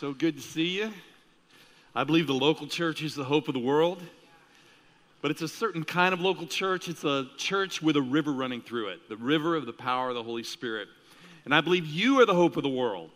So 0.00 0.12
good 0.12 0.36
to 0.36 0.42
see 0.42 0.80
you. 0.80 0.92
I 1.94 2.02
believe 2.02 2.26
the 2.26 2.34
local 2.34 2.66
church 2.66 3.00
is 3.00 3.14
the 3.14 3.22
hope 3.22 3.46
of 3.46 3.54
the 3.54 3.60
world, 3.60 4.02
but 5.22 5.30
it's 5.30 5.40
a 5.40 5.46
certain 5.46 5.84
kind 5.84 6.12
of 6.12 6.20
local 6.20 6.48
church. 6.48 6.88
It's 6.88 7.04
a 7.04 7.28
church 7.36 7.80
with 7.80 7.96
a 7.96 8.02
river 8.02 8.32
running 8.32 8.60
through 8.60 8.88
it, 8.88 9.08
the 9.08 9.16
river 9.16 9.54
of 9.54 9.66
the 9.66 9.72
power 9.72 10.08
of 10.08 10.16
the 10.16 10.22
Holy 10.22 10.42
Spirit. 10.42 10.88
And 11.44 11.54
I 11.54 11.60
believe 11.60 11.86
you 11.86 12.20
are 12.20 12.26
the 12.26 12.34
hope 12.34 12.56
of 12.56 12.64
the 12.64 12.68
world, 12.68 13.12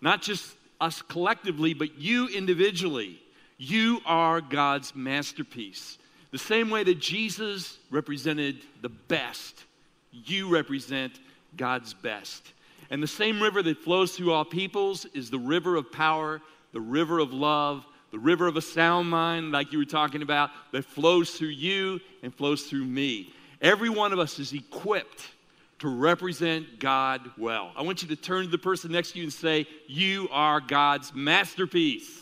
not 0.00 0.20
just 0.20 0.56
us 0.80 1.00
collectively, 1.00 1.74
but 1.74 1.96
you 1.96 2.26
individually. 2.26 3.22
You 3.56 4.00
are 4.04 4.40
God's 4.40 4.96
masterpiece. 4.96 5.96
The 6.32 6.38
same 6.38 6.70
way 6.70 6.82
that 6.82 6.98
Jesus 6.98 7.78
represented 7.88 8.58
the 8.82 8.88
best, 8.88 9.64
you 10.10 10.48
represent 10.48 11.20
God's 11.56 11.94
best. 11.94 12.52
And 12.90 13.00
the 13.00 13.06
same 13.08 13.40
river 13.40 13.62
that 13.62 13.78
flows 13.78 14.16
through 14.16 14.32
all 14.32 14.44
peoples 14.44 15.06
is 15.14 15.30
the 15.30 15.38
river 15.38 15.76
of 15.76 15.92
power, 15.92 16.42
the 16.72 16.80
river 16.80 17.20
of 17.20 17.32
love, 17.32 17.86
the 18.10 18.18
river 18.18 18.48
of 18.48 18.56
a 18.56 18.62
sound 18.62 19.08
mind, 19.08 19.52
like 19.52 19.72
you 19.72 19.78
were 19.78 19.84
talking 19.84 20.22
about, 20.22 20.50
that 20.72 20.84
flows 20.84 21.30
through 21.30 21.48
you 21.48 22.00
and 22.22 22.34
flows 22.34 22.64
through 22.64 22.84
me. 22.84 23.32
Every 23.62 23.88
one 23.88 24.12
of 24.12 24.18
us 24.18 24.40
is 24.40 24.52
equipped 24.52 25.30
to 25.78 25.88
represent 25.88 26.80
God 26.80 27.22
well. 27.38 27.72
I 27.76 27.82
want 27.82 28.02
you 28.02 28.08
to 28.08 28.16
turn 28.16 28.44
to 28.44 28.50
the 28.50 28.58
person 28.58 28.90
next 28.90 29.12
to 29.12 29.18
you 29.18 29.24
and 29.24 29.32
say, 29.32 29.66
You 29.86 30.28
are 30.32 30.60
God's 30.60 31.14
masterpiece. 31.14 32.18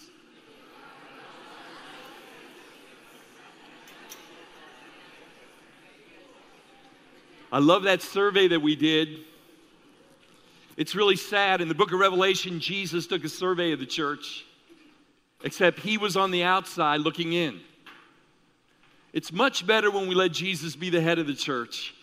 I 7.50 7.60
love 7.60 7.84
that 7.84 8.02
survey 8.02 8.48
that 8.48 8.60
we 8.60 8.76
did 8.76 9.20
it's 10.78 10.94
really 10.94 11.16
sad. 11.16 11.60
In 11.60 11.66
the 11.66 11.74
book 11.74 11.92
of 11.92 11.98
Revelation, 11.98 12.60
Jesus 12.60 13.08
took 13.08 13.24
a 13.24 13.28
survey 13.28 13.72
of 13.72 13.80
the 13.80 13.86
church, 13.86 14.44
except 15.42 15.80
he 15.80 15.98
was 15.98 16.16
on 16.16 16.30
the 16.30 16.44
outside 16.44 17.00
looking 17.00 17.32
in. 17.32 17.58
It's 19.12 19.32
much 19.32 19.66
better 19.66 19.90
when 19.90 20.06
we 20.06 20.14
let 20.14 20.30
Jesus 20.30 20.76
be 20.76 20.88
the 20.88 21.00
head 21.00 21.18
of 21.18 21.26
the 21.26 21.34
church 21.34 21.96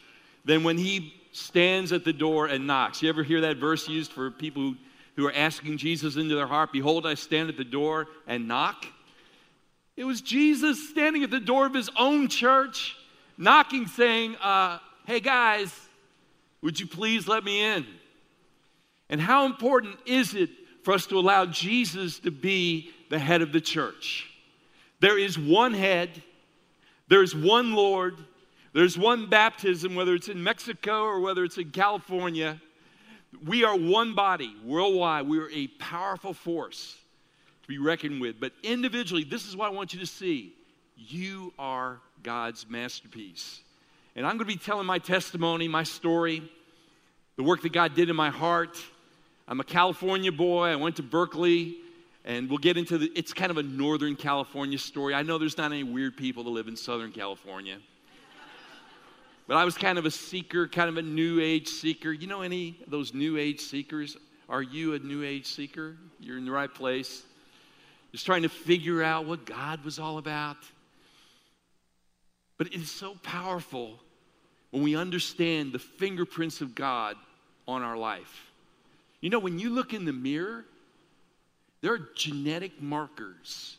than 0.44 0.66
when 0.66 0.78
he 0.78 1.14
stands 1.31 1.94
at 1.94 2.03
the 2.03 2.12
door 2.12 2.48
and 2.48 2.68
knocks. 2.68 3.02
You 3.02 3.08
ever 3.08 3.23
hear 3.23 3.40
that 3.42 3.56
verse 3.56 3.88
used 3.88 4.12
for 4.12 4.30
people 4.30 4.62
who, 4.62 4.76
who 5.16 5.26
are 5.26 5.34
asking 5.34 5.78
Jesus 5.78 6.18
into 6.18 6.36
their 6.36 6.46
heart? 6.46 6.73
Behold, 6.73 7.08
I 7.08 7.14
stand 7.14 7.48
at 7.48 7.56
the 7.56 7.64
door 7.64 8.08
and 8.28 8.46
knock. 8.46 8.86
It 9.96 10.03
was 10.03 10.20
Jesus 10.20 10.90
standing 10.90 11.23
at 11.23 11.31
the 11.31 11.40
door 11.40 11.66
of 11.66 11.73
his 11.73 11.90
own 11.98 12.28
church, 12.28 12.98
knocking, 13.38 13.88
saying, 13.88 14.36
uh, 14.36 14.80
Hey 15.08 15.22
guys, 15.22 15.73
would 16.62 16.78
you 16.78 16.88
please 16.88 17.26
let 17.26 17.42
me 17.42 17.64
in? 17.64 17.86
And 19.09 19.22
how 19.22 19.45
important 19.45 19.98
is 20.06 20.34
it 20.34 20.50
for 20.84 20.94
us 20.94 21.06
to 21.08 21.17
allow 21.17 21.45
Jesus 21.45 22.20
to 22.20 22.31
be 22.31 22.92
the 23.09 23.20
head 23.20 23.42
of 23.42 23.52
the 23.52 23.62
church? 23.62 24.30
There 25.00 25.17
is 25.17 25.38
one 25.38 25.73
head, 25.73 26.09
there's 27.08 27.36
one 27.36 27.73
Lord, 27.73 28.17
there's 28.73 28.97
one 28.97 29.30
baptism, 29.30 29.95
whether 29.95 30.16
it's 30.16 30.28
in 30.28 30.44
Mexico 30.44 31.03
or 31.03 31.20
whether 31.20 31.44
it's 31.44 31.58
in 31.58 31.72
California. 31.72 32.59
We 33.45 33.64
are 33.64 33.75
one 33.75 34.16
body 34.16 34.56
worldwide. 34.64 35.28
We 35.28 35.40
are 35.40 35.50
a 35.50 35.67
powerful 35.67 36.34
force 36.34 36.97
to 37.62 37.67
be 37.67 37.78
reckoned 37.78 38.22
with. 38.22 38.40
But 38.40 38.53
individually, 38.64 39.23
this 39.23 39.47
is 39.47 39.56
what 39.56 39.67
I 39.67 39.73
want 39.73 39.94
you 39.94 40.00
to 40.00 40.06
see 40.06 40.53
you 40.97 41.53
are 41.59 42.00
God's 42.23 42.69
masterpiece. 42.69 43.62
And 44.16 44.25
I'm 44.25 44.38
going 44.38 44.50
to 44.50 44.53
be 44.53 44.58
telling 44.58 44.86
my 44.86 45.00
testimony, 45.00 45.67
my 45.67 45.84
story, 45.84 46.50
the 47.36 47.44
work 47.44 47.62
that 47.64 47.73
God 47.73 47.95
did 47.95 48.09
in 48.09 48.16
my 48.16 48.30
heart 48.30 48.81
I'm 49.48 49.60
a 49.60 49.64
California 49.64 50.32
boy. 50.32 50.70
I 50.70 50.76
went 50.76 50.96
to 50.96 51.04
Berkeley, 51.04 51.78
and 52.24 52.50
we'll 52.50 52.58
get 52.58 52.78
into 52.78 52.98
the, 52.98 53.12
it's 53.16 53.32
kind 53.32 53.52
of 53.52 53.58
a 53.58 53.64
Northern 53.64 54.16
California 54.16 54.80
story. 54.80 55.14
I 55.14 55.22
know 55.22 55.38
there's 55.38 55.58
not 55.58 55.72
any 55.72 55.84
weird 55.84 56.18
people 56.18 56.44
that 56.46 56.50
live 56.50 56.68
in 56.68 56.76
Southern 56.76 57.12
California. 57.12 57.78
But 59.47 59.58
I 59.58 59.64
was 59.64 59.78
kind 59.78 60.00
of 60.00 60.06
a 60.08 60.12
seeker, 60.12 60.68
kind 60.68 60.90
of 60.90 60.97
a 60.97 61.03
new 61.03 61.40
age 61.40 61.68
seeker. 61.68 62.12
You 62.12 62.25
know 62.25 62.42
any 62.42 62.80
of 62.84 62.90
those 62.90 63.14
new 63.14 63.38
age 63.38 63.59
seekers? 63.59 64.18
Are 64.50 64.64
you 64.64 64.96
a 64.96 65.00
new 65.00 65.24
age 65.24 65.46
seeker? 65.46 65.96
You're 66.19 66.40
in 66.40 66.46
the 66.46 66.52
right 66.52 66.74
place. 66.74 67.22
Just 68.12 68.25
trying 68.25 68.42
to 68.42 68.50
figure 68.50 69.03
out 69.03 69.28
what 69.28 69.46
God 69.46 69.84
was 69.84 70.00
all 70.00 70.18
about. 70.18 70.58
But 72.58 72.68
it 72.68 72.74
is 72.74 72.90
so 72.90 73.16
powerful 73.22 74.00
when 74.72 74.81
we 74.81 74.96
understand 74.96 75.72
the 75.72 75.80
fingerprints 75.80 76.62
of 76.62 76.74
God 76.74 77.16
on 77.68 77.84
our 77.84 77.98
life. 77.98 78.52
You 79.25 79.31
know, 79.31 79.40
when 79.40 79.58
you 79.58 79.72
look 79.72 79.91
in 79.91 80.06
the 80.06 80.13
mirror, 80.13 80.66
there 81.81 81.94
are 81.94 82.09
genetic 82.13 82.80
markers. 82.80 83.75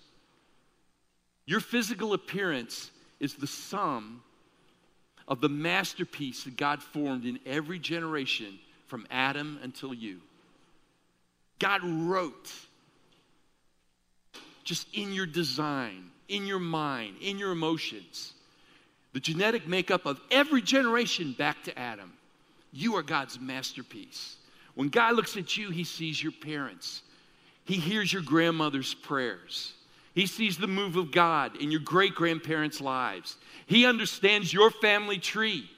Your 1.44 1.60
physical 1.60 2.14
appearance 2.14 2.90
is 3.20 3.34
the 3.34 3.46
sum 3.46 4.24
of 5.28 5.40
the 5.40 5.48
masterpiece 5.48 6.42
that 6.42 6.56
God 6.56 6.82
formed 6.82 7.24
in 7.24 7.38
every 7.46 7.78
generation 7.78 8.58
from 8.88 9.06
Adam 9.08 9.60
until 9.62 9.94
you. 9.94 10.20
God 11.60 11.80
wrote 11.84 12.52
just 14.64 14.88
in 14.94 15.12
your 15.12 15.26
design, 15.26 16.10
in 16.26 16.48
your 16.48 16.58
mind, 16.58 17.18
in 17.20 17.38
your 17.38 17.52
emotions, 17.52 18.32
the 19.12 19.20
genetic 19.20 19.68
makeup 19.68 20.06
of 20.06 20.20
every 20.28 20.60
generation 20.60 21.36
back 21.38 21.62
to 21.62 21.78
Adam. 21.78 22.14
You 22.72 22.96
are 22.96 23.02
God's 23.04 23.38
masterpiece. 23.38 24.38
When 24.76 24.88
God 24.88 25.16
looks 25.16 25.36
at 25.36 25.56
you, 25.56 25.70
he 25.70 25.84
sees 25.84 26.22
your 26.22 26.32
parents. 26.32 27.02
He 27.64 27.76
hears 27.76 28.12
your 28.12 28.22
grandmother's 28.22 28.94
prayers. 28.94 29.72
He 30.14 30.26
sees 30.26 30.56
the 30.56 30.66
move 30.68 30.96
of 30.96 31.10
God 31.10 31.56
in 31.56 31.70
your 31.70 31.80
great 31.80 32.14
grandparents' 32.14 32.80
lives. 32.80 33.36
He 33.66 33.84
understands 33.86 34.52
your 34.52 34.70
family 34.70 35.18
tree. 35.18 35.68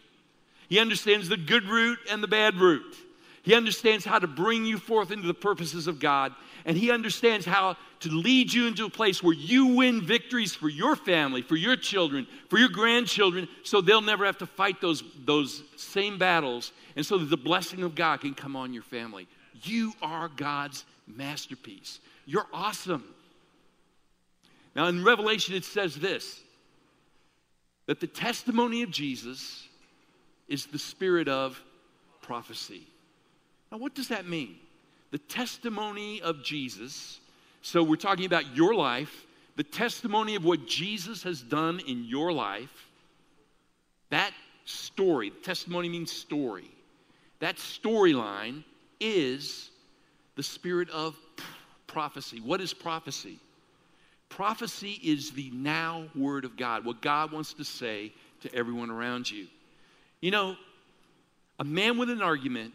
He 0.69 0.79
understands 0.79 1.29
the 1.29 1.37
good 1.37 1.65
root 1.65 1.99
and 2.11 2.23
the 2.23 2.29
bad 2.29 2.57
root. 2.57 2.95
He 3.43 3.55
understands 3.55 4.05
how 4.05 4.19
to 4.19 4.27
bring 4.27 4.65
you 4.65 4.79
forth 4.79 5.11
into 5.11 5.27
the 5.27 5.35
purposes 5.35 5.87
of 5.87 6.01
God. 6.01 6.35
And 6.65 6.77
He 6.77 6.91
understands 6.91 7.47
how 7.47 7.77
to 8.01 8.11
lead 8.11 8.53
you 8.53 8.67
into 8.67 8.85
a 8.85 8.91
place 8.91 9.23
where 9.23 9.35
you 9.35 9.77
win 9.77 10.01
victories 10.03 10.55
for 10.55 10.69
your 10.69 10.97
family, 10.97 11.43
for 11.43 11.57
your 11.57 11.77
children, 11.77 12.27
for 12.49 12.59
your 12.59 12.69
grandchildren, 12.69 13.49
so 13.65 13.81
they'll 13.81 14.01
never 14.01 14.25
have 14.25 14.39
to 14.39 14.47
fight 14.47 14.81
those, 14.81 15.03
those 15.25 15.63
same 15.77 16.19
battles 16.19 16.73
and 16.97 17.07
so 17.07 17.19
that 17.19 17.31
the 17.31 17.37
blessing 17.37 17.83
of 17.83 17.95
God 17.95 18.21
can 18.21 18.35
come 18.35 18.57
on 18.57 18.73
your 18.73 18.83
family. 18.83 19.29
You 19.63 19.93
are 20.03 20.29
God's 20.29 20.85
masterpiece. 21.07 22.01
You're 22.27 22.47
awesome. 22.53 23.05
Now, 24.75 24.87
in 24.87 25.05
Revelation, 25.05 25.55
it 25.55 25.65
says 25.65 25.95
this 25.95 26.41
that 27.87 28.01
the 28.01 28.07
testimony 28.07 28.83
of 28.83 28.91
Jesus 28.91 29.67
is 30.47 30.67
the 30.67 30.79
spirit 30.79 31.29
of 31.29 31.61
prophecy. 32.21 32.87
Now, 33.71 33.79
what 33.79 33.95
does 33.95 34.09
that 34.09 34.27
mean? 34.27 34.57
The 35.11 35.19
testimony 35.19 36.21
of 36.23 36.43
Jesus, 36.43 37.21
so 37.63 37.83
we're 37.83 37.97
talking 37.97 38.27
about 38.27 38.57
your 38.57 38.75
life, 38.75 39.27
the 39.57 39.65
testimony 39.65 40.35
of 40.35 40.45
what 40.45 40.67
Jesus 40.67 41.23
has 41.23 41.43
done 41.43 41.81
in 41.87 42.05
your 42.05 42.33
life, 42.33 42.89
that 44.11 44.33
story, 44.65 45.31
testimony 45.43 45.89
means 45.89 46.13
story. 46.13 46.71
That 47.41 47.57
storyline 47.57 48.65
is 49.01 49.71
the 50.37 50.43
spirit 50.43 50.91
of 50.91 51.17
prophecy. 51.87 52.41
What 52.41 52.61
is 52.61 52.73
prophecy? 52.73 53.39
Prophecy 54.29 55.01
is 55.03 55.31
the 55.31 55.51
now 55.53 56.07
word 56.15 56.45
of 56.45 56.57
God, 56.57 56.85
what 56.85 57.01
God 57.01 57.33
wants 57.33 57.55
to 57.55 57.65
say 57.65 58.13
to 58.43 58.55
everyone 58.55 58.91
around 58.91 59.31
you. 59.31 59.47
You 60.21 60.31
know, 60.31 60.57
a 61.59 61.65
man 61.65 61.99
with 61.99 62.11
an 62.11 62.23
argument 62.23 62.75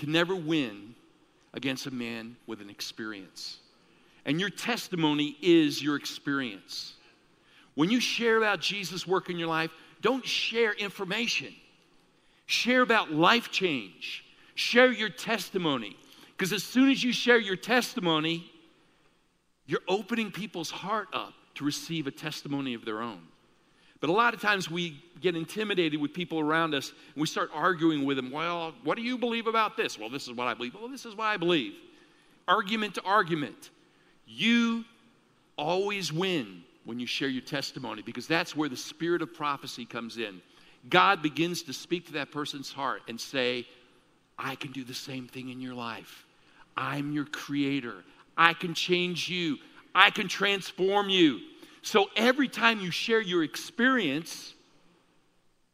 can 0.00 0.12
never 0.12 0.34
win 0.34 0.94
against 1.52 1.84
a 1.84 1.90
man 1.90 2.34
with 2.46 2.62
an 2.62 2.70
experience. 2.70 3.58
And 4.24 4.40
your 4.40 4.48
testimony 4.48 5.36
is 5.42 5.82
your 5.82 5.96
experience. 5.96 6.94
When 7.74 7.90
you 7.90 8.00
share 8.00 8.38
about 8.38 8.60
Jesus' 8.60 9.06
work 9.06 9.28
in 9.28 9.38
your 9.38 9.48
life, 9.48 9.70
don't 10.00 10.24
share 10.24 10.72
information. 10.72 11.54
Share 12.46 12.80
about 12.80 13.12
life 13.12 13.50
change. 13.50 14.24
Share 14.54 14.90
your 14.90 15.10
testimony. 15.10 15.98
Because 16.34 16.54
as 16.54 16.62
soon 16.62 16.90
as 16.90 17.04
you 17.04 17.12
share 17.12 17.38
your 17.38 17.56
testimony, 17.56 18.50
you're 19.66 19.80
opening 19.86 20.32
people's 20.32 20.70
heart 20.70 21.08
up 21.12 21.34
to 21.56 21.64
receive 21.64 22.06
a 22.06 22.10
testimony 22.10 22.72
of 22.72 22.86
their 22.86 23.02
own. 23.02 23.20
But 24.00 24.10
a 24.10 24.12
lot 24.12 24.32
of 24.32 24.40
times 24.40 24.70
we 24.70 25.02
get 25.20 25.36
intimidated 25.36 26.00
with 26.00 26.14
people 26.14 26.40
around 26.40 26.74
us 26.74 26.92
and 27.14 27.20
we 27.20 27.26
start 27.26 27.50
arguing 27.52 28.04
with 28.04 28.16
them. 28.16 28.30
Well, 28.30 28.72
what 28.82 28.96
do 28.96 29.02
you 29.02 29.18
believe 29.18 29.46
about 29.46 29.76
this? 29.76 29.98
Well, 29.98 30.08
this 30.08 30.26
is 30.26 30.32
what 30.32 30.46
I 30.46 30.54
believe. 30.54 30.74
Well, 30.74 30.88
this 30.88 31.04
is 31.04 31.14
what 31.14 31.26
I 31.26 31.36
believe. 31.36 31.74
Argument 32.48 32.94
to 32.94 33.02
argument. 33.02 33.70
You 34.26 34.84
always 35.56 36.12
win 36.12 36.62
when 36.84 36.98
you 36.98 37.06
share 37.06 37.28
your 37.28 37.42
testimony 37.42 38.00
because 38.00 38.26
that's 38.26 38.56
where 38.56 38.68
the 38.68 38.76
spirit 38.76 39.20
of 39.20 39.34
prophecy 39.34 39.84
comes 39.84 40.16
in. 40.16 40.40
God 40.88 41.20
begins 41.20 41.62
to 41.64 41.74
speak 41.74 42.06
to 42.06 42.12
that 42.14 42.32
person's 42.32 42.72
heart 42.72 43.02
and 43.08 43.20
say, 43.20 43.66
I 44.38 44.54
can 44.54 44.72
do 44.72 44.82
the 44.82 44.94
same 44.94 45.28
thing 45.28 45.50
in 45.50 45.60
your 45.60 45.74
life. 45.74 46.24
I'm 46.76 47.12
your 47.12 47.26
creator. 47.26 47.96
I 48.38 48.54
can 48.54 48.72
change 48.72 49.28
you, 49.28 49.58
I 49.94 50.08
can 50.08 50.26
transform 50.26 51.10
you. 51.10 51.40
So 51.82 52.06
every 52.16 52.48
time 52.48 52.80
you 52.80 52.90
share 52.90 53.20
your 53.20 53.42
experience, 53.42 54.54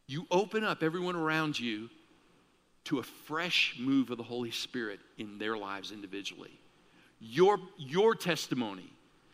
you 0.07 0.27
open 0.31 0.65
up 0.65 0.83
everyone 0.83 1.17
around 1.17 1.59
you 1.59 1.89
to 2.85 3.01
a 3.01 3.03
fresh 3.03 3.75
move 3.79 4.11
of 4.11 4.17
the 4.17 4.23
Holy 4.23 4.53
Spirit 4.53 5.01
in 5.19 5.39
their 5.39 5.57
lives 5.57 5.91
individually. 5.91 6.59
Your, 7.19 7.59
your 7.77 8.15
testimony 8.15 8.89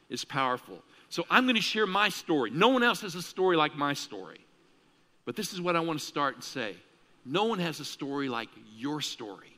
is 0.09 0.25
powerful. 0.25 0.83
So 1.11 1.25
I'm 1.29 1.45
going 1.45 1.57
to 1.57 1.63
share 1.63 1.87
my 1.87 2.09
story. 2.09 2.51
No 2.51 2.69
one 2.69 2.83
else 2.83 3.03
has 3.03 3.15
a 3.15 3.23
story 3.23 3.57
like 3.57 3.77
my 3.77 3.93
story. 3.93 4.41
But 5.27 5.37
this 5.37 5.53
is 5.53 5.61
what 5.61 5.77
I 5.77 5.81
want 5.81 5.99
to 5.99 6.05
start 6.05 6.35
and 6.35 6.45
say 6.45 6.77
no 7.25 7.45
one 7.45 7.59
has 7.59 7.81
a 7.81 7.85
story 7.85 8.29
like 8.29 8.49
your 8.77 9.01
story. 9.01 9.57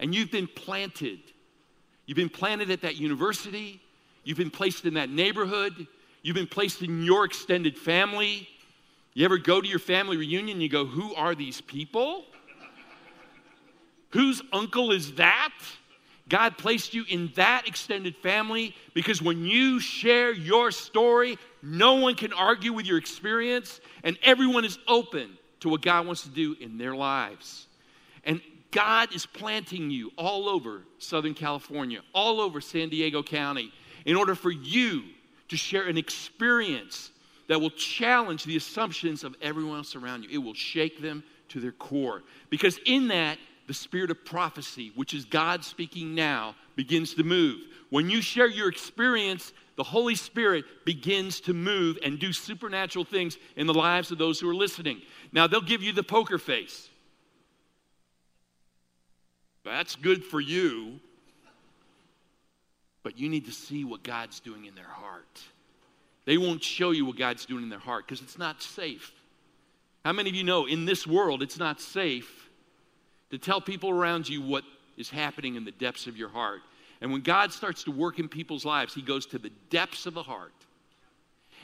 And 0.00 0.14
you've 0.14 0.30
been 0.30 0.48
planted. 0.48 1.20
You've 2.06 2.16
been 2.16 2.28
planted 2.28 2.70
at 2.70 2.80
that 2.82 2.96
university. 2.96 3.80
You've 4.24 4.38
been 4.38 4.50
placed 4.50 4.84
in 4.84 4.94
that 4.94 5.10
neighborhood. 5.10 5.86
You've 6.22 6.36
been 6.36 6.46
placed 6.46 6.82
in 6.82 7.02
your 7.02 7.24
extended 7.24 7.76
family. 7.76 8.48
You 9.14 9.24
ever 9.24 9.38
go 9.38 9.60
to 9.60 9.68
your 9.68 9.78
family 9.78 10.16
reunion 10.16 10.60
you 10.60 10.68
go, 10.68 10.84
Who 10.84 11.14
are 11.14 11.34
these 11.34 11.60
people? 11.60 12.24
Whose 14.10 14.42
uncle 14.52 14.92
is 14.92 15.14
that? 15.14 15.52
God 16.28 16.56
placed 16.56 16.94
you 16.94 17.04
in 17.08 17.32
that 17.34 17.66
extended 17.66 18.16
family 18.16 18.74
because 18.94 19.20
when 19.20 19.44
you 19.44 19.80
share 19.80 20.32
your 20.32 20.70
story, 20.70 21.36
no 21.62 21.96
one 21.96 22.14
can 22.14 22.32
argue 22.32 22.72
with 22.72 22.86
your 22.86 22.96
experience, 22.96 23.80
and 24.04 24.16
everyone 24.22 24.64
is 24.64 24.78
open 24.86 25.36
to 25.60 25.68
what 25.68 25.82
God 25.82 26.06
wants 26.06 26.22
to 26.22 26.28
do 26.28 26.56
in 26.60 26.78
their 26.78 26.94
lives. 26.94 27.66
And 28.24 28.40
God 28.70 29.14
is 29.14 29.26
planting 29.26 29.90
you 29.90 30.12
all 30.16 30.48
over 30.48 30.82
Southern 30.98 31.34
California, 31.34 32.00
all 32.14 32.40
over 32.40 32.60
San 32.60 32.88
Diego 32.88 33.22
County, 33.22 33.72
in 34.04 34.16
order 34.16 34.34
for 34.34 34.50
you 34.50 35.02
to 35.52 35.58
share 35.58 35.86
an 35.86 35.98
experience 35.98 37.10
that 37.46 37.60
will 37.60 37.68
challenge 37.68 38.44
the 38.44 38.56
assumptions 38.56 39.22
of 39.22 39.36
everyone 39.42 39.76
else 39.76 39.94
around 39.94 40.24
you. 40.24 40.30
It 40.30 40.38
will 40.38 40.54
shake 40.54 41.02
them 41.02 41.22
to 41.50 41.60
their 41.60 41.72
core. 41.72 42.22
Because 42.48 42.80
in 42.86 43.08
that, 43.08 43.36
the 43.66 43.74
spirit 43.74 44.10
of 44.10 44.24
prophecy, 44.24 44.92
which 44.94 45.12
is 45.12 45.26
God 45.26 45.62
speaking 45.62 46.14
now, 46.14 46.54
begins 46.74 47.12
to 47.14 47.22
move. 47.22 47.60
When 47.90 48.08
you 48.08 48.22
share 48.22 48.48
your 48.48 48.70
experience, 48.70 49.52
the 49.76 49.82
Holy 49.82 50.14
Spirit 50.14 50.64
begins 50.86 51.38
to 51.42 51.52
move 51.52 51.98
and 52.02 52.18
do 52.18 52.32
supernatural 52.32 53.04
things 53.04 53.36
in 53.54 53.66
the 53.66 53.74
lives 53.74 54.10
of 54.10 54.16
those 54.16 54.40
who 54.40 54.48
are 54.48 54.54
listening. 54.54 55.02
Now, 55.32 55.48
they'll 55.48 55.60
give 55.60 55.82
you 55.82 55.92
the 55.92 56.02
poker 56.02 56.38
face. 56.38 56.88
That's 59.66 59.96
good 59.96 60.24
for 60.24 60.40
you. 60.40 60.98
But 63.02 63.18
you 63.18 63.28
need 63.28 63.46
to 63.46 63.52
see 63.52 63.84
what 63.84 64.02
God's 64.02 64.40
doing 64.40 64.66
in 64.66 64.74
their 64.74 64.84
heart. 64.84 65.42
They 66.24 66.38
won't 66.38 66.62
show 66.62 66.92
you 66.92 67.04
what 67.04 67.16
God's 67.16 67.46
doing 67.46 67.64
in 67.64 67.68
their 67.68 67.78
heart 67.78 68.06
because 68.06 68.22
it's 68.22 68.38
not 68.38 68.62
safe. 68.62 69.12
How 70.04 70.12
many 70.12 70.30
of 70.30 70.36
you 70.36 70.44
know 70.44 70.66
in 70.66 70.84
this 70.84 71.06
world 71.06 71.42
it's 71.42 71.58
not 71.58 71.80
safe 71.80 72.48
to 73.30 73.38
tell 73.38 73.60
people 73.60 73.90
around 73.90 74.28
you 74.28 74.42
what 74.42 74.64
is 74.96 75.10
happening 75.10 75.56
in 75.56 75.64
the 75.64 75.72
depths 75.72 76.06
of 76.06 76.16
your 76.16 76.28
heart? 76.28 76.60
And 77.00 77.10
when 77.10 77.22
God 77.22 77.52
starts 77.52 77.82
to 77.84 77.90
work 77.90 78.20
in 78.20 78.28
people's 78.28 78.64
lives, 78.64 78.94
He 78.94 79.02
goes 79.02 79.26
to 79.26 79.38
the 79.38 79.50
depths 79.70 80.06
of 80.06 80.14
the 80.14 80.22
heart 80.22 80.52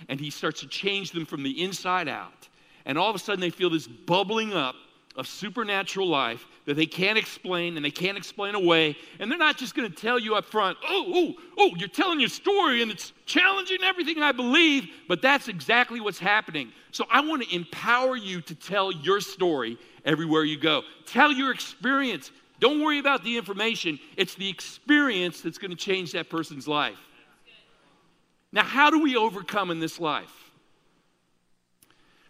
and 0.09 0.19
He 0.19 0.31
starts 0.31 0.61
to 0.61 0.69
change 0.69 1.13
them 1.13 1.27
from 1.27 1.43
the 1.43 1.63
inside 1.63 2.09
out. 2.09 2.49
And 2.85 2.99
all 2.99 3.11
of 3.11 3.17
a 3.17 3.19
sudden, 3.19 3.41
they 3.41 3.51
feel 3.51 3.71
this 3.71 3.87
bubbling 3.87 4.53
up 4.53 4.75
of 5.19 5.27
supernatural 5.27 6.07
life 6.07 6.47
that 6.65 6.75
they 6.75 6.87
can't 6.87 7.19
explain 7.19 7.77
and 7.77 7.85
they 7.85 7.91
can't 7.91 8.17
explain 8.17 8.55
away. 8.55 8.97
And 9.19 9.29
they're 9.29 9.37
not 9.37 9.59
just 9.59 9.75
going 9.75 9.91
to 9.91 9.95
tell 9.95 10.17
you 10.17 10.37
up 10.37 10.45
front, 10.45 10.79
oh, 10.89 11.05
oh, 11.09 11.35
oh, 11.59 11.71
you're 11.77 11.89
telling 11.89 12.21
your 12.21 12.29
story 12.29 12.83
and 12.83 12.91
it's 12.91 13.13
challenging 13.27 13.79
everything 13.83 14.23
I 14.23 14.31
believe, 14.31 14.89
but 15.09 15.21
that's 15.21 15.49
exactly 15.49 15.99
what's 15.99 16.21
happening. 16.21 16.73
So 16.93 17.05
I 17.11 17.21
want 17.21 17.43
to 17.43 17.55
empower 17.55 18.17
you 18.17 18.41
to 18.43 18.55
tell 18.55 18.93
your 18.93 19.21
story 19.21 19.77
everywhere 20.05 20.45
you 20.45 20.57
go. 20.57 20.83
Tell 21.05 21.33
your 21.33 21.51
experience. 21.51 22.31
Don't 22.61 22.81
worry 22.81 23.01
about 23.01 23.25
the 23.25 23.37
information, 23.37 23.99
it's 24.17 24.37
the 24.37 24.49
experience 24.49 25.41
that's 25.41 25.59
going 25.59 25.71
to 25.73 25.77
change 25.77 26.13
that 26.13 26.31
person's 26.31 26.69
life. 26.69 26.99
Now, 28.53 28.63
how 28.63 28.91
do 28.91 29.03
we 29.03 29.17
overcome 29.17 29.71
in 29.73 29.81
this 29.81 29.99
life? 29.99 30.33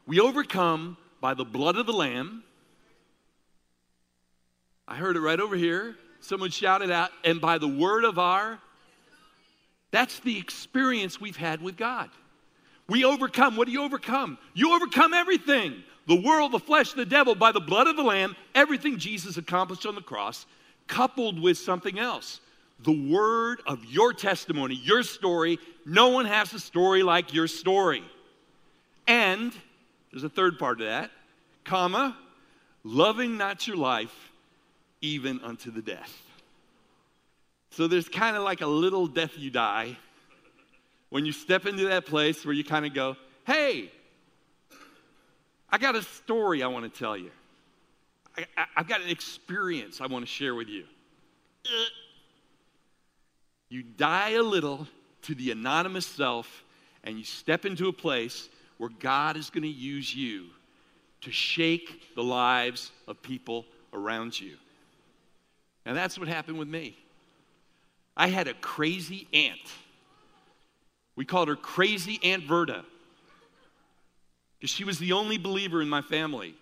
We 0.06 0.20
overcome 0.20 0.96
by 1.20 1.34
the 1.34 1.44
blood 1.44 1.76
of 1.76 1.84
the 1.84 1.92
Lamb 1.92 2.44
I 4.88 4.94
heard 4.94 5.16
it 5.16 5.20
right 5.20 5.38
over 5.38 5.54
here. 5.54 5.94
Someone 6.20 6.50
shouted 6.50 6.90
out, 6.90 7.10
and 7.22 7.42
by 7.42 7.58
the 7.58 7.68
word 7.68 8.04
of 8.04 8.18
our, 8.18 8.58
that's 9.90 10.18
the 10.20 10.38
experience 10.38 11.20
we've 11.20 11.36
had 11.36 11.62
with 11.62 11.76
God. 11.76 12.08
We 12.88 13.04
overcome. 13.04 13.56
What 13.56 13.66
do 13.66 13.72
you 13.72 13.82
overcome? 13.82 14.38
You 14.54 14.74
overcome 14.74 15.12
everything 15.12 15.84
the 16.06 16.18
world, 16.18 16.52
the 16.52 16.58
flesh, 16.58 16.94
the 16.94 17.04
devil 17.04 17.34
by 17.34 17.52
the 17.52 17.60
blood 17.60 17.86
of 17.86 17.96
the 17.96 18.02
Lamb, 18.02 18.34
everything 18.54 18.96
Jesus 18.96 19.36
accomplished 19.36 19.84
on 19.84 19.94
the 19.94 20.00
cross, 20.00 20.46
coupled 20.86 21.38
with 21.38 21.58
something 21.58 21.98
else 21.98 22.40
the 22.80 23.12
word 23.12 23.60
of 23.66 23.84
your 23.84 24.12
testimony, 24.14 24.76
your 24.76 25.02
story. 25.02 25.58
No 25.84 26.08
one 26.08 26.24
has 26.24 26.54
a 26.54 26.60
story 26.60 27.02
like 27.02 27.34
your 27.34 27.48
story. 27.48 28.04
And 29.06 29.52
there's 30.10 30.24
a 30.24 30.28
third 30.28 30.58
part 30.58 30.80
of 30.80 30.86
that, 30.86 31.10
comma, 31.64 32.16
loving 32.84 33.36
not 33.36 33.66
your 33.66 33.76
life 33.76 34.28
even 35.00 35.40
unto 35.42 35.70
the 35.70 35.82
death. 35.82 36.22
So 37.70 37.86
there's 37.86 38.08
kind 38.08 38.36
of 38.36 38.42
like 38.42 38.60
a 38.60 38.66
little 38.66 39.06
death 39.06 39.32
you 39.36 39.50
die 39.50 39.96
when 41.10 41.24
you 41.24 41.32
step 41.32 41.66
into 41.66 41.88
that 41.88 42.06
place 42.06 42.44
where 42.44 42.54
you 42.54 42.64
kind 42.64 42.84
of 42.84 42.94
go, 42.94 43.16
hey, 43.46 43.90
I 45.70 45.78
got 45.78 45.94
a 45.94 46.02
story 46.02 46.62
I 46.62 46.66
want 46.66 46.92
to 46.92 46.98
tell 46.98 47.16
you. 47.16 47.30
I, 48.36 48.66
have 48.74 48.88
got 48.88 49.00
an 49.00 49.08
experience 49.08 50.00
I 50.00 50.06
want 50.06 50.24
to 50.24 50.30
share 50.30 50.54
with 50.54 50.68
you. 50.68 50.84
You 53.68 53.82
die 53.82 54.30
a 54.30 54.42
little 54.42 54.86
to 55.22 55.34
the 55.34 55.50
anonymous 55.50 56.06
self, 56.06 56.64
and 57.04 57.18
you 57.18 57.24
step 57.24 57.64
into 57.64 57.88
a 57.88 57.92
place 57.92 58.48
where 58.78 58.90
God 59.00 59.36
is 59.36 59.50
going 59.50 59.62
to 59.62 59.68
use 59.68 60.14
you 60.14 60.46
to 61.22 61.32
shake 61.32 62.14
the 62.14 62.22
lives 62.22 62.92
of 63.06 63.20
people 63.22 63.66
around 63.92 64.40
you. 64.40 64.56
And 65.88 65.96
that's 65.96 66.18
what 66.18 66.28
happened 66.28 66.58
with 66.58 66.68
me. 66.68 66.98
I 68.14 68.26
had 68.26 68.46
a 68.46 68.52
crazy 68.52 69.26
aunt. 69.32 69.58
We 71.16 71.24
called 71.24 71.48
her 71.48 71.56
Crazy 71.56 72.20
Aunt 72.22 72.44
Verda 72.44 72.84
because 74.58 74.68
she 74.68 74.84
was 74.84 74.98
the 74.98 75.12
only 75.12 75.38
believer 75.38 75.80
in 75.80 75.88
my 75.88 76.02
family. 76.02 76.54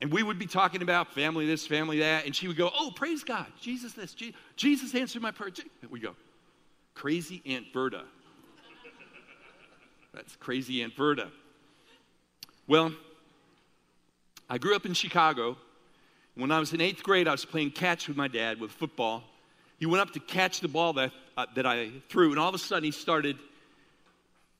And 0.00 0.12
we 0.12 0.22
would 0.22 0.38
be 0.38 0.46
talking 0.46 0.80
about 0.80 1.12
family 1.12 1.44
this, 1.44 1.66
family 1.66 1.98
that, 1.98 2.24
and 2.24 2.36
she 2.36 2.46
would 2.46 2.56
go, 2.56 2.70
Oh, 2.72 2.92
praise 2.94 3.24
God, 3.24 3.46
Jesus 3.60 3.92
this, 3.94 4.14
Jesus 4.54 4.94
answered 4.94 5.22
my 5.22 5.32
prayer. 5.32 5.50
We 5.90 5.98
go, 5.98 6.14
Crazy 6.94 7.42
Aunt 7.46 7.66
Verda. 7.72 8.04
That's 10.14 10.36
Crazy 10.36 10.84
Aunt 10.84 10.94
Verda. 10.94 11.32
Well, 12.68 12.92
I 14.48 14.58
grew 14.58 14.76
up 14.76 14.86
in 14.86 14.94
Chicago 14.94 15.56
when 16.34 16.50
I 16.50 16.58
was 16.58 16.72
in 16.72 16.80
eighth 16.80 17.02
grade, 17.02 17.28
I 17.28 17.32
was 17.32 17.44
playing 17.44 17.72
catch 17.72 18.08
with 18.08 18.16
my 18.16 18.28
dad 18.28 18.60
with 18.60 18.70
football. 18.70 19.24
He 19.78 19.86
went 19.86 20.02
up 20.02 20.12
to 20.12 20.20
catch 20.20 20.60
the 20.60 20.68
ball 20.68 20.92
that, 20.94 21.12
uh, 21.36 21.46
that 21.54 21.66
I 21.66 21.90
threw, 22.08 22.30
and 22.30 22.38
all 22.38 22.48
of 22.48 22.54
a 22.54 22.58
sudden 22.58 22.84
he 22.84 22.90
started 22.90 23.36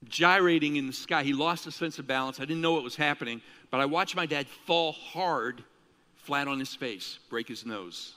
gyrating 0.08 0.76
in 0.76 0.86
the 0.86 0.92
sky. 0.92 1.22
He 1.22 1.32
lost 1.32 1.66
his 1.66 1.74
sense 1.74 1.98
of 1.98 2.06
balance. 2.06 2.40
I 2.40 2.44
didn't 2.44 2.62
know 2.62 2.72
what 2.72 2.82
was 2.82 2.96
happening, 2.96 3.42
but 3.70 3.80
I 3.80 3.86
watched 3.86 4.16
my 4.16 4.26
dad 4.26 4.46
fall 4.66 4.92
hard, 4.92 5.62
flat 6.16 6.48
on 6.48 6.58
his 6.58 6.74
face, 6.74 7.18
break 7.28 7.48
his 7.48 7.66
nose. 7.66 8.14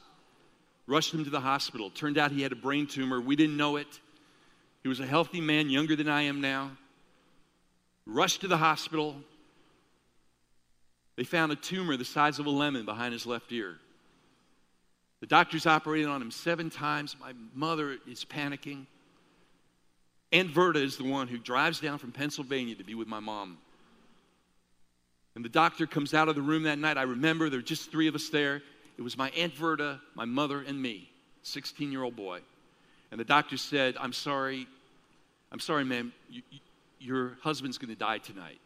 Rushed 0.88 1.14
him 1.14 1.24
to 1.24 1.30
the 1.30 1.40
hospital. 1.40 1.90
Turned 1.90 2.18
out 2.18 2.32
he 2.32 2.42
had 2.42 2.52
a 2.52 2.58
brain 2.58 2.88
tumor. 2.88 3.22
We 3.22 3.36
didn't 3.36 3.58
know 3.58 3.78
it. 3.78 3.88
He 4.82 4.90
was 4.90 5.00
a 5.00 5.06
healthy 5.06 5.40
man, 5.40 5.70
younger 5.70 5.96
than 5.96 6.10
I 6.10 6.24
am 6.24 6.42
now. 6.42 6.72
Rushed 8.06 8.42
to 8.42 8.50
the 8.50 8.58
hospital. 8.58 9.16
They 11.16 11.24
found 11.24 11.52
a 11.52 11.56
tumor 11.56 11.96
the 11.96 12.06
size 12.06 12.40
of 12.40 12.46
a 12.46 12.50
lemon 12.50 12.86
behind 12.86 13.14
his 13.14 13.26
left 13.26 13.52
ear. 13.52 13.78
The 15.20 15.28
doctors 15.28 15.66
operated 15.66 16.10
on 16.10 16.22
him 16.22 16.32
seven 16.32 16.70
times. 16.70 17.16
My 17.20 17.34
mother 17.54 17.98
is 18.08 18.26
panicking. 18.26 18.88
Aunt 20.32 20.50
Verda 20.50 20.82
is 20.82 20.98
the 20.98 21.04
one 21.04 21.28
who 21.28 21.38
drives 21.38 21.80
down 21.80 22.00
from 22.00 22.12
Pennsylvania 22.12 22.76
to 22.76 22.84
be 22.84 22.96
with 22.96 23.08
my 23.08 23.20
mom. 23.20 23.58
And 25.36 25.46
the 25.46 25.50
doctor 25.50 25.88
comes 25.88 26.14
out 26.14 26.28
of 26.28 26.36
the 26.36 26.42
room 26.42 26.64
that 26.64 26.78
night. 26.78 26.98
I 26.98 27.04
remember 27.04 27.50
there 27.50 27.60
were 27.60 27.64
just 27.64 27.92
three 27.92 28.08
of 28.08 28.16
us 28.16 28.30
there. 28.30 28.62
It 28.98 29.02
was 29.02 29.18
my 29.18 29.30
Aunt 29.30 29.54
Verda, 29.54 30.02
my 30.16 30.26
mother, 30.26 30.62
and 30.62 30.80
me, 30.80 31.10
16 31.44 31.92
year 31.92 32.04
old 32.04 32.16
boy. 32.16 32.42
And 33.12 33.20
the 33.20 33.26
doctor 33.26 33.58
said, 33.58 33.96
I'm 34.00 34.14
sorry, 34.14 34.68
I'm 35.52 35.60
sorry, 35.60 35.86
ma'am, 35.86 36.12
you, 36.30 36.42
you, 36.50 36.60
your 37.00 37.38
husband's 37.42 37.78
going 37.78 37.94
to 37.94 38.00
die 38.00 38.18
tonight. 38.18 38.60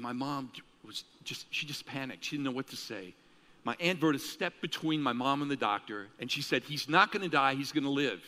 And 0.00 0.02
my 0.06 0.14
mom 0.14 0.50
was 0.82 1.04
just, 1.24 1.44
she 1.50 1.66
just 1.66 1.84
panicked. 1.84 2.24
She 2.24 2.30
didn't 2.30 2.46
know 2.46 2.52
what 2.52 2.68
to 2.68 2.76
say. 2.76 3.12
my 3.64 3.76
Aunt 3.80 4.00
Verta 4.00 4.18
stepped 4.18 4.62
between 4.62 5.02
my 5.02 5.12
mom 5.12 5.42
and 5.42 5.50
the 5.50 5.56
doctor, 5.56 6.06
and 6.18 6.30
she 6.30 6.40
said, 6.40 6.62
He's 6.62 6.88
not 6.88 7.12
going 7.12 7.22
to 7.22 7.28
die, 7.28 7.54
he's 7.54 7.70
going 7.70 7.84
to 7.84 7.90
live. 7.90 8.22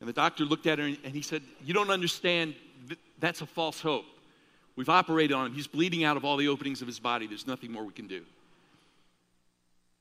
And 0.00 0.08
the 0.08 0.12
doctor 0.12 0.44
looked 0.44 0.66
at 0.66 0.80
her 0.80 0.86
and 0.86 1.14
he 1.14 1.22
said, 1.22 1.42
You 1.64 1.72
don't 1.72 1.90
understand, 1.90 2.56
that's 3.20 3.42
a 3.42 3.46
false 3.46 3.80
hope. 3.80 4.06
We've 4.74 4.88
operated 4.88 5.36
on 5.36 5.46
him. 5.46 5.54
He's 5.54 5.68
bleeding 5.68 6.02
out 6.02 6.16
of 6.16 6.24
all 6.24 6.36
the 6.36 6.48
openings 6.48 6.82
of 6.82 6.88
his 6.88 6.98
body. 6.98 7.28
There's 7.28 7.46
nothing 7.46 7.70
more 7.70 7.84
we 7.84 7.92
can 7.92 8.08
do. 8.08 8.24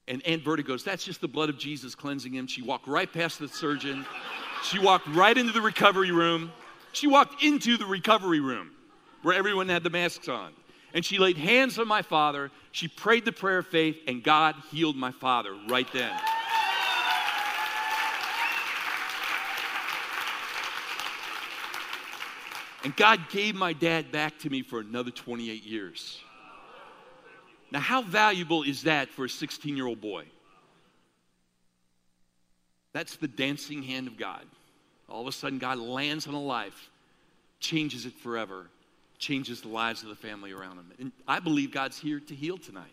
And 0.07 0.25
Aunt 0.25 0.43
Verta 0.43 0.65
goes, 0.65 0.83
That's 0.83 1.03
just 1.03 1.21
the 1.21 1.27
blood 1.27 1.49
of 1.49 1.59
Jesus 1.59 1.93
cleansing 1.93 2.33
him. 2.33 2.47
She 2.47 2.63
walked 2.63 2.87
right 2.87 3.13
past 3.13 3.37
the 3.37 3.49
surgeon. 3.49 4.03
She 4.63 4.79
walked 4.79 5.05
right 5.09 5.37
into 5.37 5.51
the 5.51 5.61
recovery 5.61 6.11
room. 6.11 6.51
She 6.91 7.05
walked 7.05 7.43
into 7.43 7.77
the 7.77 7.85
recovery 7.85 8.39
room 8.39 8.71
where 9.25 9.33
everyone 9.33 9.67
had 9.69 9.81
the 9.81 9.89
masks 9.89 10.29
on. 10.29 10.51
And 10.93 11.03
she 11.03 11.17
laid 11.17 11.35
hands 11.35 11.79
on 11.79 11.87
my 11.87 12.03
father. 12.03 12.51
She 12.71 12.87
prayed 12.87 13.25
the 13.25 13.31
prayer 13.31 13.57
of 13.57 13.65
faith, 13.65 13.97
and 14.05 14.23
God 14.23 14.53
healed 14.69 14.95
my 14.95 15.09
father 15.09 15.55
right 15.67 15.87
then. 15.91 16.11
And 22.83 22.95
God 22.95 23.19
gave 23.31 23.55
my 23.55 23.73
dad 23.73 24.11
back 24.11 24.37
to 24.41 24.49
me 24.51 24.61
for 24.61 24.79
another 24.79 25.09
28 25.09 25.63
years. 25.63 26.21
Now, 27.71 27.79
how 27.79 28.03
valuable 28.03 28.61
is 28.61 28.83
that 28.83 29.09
for 29.09 29.25
a 29.25 29.29
16 29.29 29.75
year 29.75 29.87
old 29.87 30.01
boy? 30.01 30.25
That's 32.93 33.15
the 33.15 33.27
dancing 33.27 33.81
hand 33.81 34.05
of 34.05 34.17
God. 34.17 34.45
All 35.09 35.21
of 35.21 35.27
a 35.27 35.31
sudden, 35.31 35.57
God 35.57 35.79
lands 35.79 36.27
on 36.27 36.35
a 36.35 36.39
life, 36.39 36.91
changes 37.59 38.05
it 38.05 38.13
forever, 38.13 38.67
changes 39.25 39.61
the 39.61 39.67
lives 39.67 40.03
of 40.03 40.09
the 40.09 40.15
family 40.15 40.51
around 40.51 40.77
him. 40.77 40.91
And 40.99 41.11
I 41.27 41.39
believe 41.39 41.71
God's 41.71 41.97
here 41.97 42.19
to 42.19 42.35
heal 42.35 42.57
tonight. 42.57 42.85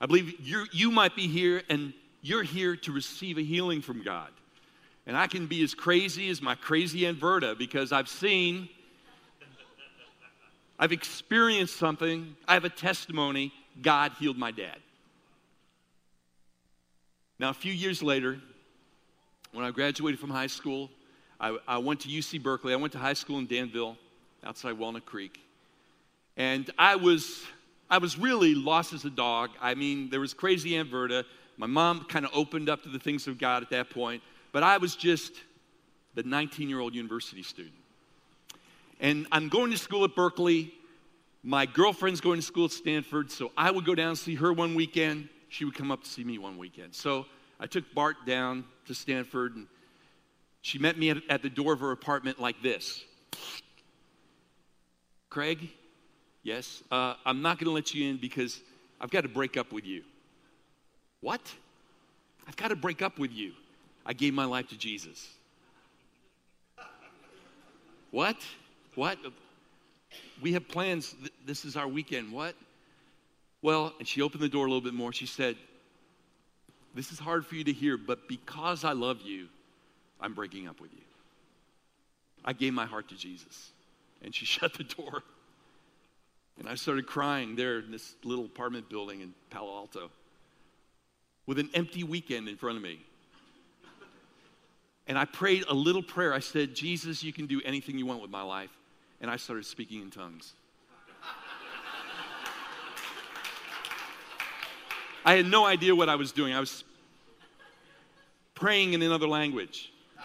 I 0.00 0.06
believe 0.06 0.40
you 0.40 0.64
you 0.72 0.90
might 0.90 1.14
be 1.14 1.28
here 1.28 1.62
and 1.68 1.92
you're 2.22 2.42
here 2.42 2.74
to 2.76 2.92
receive 2.92 3.36
a 3.36 3.42
healing 3.42 3.82
from 3.82 4.02
God. 4.02 4.30
And 5.06 5.16
I 5.16 5.26
can 5.26 5.46
be 5.46 5.62
as 5.62 5.74
crazy 5.74 6.30
as 6.30 6.40
my 6.40 6.54
crazy 6.54 7.06
Aunt 7.06 7.20
because 7.58 7.92
I've 7.92 8.08
seen, 8.08 8.68
I've 10.78 10.92
experienced 10.92 11.76
something, 11.76 12.36
I 12.48 12.54
have 12.54 12.64
a 12.64 12.70
testimony. 12.70 13.52
God 13.82 14.12
healed 14.18 14.36
my 14.36 14.50
dad. 14.50 14.76
Now, 17.38 17.50
a 17.50 17.54
few 17.54 17.72
years 17.72 18.02
later, 18.02 18.38
when 19.52 19.64
I 19.64 19.70
graduated 19.70 20.20
from 20.20 20.30
high 20.30 20.48
school, 20.48 20.90
I, 21.40 21.56
I 21.66 21.78
went 21.78 22.00
to 22.00 22.08
UC 22.08 22.42
Berkeley. 22.42 22.72
I 22.74 22.76
went 22.76 22.92
to 22.92 22.98
high 22.98 23.14
school 23.14 23.38
in 23.38 23.46
Danville, 23.46 23.96
outside 24.44 24.72
Walnut 24.72 25.06
Creek. 25.06 25.40
And 26.36 26.70
I 26.78 26.96
was, 26.96 27.44
I 27.88 27.98
was 27.98 28.18
really 28.18 28.54
lost 28.54 28.92
as 28.92 29.04
a 29.04 29.10
dog. 29.10 29.50
I 29.60 29.74
mean, 29.74 30.10
there 30.10 30.20
was 30.20 30.34
crazy 30.34 30.76
Aunt 30.76 30.90
Verta. 30.90 31.24
My 31.56 31.66
mom 31.66 32.04
kind 32.04 32.24
of 32.24 32.30
opened 32.34 32.68
up 32.68 32.82
to 32.84 32.88
the 32.88 32.98
things 32.98 33.26
of 33.26 33.38
God 33.38 33.62
at 33.62 33.70
that 33.70 33.90
point. 33.90 34.22
But 34.52 34.62
I 34.62 34.78
was 34.78 34.96
just 34.96 35.32
the 36.14 36.22
19 36.22 36.68
year 36.68 36.80
old 36.80 36.94
university 36.94 37.42
student. 37.42 37.74
And 39.00 39.26
I'm 39.32 39.48
going 39.48 39.70
to 39.70 39.78
school 39.78 40.04
at 40.04 40.14
Berkeley. 40.14 40.72
My 41.42 41.64
girlfriend's 41.66 42.20
going 42.20 42.38
to 42.38 42.44
school 42.44 42.66
at 42.66 42.72
Stanford, 42.72 43.30
so 43.30 43.50
I 43.56 43.70
would 43.70 43.86
go 43.86 43.94
down 43.94 44.08
and 44.10 44.18
see 44.18 44.34
her 44.34 44.52
one 44.52 44.74
weekend. 44.74 45.30
She 45.48 45.64
would 45.64 45.74
come 45.74 45.90
up 45.90 46.04
to 46.04 46.08
see 46.08 46.22
me 46.22 46.36
one 46.36 46.58
weekend. 46.58 46.94
So 46.94 47.24
I 47.58 47.66
took 47.66 47.84
BART 47.94 48.26
down 48.26 48.64
to 48.86 48.94
Stanford, 48.94 49.56
and 49.56 49.66
she 50.60 50.78
met 50.78 50.98
me 50.98 51.10
at, 51.10 51.18
at 51.30 51.42
the 51.42 51.48
door 51.48 51.72
of 51.72 51.80
her 51.80 51.92
apartment 51.92 52.40
like 52.40 52.62
this 52.62 53.04
Craig, 55.30 55.70
yes, 56.42 56.82
uh, 56.90 57.14
I'm 57.24 57.40
not 57.40 57.58
going 57.58 57.66
to 57.66 57.72
let 57.72 57.94
you 57.94 58.10
in 58.10 58.16
because 58.16 58.60
I've 59.00 59.10
got 59.10 59.22
to 59.22 59.28
break 59.28 59.56
up 59.56 59.72
with 59.72 59.86
you. 59.86 60.02
What? 61.20 61.40
I've 62.48 62.56
got 62.56 62.68
to 62.68 62.76
break 62.76 63.00
up 63.00 63.18
with 63.18 63.32
you. 63.32 63.52
I 64.04 64.12
gave 64.12 64.34
my 64.34 64.44
life 64.44 64.68
to 64.68 64.76
Jesus. 64.76 65.28
What? 68.10 68.36
What? 68.96 69.18
We 70.42 70.52
have 70.54 70.66
plans. 70.66 71.14
This 71.46 71.64
is 71.64 71.76
our 71.76 71.86
weekend. 71.86 72.32
What? 72.32 72.56
Well, 73.62 73.92
and 73.98 74.08
she 74.08 74.22
opened 74.22 74.42
the 74.42 74.48
door 74.48 74.66
a 74.66 74.68
little 74.68 74.80
bit 74.80 74.94
more. 74.94 75.12
She 75.12 75.26
said, 75.26 75.56
This 76.94 77.12
is 77.12 77.20
hard 77.20 77.46
for 77.46 77.54
you 77.54 77.64
to 77.64 77.72
hear, 77.72 77.96
but 77.96 78.26
because 78.26 78.84
I 78.84 78.92
love 78.92 79.20
you, 79.20 79.46
I'm 80.20 80.34
breaking 80.34 80.66
up 80.66 80.80
with 80.80 80.92
you. 80.92 81.02
I 82.44 82.52
gave 82.52 82.72
my 82.72 82.86
heart 82.86 83.08
to 83.10 83.16
Jesus. 83.16 83.70
And 84.22 84.34
she 84.34 84.44
shut 84.46 84.74
the 84.74 84.84
door. 84.84 85.22
And 86.58 86.68
I 86.68 86.74
started 86.74 87.06
crying 87.06 87.56
there 87.56 87.78
in 87.78 87.90
this 87.90 88.14
little 88.22 88.44
apartment 88.44 88.88
building 88.88 89.20
in 89.20 89.32
Palo 89.48 89.74
Alto 89.74 90.10
with 91.46 91.58
an 91.58 91.70
empty 91.74 92.04
weekend 92.04 92.48
in 92.48 92.56
front 92.56 92.76
of 92.76 92.82
me. 92.82 93.00
And 95.06 95.18
I 95.18 95.24
prayed 95.24 95.64
a 95.68 95.74
little 95.74 96.02
prayer. 96.02 96.32
I 96.32 96.38
said, 96.38 96.74
Jesus, 96.74 97.24
you 97.24 97.32
can 97.32 97.46
do 97.46 97.60
anything 97.64 97.98
you 97.98 98.06
want 98.06 98.22
with 98.22 98.30
my 98.30 98.42
life. 98.42 98.70
And 99.20 99.30
I 99.30 99.36
started 99.36 99.64
speaking 99.64 100.02
in 100.02 100.10
tongues. 100.10 100.52
I 105.24 105.34
had 105.34 105.46
no 105.46 105.66
idea 105.66 105.94
what 105.94 106.08
I 106.08 106.14
was 106.14 106.32
doing. 106.32 106.54
I 106.54 106.60
was 106.60 106.84
praying 108.54 108.92
in 108.94 109.02
another 109.02 109.28
language. 109.28 109.92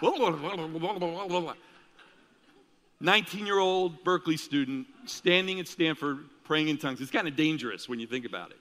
19 3.00 3.46
year 3.46 3.58
old 3.58 4.02
Berkeley 4.04 4.36
student 4.36 4.86
standing 5.06 5.60
at 5.60 5.68
Stanford 5.68 6.18
praying 6.44 6.68
in 6.68 6.78
tongues. 6.78 7.00
It's 7.00 7.10
kind 7.10 7.28
of 7.28 7.36
dangerous 7.36 7.88
when 7.88 8.00
you 8.00 8.06
think 8.06 8.24
about 8.24 8.50
it. 8.50 8.56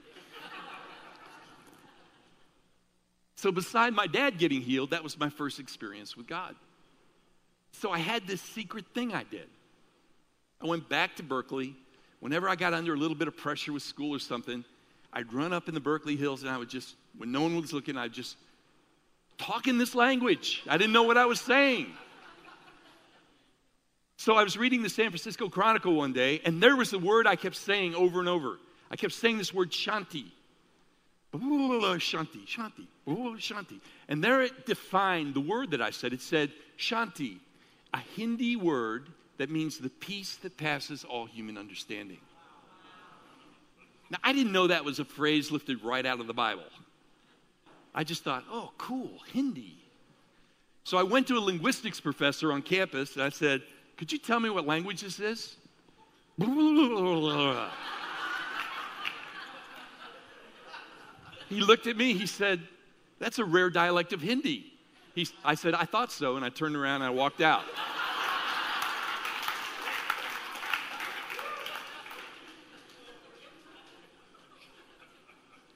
So, 3.38 3.52
beside 3.52 3.94
my 3.94 4.08
dad 4.08 4.38
getting 4.38 4.62
healed, 4.62 4.92
that 4.92 5.04
was 5.04 5.20
my 5.20 5.30
first 5.30 5.60
experience 5.60 6.18
with 6.18 6.26
God. 6.26 6.56
So, 7.74 7.92
I 7.92 8.00
had 8.00 8.26
this 8.26 8.42
secret 8.42 8.86
thing 8.94 9.14
I 9.14 9.24
did. 9.24 9.48
I 10.62 10.68
went 10.68 10.90
back 10.90 11.18
to 11.18 11.24
Berkeley. 11.24 11.76
Whenever 12.22 12.50
I 12.50 12.56
got 12.56 12.74
under 12.74 12.94
a 12.94 12.98
little 12.98 13.16
bit 13.16 13.28
of 13.28 13.38
pressure 13.38 13.74
with 13.74 13.84
school 13.84 14.16
or 14.16 14.20
something, 14.20 14.64
I'd 15.14 15.32
run 15.32 15.54
up 15.54 15.68
in 15.68 15.76
the 15.76 15.80
Berkeley 15.80 16.16
Hills 16.16 16.42
and 16.42 16.50
I 16.50 16.58
would 16.58 16.70
just, 16.70 16.96
when 17.18 17.32
no 17.32 17.42
one 17.42 17.56
was 17.60 17.72
looking, 17.72 17.98
I'd 17.98 18.14
just 18.14 18.38
talk 19.38 19.68
in 19.68 19.78
this 19.78 19.94
language. 19.94 20.64
I 20.68 20.78
didn't 20.78 20.94
know 20.94 21.04
what 21.04 21.18
I 21.18 21.26
was 21.26 21.40
saying. 21.40 21.94
So 24.26 24.36
I 24.36 24.44
was 24.44 24.58
reading 24.58 24.82
the 24.82 24.90
San 24.90 25.12
Francisco 25.12 25.50
Chronicle 25.50 25.94
one 25.94 26.12
day, 26.12 26.42
and 26.46 26.60
there 26.60 26.76
was 26.76 26.90
the 26.90 26.98
word 26.98 27.28
I 27.28 27.36
kept 27.36 27.56
saying 27.56 27.94
over 27.94 28.20
and 28.20 28.28
over. 28.28 28.58
I 28.90 28.96
kept 28.96 29.14
saying 29.14 29.38
this 29.38 29.54
word 29.54 29.70
shanti. 29.70 30.26
Shanti, 31.32 32.48
Shanti, 32.48 32.88
Shanti. 33.06 33.80
And 34.10 34.24
there 34.24 34.42
it 34.42 34.66
defined 34.66 35.36
the 35.36 35.42
word 35.42 35.70
that 35.70 35.82
I 35.84 35.92
said. 35.92 36.12
It 36.12 36.24
said 36.24 36.52
Shanti, 36.76 37.38
a 37.94 38.00
Hindi 38.00 38.56
word 38.56 39.10
that 39.38 39.52
means 39.52 39.78
the 39.78 39.92
peace 39.92 40.38
that 40.38 40.58
passes 40.58 41.04
all 41.04 41.28
human 41.28 41.56
understanding. 41.56 42.18
Now, 44.10 44.18
I 44.24 44.34
didn't 44.34 44.54
know 44.54 44.66
that 44.66 44.84
was 44.84 44.98
a 44.98 45.06
phrase 45.06 45.52
lifted 45.52 45.84
right 45.84 46.04
out 46.04 46.20
of 46.20 46.26
the 46.26 46.34
Bible. 46.34 46.64
I 47.94 48.04
just 48.04 48.24
thought, 48.24 48.44
oh, 48.52 48.72
cool, 48.80 49.20
Hindi. 49.32 49.78
So 50.84 50.98
I 50.98 51.04
went 51.04 51.28
to 51.28 51.38
a 51.38 51.40
linguistics 51.40 52.00
professor 52.00 52.52
on 52.52 52.64
campus 52.64 53.14
and 53.14 53.22
I 53.22 53.30
said, 53.30 53.62
could 53.98 54.12
you 54.12 54.18
tell 54.18 54.40
me 54.40 54.50
what 54.50 54.66
language 54.66 55.02
this 55.02 55.20
is? 55.20 55.56
He 61.50 61.62
looked 61.62 61.88
at 61.88 61.96
me, 61.96 62.14
he 62.14 62.26
said, 62.26 62.62
That's 63.20 63.40
a 63.40 63.46
rare 63.46 63.70
dialect 63.70 64.14
of 64.14 64.22
Hindi. 64.22 64.74
He, 65.14 65.28
I 65.46 65.56
said, 65.56 65.74
I 65.74 65.86
thought 65.86 66.12
so, 66.12 66.36
and 66.36 66.44
I 66.44 66.50
turned 66.50 66.76
around 66.76 66.96
and 66.96 67.06
I 67.06 67.10
walked 67.12 67.40
out. 67.40 67.64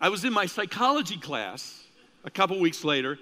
I 0.02 0.10
was 0.10 0.24
in 0.24 0.32
my 0.32 0.46
psychology 0.46 1.18
class 1.18 1.84
a 2.24 2.30
couple 2.30 2.60
weeks 2.60 2.84
later, 2.84 3.20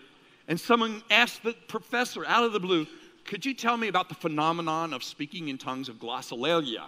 and 0.48 0.60
someone 0.60 1.04
asked 1.10 1.44
the 1.44 1.54
professor 1.68 2.26
out 2.26 2.44
of 2.44 2.54
the 2.54 2.60
blue, 2.60 2.88
Could 3.28 3.46
you 3.46 3.54
tell 3.54 3.76
me 3.76 3.90
about 3.90 4.08
the 4.08 4.16
phenomenon 4.16 4.94
of 4.94 5.04
speaking 5.04 5.50
in 5.50 5.58
tongues 5.58 5.90
of 5.90 5.98
glossolalia? 5.98 6.86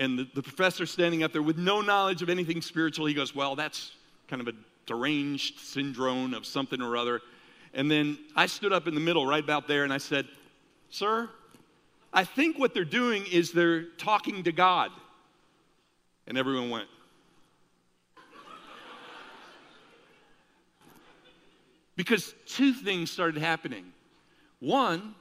And 0.00 0.18
the, 0.18 0.28
the 0.34 0.42
professor 0.42 0.86
standing 0.86 1.22
up 1.22 1.32
there 1.32 1.40
with 1.40 1.56
no 1.56 1.80
knowledge 1.80 2.20
of 2.20 2.28
anything 2.28 2.60
spiritual, 2.60 3.06
he 3.06 3.14
goes, 3.14 3.32
Well, 3.32 3.54
that's 3.54 3.92
kind 4.28 4.42
of 4.42 4.48
a 4.48 4.52
deranged 4.86 5.60
syndrome 5.60 6.34
of 6.34 6.44
something 6.44 6.82
or 6.82 6.96
other. 6.96 7.20
And 7.74 7.88
then 7.88 8.18
I 8.34 8.46
stood 8.46 8.72
up 8.72 8.88
in 8.88 8.94
the 8.94 9.00
middle, 9.00 9.24
right 9.24 9.42
about 9.42 9.68
there, 9.68 9.84
and 9.84 9.92
I 9.92 9.98
said, 9.98 10.26
Sir, 10.90 11.30
I 12.12 12.24
think 12.24 12.58
what 12.58 12.74
they're 12.74 12.84
doing 12.84 13.24
is 13.30 13.52
they're 13.52 13.84
talking 13.98 14.42
to 14.44 14.52
God. 14.52 14.90
And 16.26 16.36
everyone 16.36 16.70
went, 16.70 16.88
Because 21.96 22.34
two 22.46 22.72
things 22.72 23.12
started 23.12 23.40
happening. 23.40 23.92
One, 24.60 25.14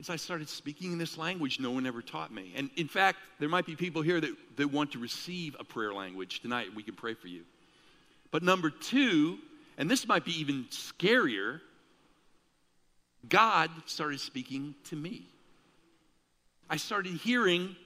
as 0.00 0.08
I 0.08 0.16
started 0.16 0.48
speaking 0.48 0.92
in 0.92 0.98
this 0.98 1.18
language 1.18 1.60
no 1.60 1.70
one 1.70 1.86
ever 1.86 2.02
taught 2.02 2.32
me. 2.32 2.52
And 2.56 2.70
in 2.76 2.88
fact, 2.88 3.18
there 3.38 3.48
might 3.48 3.66
be 3.66 3.76
people 3.76 4.02
here 4.02 4.20
that, 4.20 4.34
that 4.56 4.72
want 4.72 4.92
to 4.92 4.98
receive 4.98 5.54
a 5.60 5.64
prayer 5.64 5.92
language 5.92 6.40
tonight. 6.40 6.74
We 6.74 6.82
can 6.82 6.94
pray 6.94 7.14
for 7.14 7.28
you. 7.28 7.42
But 8.30 8.42
number 8.42 8.70
two, 8.70 9.38
and 9.76 9.90
this 9.90 10.06
might 10.06 10.24
be 10.24 10.40
even 10.40 10.66
scarier, 10.70 11.60
God 13.28 13.70
started 13.86 14.20
speaking 14.20 14.74
to 14.84 14.96
me. 14.96 15.26
I 16.68 16.76
started 16.76 17.12
hearing 17.12 17.76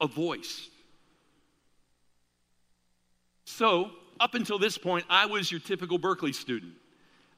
a 0.00 0.06
voice. 0.06 0.68
So, 3.44 3.90
up 4.18 4.34
until 4.34 4.58
this 4.58 4.78
point, 4.78 5.04
I 5.08 5.26
was 5.26 5.50
your 5.50 5.60
typical 5.60 5.98
Berkeley 5.98 6.32
student. 6.32 6.72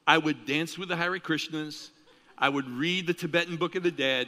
I 0.08 0.16
would 0.16 0.46
dance 0.46 0.78
with 0.78 0.88
the 0.88 0.96
Hare 0.96 1.18
Krishnas. 1.18 1.90
I 2.38 2.48
would 2.48 2.66
read 2.66 3.06
the 3.06 3.12
Tibetan 3.12 3.58
Book 3.58 3.74
of 3.74 3.82
the 3.82 3.90
Dead. 3.90 4.26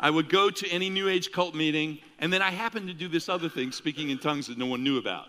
I 0.00 0.08
would 0.08 0.30
go 0.30 0.48
to 0.48 0.68
any 0.70 0.88
New 0.88 1.10
Age 1.10 1.30
cult 1.30 1.54
meeting, 1.54 1.98
and 2.20 2.32
then 2.32 2.40
I 2.40 2.50
happened 2.50 2.88
to 2.88 2.94
do 2.94 3.06
this 3.06 3.28
other 3.28 3.50
thing, 3.50 3.70
speaking 3.70 4.08
in 4.08 4.16
tongues 4.16 4.46
that 4.46 4.56
no 4.56 4.64
one 4.64 4.82
knew 4.82 4.96
about. 4.96 5.26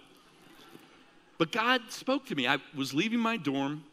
But 1.37 1.51
God 1.51 1.81
spoke 1.89 2.25
to 2.27 2.35
me. 2.35 2.47
I 2.47 2.59
was 2.73 2.93
leaving 2.93 3.19
my 3.19 3.35
dorm, 3.35 3.83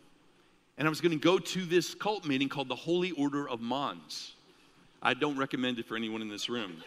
and 0.77 0.87
I 0.87 0.89
was 0.89 1.01
going 1.01 1.19
to 1.19 1.19
go 1.19 1.41
to 1.41 1.65
this 1.65 1.97
cult 1.97 2.25
meeting 2.25 2.49
called 2.49 2.69
the 2.69 2.77
Holy 2.77 3.11
Order 3.11 3.49
of 3.49 3.61
MANS. 3.61 4.35
I 5.03 5.15
don't 5.15 5.37
recommend 5.37 5.81
it 5.81 5.87
for 5.87 5.97
anyone 5.97 6.23
in 6.23 6.29
this 6.29 6.49
room. 6.49 6.81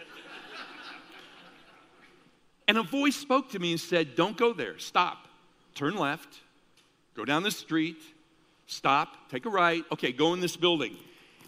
and 2.65 2.77
a 2.77 2.83
voice 2.83 3.17
spoke 3.17 3.49
to 3.51 3.59
me 3.59 3.71
and 3.71 3.79
said, 3.79 4.15
Don't 4.15 4.37
go 4.37 4.53
there. 4.53 4.79
Stop. 4.79 5.27
Turn 5.75 5.97
left. 5.97 6.29
Go 7.13 7.25
down 7.25 7.43
the 7.43 7.51
street. 7.51 7.97
Stop. 8.71 9.29
Take 9.29 9.45
a 9.45 9.49
right. 9.49 9.83
Okay, 9.91 10.13
go 10.13 10.33
in 10.33 10.39
this 10.39 10.55
building. 10.55 10.95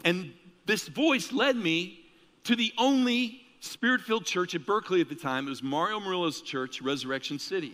And 0.04 0.34
this 0.66 0.90
voice 0.90 1.32
led 1.32 1.56
me 1.56 2.02
to 2.44 2.54
the 2.54 2.74
only 2.78 3.42
spirit 3.62 4.02
filled 4.02 4.26
church 4.26 4.56
at 4.56 4.66
Berkeley 4.66 5.00
at 5.00 5.08
the 5.08 5.16
time. 5.16 5.48
It 5.48 5.52
was 5.52 5.64
Mario 5.64 6.02
Murillo's 6.02 6.42
church, 6.42 6.82
Resurrection 6.82 7.40
City. 7.40 7.72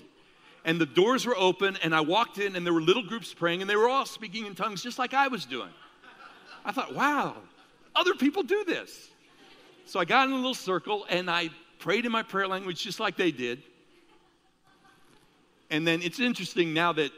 And 0.66 0.80
the 0.80 0.86
doors 0.86 1.26
were 1.26 1.36
open, 1.36 1.80
and 1.82 1.96
I 1.96 2.02
walked 2.02 2.38
in, 2.38 2.56
and 2.56 2.64
there 2.64 2.74
were 2.74 2.82
little 2.82 3.02
groups 3.02 3.34
praying, 3.34 3.62
and 3.62 3.70
they 3.70 3.76
were 3.76 3.90
all 3.90 4.06
speaking 4.06 4.46
in 4.46 4.54
tongues 4.54 4.84
just 4.84 5.00
like 5.00 5.16
I 5.16 5.30
was 5.30 5.46
doing. 5.46 5.72
I 6.64 6.72
thought, 6.72 6.94
wow, 6.94 7.36
other 7.96 8.14
people 8.14 8.44
do 8.44 8.64
this. 8.66 9.10
So 9.88 10.00
I 10.00 10.06
got 10.06 10.28
in 10.28 10.34
a 10.34 10.38
little 10.38 10.54
circle, 10.54 11.08
and 11.10 11.28
I 11.28 11.50
prayed 11.80 12.06
in 12.06 12.12
my 12.12 12.22
prayer 12.22 12.48
language 12.48 12.84
just 12.84 13.00
like 13.00 13.18
they 13.18 13.32
did. 13.32 13.64
And 15.72 15.88
then 15.88 16.04
it's 16.04 16.20
interesting 16.20 16.72
now 16.72 16.94
that 16.94 17.12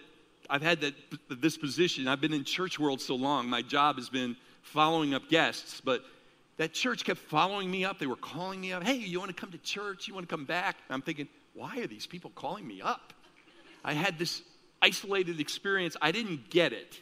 I've 0.52 0.62
had 0.62 0.82
that, 0.82 0.94
this 1.30 1.58
position, 1.58 2.10
I've 2.10 2.20
been 2.20 2.34
in 2.34 2.44
church 2.44 2.78
world 2.78 3.00
so 3.00 3.16
long, 3.16 3.50
my 3.50 3.62
job 3.62 3.96
has 3.96 4.10
been 4.10 4.36
following 4.62 5.14
up 5.14 5.30
guests, 5.30 5.82
but 5.84 6.04
that 6.58 6.74
church 6.74 7.06
kept 7.06 7.20
following 7.20 7.72
me 7.72 7.86
up. 7.86 8.00
They 8.00 8.06
were 8.06 8.18
calling 8.18 8.60
me 8.60 8.74
up. 8.74 8.84
Hey, 8.84 8.96
you 8.96 9.18
want 9.18 9.30
to 9.30 9.40
come 9.40 9.52
to 9.52 9.58
church? 9.60 10.10
You 10.10 10.14
want 10.14 10.28
to 10.28 10.36
come 10.36 10.44
back? 10.44 10.76
And 10.90 10.94
I'm 10.94 11.02
thinking, 11.02 11.30
why 11.54 11.80
are 11.80 11.88
these 11.88 12.06
people 12.06 12.32
calling 12.36 12.68
me 12.68 12.82
up? 12.82 13.14
I 13.84 13.94
had 13.94 14.20
this 14.20 14.42
isolated 14.82 15.40
experience. 15.40 15.96
I 16.02 16.12
didn't 16.12 16.50
get 16.50 16.74
it. 16.74 17.00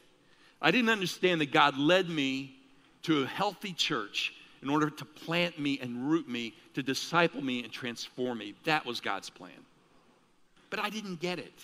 I 0.61 0.69
didn't 0.69 0.89
understand 0.89 1.41
that 1.41 1.51
God 1.51 1.75
led 1.75 2.07
me 2.07 2.55
to 3.03 3.23
a 3.23 3.25
healthy 3.25 3.73
church 3.73 4.33
in 4.61 4.69
order 4.69 4.91
to 4.91 5.05
plant 5.05 5.57
me 5.57 5.79
and 5.81 6.09
root 6.09 6.29
me, 6.29 6.53
to 6.75 6.83
disciple 6.83 7.41
me 7.41 7.63
and 7.63 7.73
transform 7.73 8.37
me. 8.37 8.53
That 8.65 8.85
was 8.85 9.01
God's 9.01 9.29
plan. 9.29 9.51
But 10.69 10.79
I 10.79 10.89
didn't 10.89 11.19
get 11.19 11.39
it. 11.39 11.63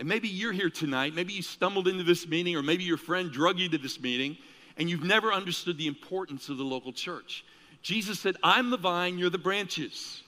And 0.00 0.08
maybe 0.08 0.28
you're 0.28 0.52
here 0.52 0.70
tonight, 0.70 1.14
maybe 1.14 1.34
you 1.34 1.42
stumbled 1.42 1.86
into 1.86 2.02
this 2.02 2.26
meeting, 2.26 2.56
or 2.56 2.62
maybe 2.62 2.84
your 2.84 2.96
friend 2.96 3.30
drug 3.30 3.58
you 3.58 3.68
to 3.68 3.76
this 3.76 4.00
meeting, 4.00 4.38
and 4.78 4.88
you've 4.88 5.04
never 5.04 5.30
understood 5.30 5.76
the 5.76 5.86
importance 5.86 6.48
of 6.48 6.56
the 6.56 6.64
local 6.64 6.90
church. 6.90 7.44
Jesus 7.82 8.18
said, 8.18 8.36
I'm 8.42 8.70
the 8.70 8.78
vine, 8.78 9.18
you're 9.18 9.28
the 9.28 9.36
branches. 9.36 10.22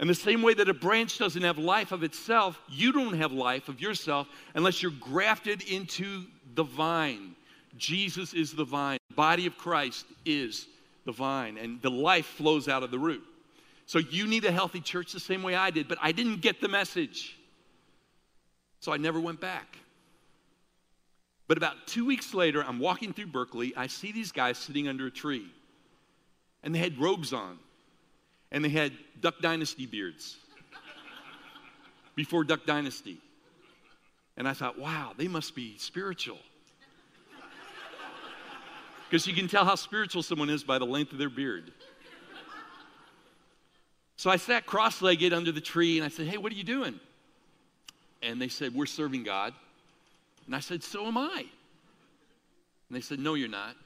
And 0.00 0.10
the 0.10 0.16
same 0.16 0.42
way 0.42 0.52
that 0.54 0.68
a 0.68 0.74
branch 0.74 1.16
doesn't 1.16 1.42
have 1.42 1.58
life 1.58 1.92
of 1.92 2.02
itself, 2.02 2.60
you 2.68 2.90
don't 2.90 3.14
have 3.14 3.30
life 3.30 3.68
of 3.68 3.80
yourself 3.80 4.26
unless 4.56 4.82
you're 4.82 4.90
grafted 4.98 5.62
into 5.62 6.24
the 6.56 6.64
vine. 6.64 7.36
Jesus 7.78 8.34
is 8.34 8.52
the 8.52 8.64
vine. 8.64 8.98
The 9.10 9.14
body 9.14 9.46
of 9.46 9.56
Christ 9.58 10.06
is 10.24 10.66
the 11.04 11.12
vine, 11.12 11.56
and 11.56 11.80
the 11.82 11.90
life 11.90 12.26
flows 12.26 12.66
out 12.66 12.82
of 12.82 12.90
the 12.90 12.98
root. 12.98 13.22
So 13.86 14.00
you 14.00 14.26
need 14.26 14.44
a 14.44 14.50
healthy 14.50 14.80
church 14.80 15.12
the 15.12 15.20
same 15.20 15.44
way 15.44 15.54
I 15.54 15.70
did, 15.70 15.86
but 15.86 15.98
I 16.02 16.10
didn't 16.10 16.40
get 16.40 16.60
the 16.60 16.68
message. 16.68 17.36
So 18.80 18.92
I 18.92 18.96
never 18.96 19.20
went 19.20 19.40
back. 19.40 19.76
But 21.46 21.56
about 21.56 21.86
two 21.86 22.06
weeks 22.06 22.32
later, 22.32 22.64
I'm 22.64 22.78
walking 22.78 23.12
through 23.12 23.26
Berkeley. 23.26 23.74
I 23.76 23.88
see 23.88 24.12
these 24.12 24.32
guys 24.32 24.56
sitting 24.56 24.88
under 24.88 25.06
a 25.06 25.10
tree. 25.10 25.46
And 26.62 26.74
they 26.74 26.78
had 26.78 26.98
robes 26.98 27.32
on. 27.32 27.58
And 28.52 28.64
they 28.64 28.68
had 28.68 28.92
Duck 29.20 29.40
Dynasty 29.40 29.86
beards. 29.86 30.36
Before 32.14 32.44
Duck 32.44 32.66
Dynasty. 32.66 33.18
And 34.36 34.48
I 34.48 34.54
thought, 34.54 34.78
wow, 34.78 35.12
they 35.16 35.28
must 35.28 35.54
be 35.54 35.76
spiritual. 35.78 36.38
Because 39.10 39.26
you 39.26 39.34
can 39.34 39.48
tell 39.48 39.64
how 39.64 39.74
spiritual 39.74 40.22
someone 40.22 40.48
is 40.48 40.62
by 40.62 40.78
the 40.78 40.86
length 40.86 41.10
of 41.10 41.18
their 41.18 41.28
beard. 41.28 41.72
So 44.14 44.30
I 44.30 44.36
sat 44.36 44.66
cross 44.66 45.02
legged 45.02 45.32
under 45.32 45.50
the 45.50 45.60
tree 45.60 45.98
and 45.98 46.04
I 46.04 46.10
said, 46.10 46.28
hey, 46.28 46.36
what 46.36 46.52
are 46.52 46.54
you 46.54 46.62
doing? 46.62 47.00
And 48.22 48.40
they 48.40 48.48
said, 48.48 48.74
We're 48.74 48.86
serving 48.86 49.24
God. 49.24 49.54
And 50.46 50.54
I 50.54 50.60
said, 50.60 50.82
So 50.82 51.06
am 51.06 51.16
I. 51.16 51.44
And 52.88 52.96
they 52.96 53.00
said, 53.00 53.18
No, 53.18 53.34
you're 53.34 53.48
not. 53.48 53.76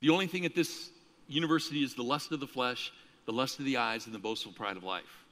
The 0.00 0.10
only 0.10 0.26
thing 0.26 0.44
at 0.44 0.54
this 0.54 0.90
university 1.26 1.82
is 1.82 1.94
the 1.94 2.02
lust 2.02 2.32
of 2.32 2.40
the 2.40 2.46
flesh, 2.46 2.92
the 3.26 3.32
lust 3.32 3.58
of 3.58 3.64
the 3.64 3.76
eyes, 3.76 4.06
and 4.06 4.14
the 4.14 4.18
boastful 4.18 4.52
pride 4.52 4.76
of 4.76 4.84
life. 4.84 5.24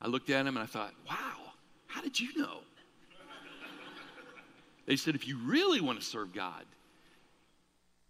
I 0.00 0.08
looked 0.08 0.30
at 0.30 0.46
him 0.46 0.56
and 0.56 0.58
I 0.58 0.66
thought, 0.66 0.92
Wow, 1.08 1.52
how 1.86 2.00
did 2.02 2.18
you 2.18 2.36
know? 2.36 2.58
They 4.86 4.96
said, 4.96 5.14
If 5.14 5.26
you 5.26 5.38
really 5.38 5.80
want 5.80 6.00
to 6.00 6.04
serve 6.04 6.32
God, 6.32 6.64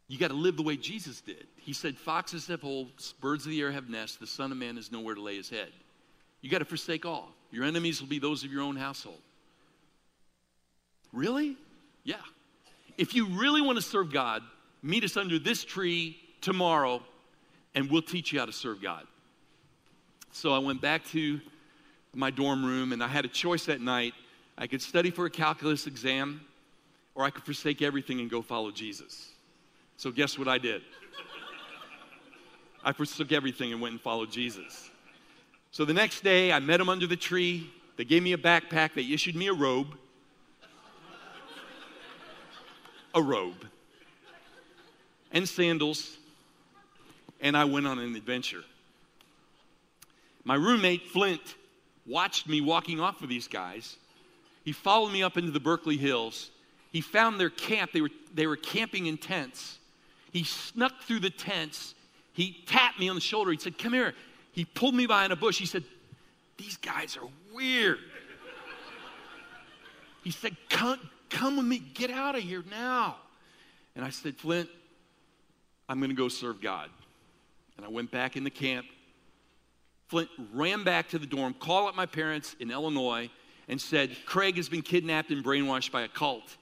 you 0.09 0.19
got 0.19 0.29
to 0.29 0.35
live 0.35 0.57
the 0.57 0.63
way 0.63 0.77
Jesus 0.77 1.21
did. 1.21 1.47
He 1.57 1.73
said, 1.73 1.97
Foxes 1.97 2.47
have 2.47 2.61
holes, 2.61 3.15
birds 3.21 3.45
of 3.45 3.51
the 3.51 3.61
air 3.61 3.73
have 3.73 3.89
nests, 3.89 4.17
the 4.17 4.27
Son 4.27 4.53
of 4.53 4.59
Man 4.59 4.77
has 4.77 4.93
nowhere 4.93 5.15
to 5.15 5.21
lay 5.21 5.37
his 5.37 5.51
head. 5.51 5.73
You 6.43 6.51
got 6.51 6.59
to 6.59 6.65
forsake 6.65 7.05
all. 7.05 7.33
Your 7.51 7.65
enemies 7.65 8.01
will 8.01 8.09
be 8.09 8.19
those 8.19 8.45
of 8.45 8.53
your 8.53 8.63
own 8.63 8.77
household. 8.77 9.21
Really? 11.13 11.57
Yeah. 12.05 12.17
If 12.99 13.15
you 13.15 13.27
really 13.27 13.61
want 13.61 13.77
to 13.77 13.83
serve 13.83 14.13
God, 14.13 14.43
meet 14.83 15.05
us 15.05 15.17
under 15.17 15.39
this 15.39 15.65
tree 15.65 16.19
tomorrow 16.41 17.03
and 17.75 17.91
we'll 17.91 18.03
teach 18.03 18.33
you 18.33 18.39
how 18.39 18.47
to 18.47 18.53
serve 18.53 18.83
God. 18.83 19.07
So 20.33 20.53
I 20.53 20.59
went 20.59 20.81
back 20.81 21.05
to 21.07 21.41
my 22.15 22.31
dorm 22.31 22.65
room 22.65 22.93
and 22.93 23.03
I 23.03 23.09
had 23.09 23.25
a 23.25 23.29
choice 23.29 23.67
that 23.67 23.81
night. 23.81 24.15
I 24.59 24.67
could 24.67 24.83
study 24.83 25.11
for 25.11 25.27
a 25.27 25.31
calculus 25.31 25.87
exam 25.87 26.41
or 27.15 27.25
I 27.25 27.31
could 27.31 27.45
forsake 27.45 27.83
everything 27.83 28.21
and 28.21 28.31
go 28.31 28.43
follow 28.43 28.71
Jesus. 28.71 29.31
So 29.97 30.11
guess 30.11 30.39
what 30.39 30.49
I 30.49 30.59
did? 30.59 30.83
I 32.85 32.93
forsook 32.93 33.33
everything 33.33 33.73
and 33.73 33.81
went 33.81 33.93
and 33.93 34.01
followed 34.01 34.31
Jesus. 34.31 34.91
So 35.77 35.85
the 35.85 35.93
next 35.93 36.25
day, 36.25 36.53
I 36.53 36.59
met 36.59 36.79
them 36.79 36.89
under 36.89 37.07
the 37.07 37.17
tree. 37.17 37.71
They 37.99 38.07
gave 38.07 38.23
me 38.23 38.33
a 38.33 38.39
backpack. 38.39 38.95
They 38.95 39.13
issued 39.13 39.37
me 39.37 39.49
a 39.49 39.53
robe. 39.53 39.89
a 43.15 43.21
robe. 43.21 43.63
And 45.33 45.47
sandals. 45.47 46.17
And 47.43 47.55
I 47.55 47.67
went 47.67 47.87
on 47.87 47.99
an 47.99 48.17
adventure. 48.17 48.63
My 50.45 50.55
roommate, 50.55 51.09
Flint, 51.09 51.43
watched 52.07 52.49
me 52.49 52.63
walking 52.63 52.99
off 52.99 53.21
with 53.21 53.29
these 53.29 53.47
guys. 53.47 53.97
He 54.65 54.73
followed 54.73 55.13
me 55.13 55.23
up 55.23 55.37
into 55.37 55.51
the 55.51 55.61
Berkeley 55.61 55.99
Hills. 55.99 56.53
He 56.91 57.03
found 57.03 57.39
their 57.39 57.51
camp. 57.51 57.93
They 57.93 58.01
were, 58.01 58.11
they 58.33 58.47
were 58.47 58.57
camping 58.57 59.05
in 59.05 59.19
tents. 59.19 59.79
He 60.33 60.45
snuck 60.45 61.03
through 61.03 61.21
the 61.21 61.29
tents. 61.29 61.95
He 62.33 62.65
tapped 62.65 62.99
me 62.99 63.11
on 63.11 63.15
the 63.15 63.21
shoulder. 63.21 63.51
He 63.51 63.59
said, 63.59 63.77
Come 63.77 63.93
here. 63.93 64.15
He 64.57 64.65
pulled 64.65 64.95
me 64.95 65.07
behind 65.07 65.35
a 65.35 65.37
bush. 65.37 65.59
He 65.59 65.67
said, 65.67 65.85
These 66.57 66.79
guys 66.79 67.19
are 67.19 67.29
weird. 67.55 67.99
He 70.25 70.31
said, 70.31 70.57
Come, 70.71 70.99
come 71.29 71.59
with 71.59 71.67
me. 71.67 71.79
Get 71.79 72.11
out 72.11 72.35
of 72.37 72.43
here 72.43 72.65
now. 72.71 73.17
And 73.95 74.03
I 74.03 74.09
said, 74.09 74.35
Flint, 74.35 74.71
I'm 75.91 75.99
going 75.99 76.09
to 76.09 76.17
go 76.17 76.29
serve 76.29 76.63
God. 76.63 76.89
And 77.77 77.85
I 77.85 77.91
went 77.91 78.11
back 78.11 78.39
in 78.39 78.45
the 78.45 78.51
camp. 78.51 78.87
Flint 80.09 80.31
ran 80.55 80.85
back 80.85 81.11
to 81.11 81.19
the 81.19 81.27
dorm, 81.27 81.53
called 81.53 81.91
up 81.91 81.95
my 81.95 82.07
parents 82.07 82.57
in 82.59 82.71
Illinois, 82.71 83.29
and 83.69 83.79
said, 83.79 84.17
Craig 84.25 84.57
has 84.57 84.71
been 84.71 84.81
kidnapped 84.81 85.31
and 85.31 85.45
brainwashed 85.45 85.93
by 85.93 86.01
a 86.01 86.09
cult. 86.09 86.57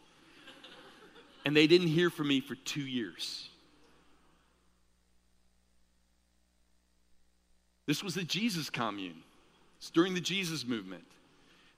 And 1.44 1.56
they 1.56 1.68
didn't 1.68 1.88
hear 1.88 2.10
from 2.10 2.26
me 2.26 2.40
for 2.40 2.56
two 2.56 2.84
years. 2.84 3.50
This 7.86 8.02
was 8.02 8.14
the 8.14 8.24
Jesus 8.24 8.70
commune. 8.70 9.22
It's 9.78 9.90
during 9.90 10.14
the 10.14 10.20
Jesus 10.20 10.66
movement. 10.66 11.04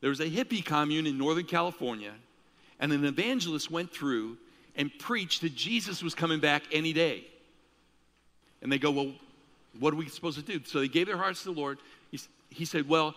There 0.00 0.10
was 0.10 0.20
a 0.20 0.30
hippie 0.30 0.64
commune 0.64 1.06
in 1.06 1.18
Northern 1.18 1.46
California, 1.46 2.12
and 2.78 2.92
an 2.92 3.04
evangelist 3.04 3.70
went 3.70 3.92
through 3.92 4.36
and 4.76 4.90
preached 4.98 5.40
that 5.40 5.54
Jesus 5.54 6.02
was 6.02 6.14
coming 6.14 6.38
back 6.38 6.62
any 6.70 6.92
day. 6.92 7.24
And 8.62 8.70
they 8.70 8.78
go, 8.78 8.90
Well, 8.90 9.12
what 9.78 9.92
are 9.92 9.96
we 9.96 10.08
supposed 10.08 10.38
to 10.38 10.44
do? 10.44 10.64
So 10.64 10.80
they 10.80 10.88
gave 10.88 11.06
their 11.06 11.16
hearts 11.16 11.42
to 11.42 11.52
the 11.52 11.58
Lord. 11.58 11.78
He, 12.10 12.20
he 12.50 12.64
said, 12.64 12.88
Well, 12.88 13.14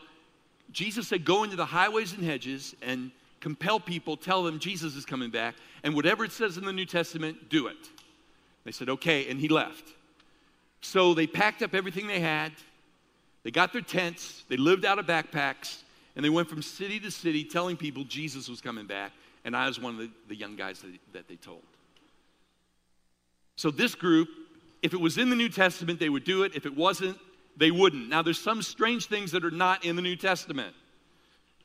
Jesus 0.72 1.08
said, 1.08 1.26
Go 1.26 1.44
into 1.44 1.56
the 1.56 1.66
highways 1.66 2.14
and 2.14 2.24
hedges 2.24 2.76
and 2.82 3.12
compel 3.40 3.80
people, 3.80 4.18
tell 4.18 4.44
them 4.44 4.60
Jesus 4.60 4.96
is 4.96 5.06
coming 5.06 5.30
back, 5.30 5.56
and 5.84 5.96
whatever 5.96 6.26
it 6.26 6.32
says 6.32 6.58
in 6.58 6.66
the 6.66 6.74
New 6.74 6.86
Testament, 6.86 7.50
do 7.50 7.68
it. 7.68 7.90
They 8.64 8.72
said, 8.72 8.90
Okay, 8.90 9.30
and 9.30 9.40
he 9.40 9.48
left. 9.48 9.94
So 10.82 11.14
they 11.14 11.28
packed 11.28 11.62
up 11.62 11.76
everything 11.76 12.08
they 12.08 12.22
had, 12.22 12.54
they 13.44 13.52
got 13.52 13.74
their 13.74 13.82
tents, 13.82 14.44
they 14.50 14.58
lived 14.58 14.86
out 14.86 15.00
of 15.00 15.06
backpacks, 15.06 15.82
and 16.16 16.26
they 16.26 16.30
went 16.30 16.50
from 16.50 16.62
city 16.62 17.00
to 17.00 17.12
city 17.12 17.44
telling 17.44 17.78
people 17.78 18.04
Jesus 18.04 18.50
was 18.50 18.62
coming 18.62 18.86
back. 18.86 19.12
And 19.46 19.56
I 19.56 19.68
was 19.68 19.80
one 19.80 19.94
of 19.94 20.00
the, 20.00 20.12
the 20.28 20.36
young 20.36 20.56
guys 20.56 20.82
that, 20.82 20.92
that 21.14 21.28
they 21.28 21.36
told. 21.36 21.64
So 23.56 23.72
this 23.72 23.96
group, 23.96 24.28
if 24.82 24.94
it 24.94 25.00
was 25.00 25.18
in 25.18 25.30
the 25.30 25.36
New 25.36 25.50
Testament, 25.50 26.00
they 26.00 26.10
would 26.10 26.26
do 26.26 26.44
it. 26.44 26.56
If 26.56 26.66
it 26.66 26.76
wasn't, 26.76 27.18
they 27.58 27.72
wouldn't. 27.72 28.10
Now, 28.10 28.22
there's 28.22 28.40
some 28.40 28.62
strange 28.62 29.08
things 29.08 29.32
that 29.32 29.44
are 29.44 29.52
not 29.52 29.86
in 29.86 29.96
the 29.96 30.02
New 30.02 30.16
Testament, 30.16 30.74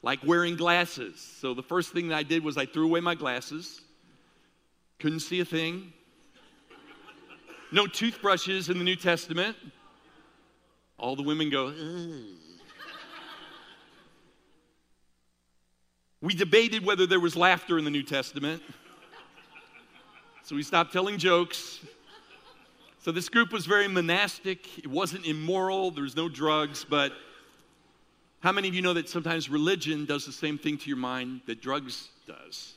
like 0.03 0.21
wearing 0.25 0.57
glasses. 0.57 1.21
So 1.41 1.55
the 1.55 1.63
first 1.63 1.93
thing 1.93 2.09
that 2.09 2.17
I 2.17 2.23
did 2.23 2.45
was 2.45 2.57
I 2.57 2.67
threw 2.67 2.85
away 2.85 3.01
my 3.01 3.15
glasses, 3.15 3.81
couldn't 4.99 5.21
see 5.21 5.41
a 5.41 5.45
thing. 5.45 5.93
No 7.73 7.87
toothbrushes 7.87 8.69
in 8.69 8.79
the 8.79 8.85
New 8.85 8.97
Testament. 8.97 9.57
All 11.05 11.17
the 11.17 11.23
women 11.23 11.51
go. 11.51 11.71
We 16.23 16.33
debated 16.33 16.83
whether 16.83 17.07
there 17.07 17.21
was 17.21 17.37
laughter 17.37 17.77
in 17.77 17.85
the 17.85 17.91
New 17.91 18.03
Testament. 18.03 18.63
So 20.45 20.57
we 20.57 20.63
stopped 20.63 20.95
telling 20.95 21.19
jokes. 21.19 21.81
So 23.01 23.13
this 23.13 23.29
group 23.29 23.53
was 23.53 23.67
very 23.67 23.87
monastic. 23.87 24.79
It 24.79 24.87
wasn't 24.87 25.27
immoral. 25.27 25.91
There's 25.91 26.17
no 26.17 26.31
drugs. 26.31 26.87
But 26.89 27.13
how 28.41 28.53
many 28.53 28.69
of 28.69 28.75
you 28.75 28.81
know 28.81 28.95
that 28.95 29.11
sometimes 29.11 29.51
religion 29.51 30.07
does 30.07 30.25
the 30.25 30.33
same 30.33 30.57
thing 30.57 30.79
to 30.79 30.89
your 30.89 30.97
mind 30.97 31.43
that 31.45 31.61
drugs 31.61 32.09
does? 32.27 32.73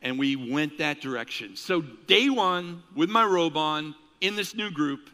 And 0.00 0.16
we 0.16 0.36
went 0.36 0.78
that 0.78 1.00
direction. 1.00 1.56
So 1.56 1.80
day 1.80 2.30
one, 2.30 2.84
with 2.94 3.10
my 3.10 3.24
robe 3.24 3.56
on, 3.56 3.96
in 4.20 4.36
this 4.36 4.54
new 4.54 4.70
group, 4.70 5.10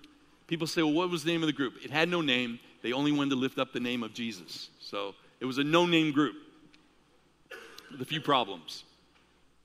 people 0.53 0.67
say, 0.67 0.83
well, 0.83 0.93
what 0.93 1.09
was 1.09 1.25
the 1.25 1.33
name 1.33 1.43
of 1.43 1.47
the 1.47 1.53
group? 1.55 1.83
It 1.83 1.91
had 1.91 2.11
no 2.11 2.21
name. 2.21 2.61
They 2.83 2.93
only 2.93 3.11
wanted 3.11 3.31
to 3.31 3.37
lift 3.37 3.59
up 3.59 3.73
the 3.73 3.81
name 3.81 4.03
of 4.03 4.13
Jesus. 4.13 4.69
So 4.83 5.15
it 5.41 5.47
was 5.47 5.57
a 5.57 5.65
no 5.65 5.87
name 5.87 6.13
group 6.13 6.35
with 7.91 8.03
a 8.03 8.05
few 8.05 8.21
problems. 8.21 8.85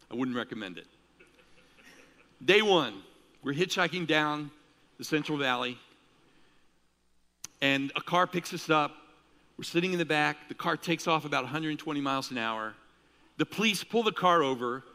I 0.10 0.16
wouldn't 0.16 0.38
recommend 0.38 0.78
it. 0.78 0.88
Day 2.46 2.62
one, 2.62 3.02
we're 3.44 3.54
hitchhiking 3.54 4.08
down 4.08 4.50
the 4.98 5.04
Central 5.04 5.38
Valley, 5.38 5.78
and 7.62 7.92
a 7.98 8.02
car 8.02 8.26
picks 8.26 8.54
us 8.54 8.70
up. 8.70 8.96
We're 9.58 9.66
sitting 9.66 9.92
in 9.92 10.00
the 10.00 10.06
back. 10.06 10.48
The 10.48 10.56
car 10.56 10.78
takes 10.78 11.06
off 11.06 11.26
about 11.26 11.44
120 11.44 12.00
miles 12.00 12.32
an 12.32 12.38
hour. 12.38 12.76
The 13.36 13.46
police 13.46 13.84
pull 13.84 14.04
the 14.04 14.14
car 14.14 14.42
over, 14.42 14.86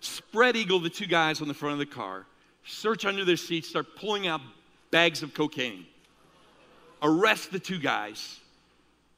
spread 0.00 0.56
eagle 0.56 0.80
the 0.80 0.88
two 0.88 1.06
guys 1.06 1.42
on 1.42 1.48
the 1.48 1.54
front 1.54 1.74
of 1.74 1.78
the 1.80 1.94
car, 1.94 2.24
search 2.64 3.04
under 3.04 3.26
their 3.26 3.36
seats, 3.36 3.68
start 3.68 3.94
pulling 3.94 4.26
out 4.26 4.40
bags 4.90 5.22
of 5.22 5.34
cocaine, 5.34 5.86
arrest 7.02 7.52
the 7.52 7.58
two 7.58 7.78
guys, 7.78 8.40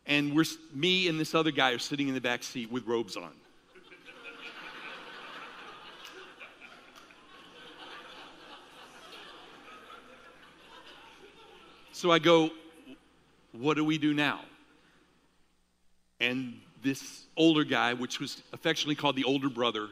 and 0.06 0.34
we're, 0.34 0.44
me 0.74 1.08
and 1.08 1.18
this 1.18 1.34
other 1.34 1.50
guy 1.50 1.72
are 1.72 1.78
sitting 1.78 2.08
in 2.08 2.14
the 2.14 2.20
back 2.20 2.42
seat 2.42 2.70
with 2.70 2.86
robes 2.86 3.16
on. 3.16 3.32
So 12.00 12.10
I 12.10 12.18
go, 12.18 12.50
What 13.52 13.74
do 13.74 13.84
we 13.84 13.98
do 13.98 14.14
now? 14.14 14.40
And 16.18 16.58
this 16.82 17.26
older 17.36 17.62
guy, 17.62 17.92
which 17.92 18.20
was 18.20 18.42
affectionately 18.54 18.94
called 18.94 19.16
the 19.16 19.24
older 19.24 19.50
brother, 19.50 19.88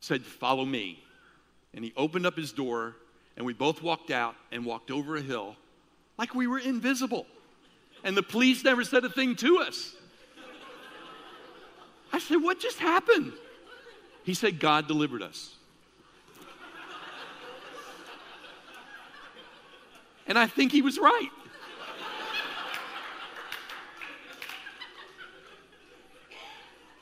said, 0.00 0.22
Follow 0.22 0.64
me. 0.64 1.02
And 1.74 1.84
he 1.84 1.92
opened 1.98 2.24
up 2.24 2.34
his 2.34 2.50
door, 2.50 2.96
and 3.36 3.44
we 3.44 3.52
both 3.52 3.82
walked 3.82 4.10
out 4.10 4.34
and 4.50 4.64
walked 4.64 4.90
over 4.90 5.16
a 5.16 5.20
hill 5.20 5.56
like 6.18 6.34
we 6.34 6.46
were 6.46 6.58
invisible. 6.58 7.26
And 8.02 8.16
the 8.16 8.22
police 8.22 8.64
never 8.64 8.84
said 8.84 9.04
a 9.04 9.10
thing 9.10 9.36
to 9.36 9.58
us. 9.58 9.94
I 12.12 12.18
said, 12.18 12.36
What 12.36 12.60
just 12.60 12.78
happened? 12.78 13.32
He 14.24 14.34
said, 14.34 14.58
God 14.58 14.88
delivered 14.88 15.22
us. 15.22 15.54
And 20.28 20.38
I 20.38 20.46
think 20.46 20.72
he 20.72 20.82
was 20.82 20.98
right. 20.98 21.30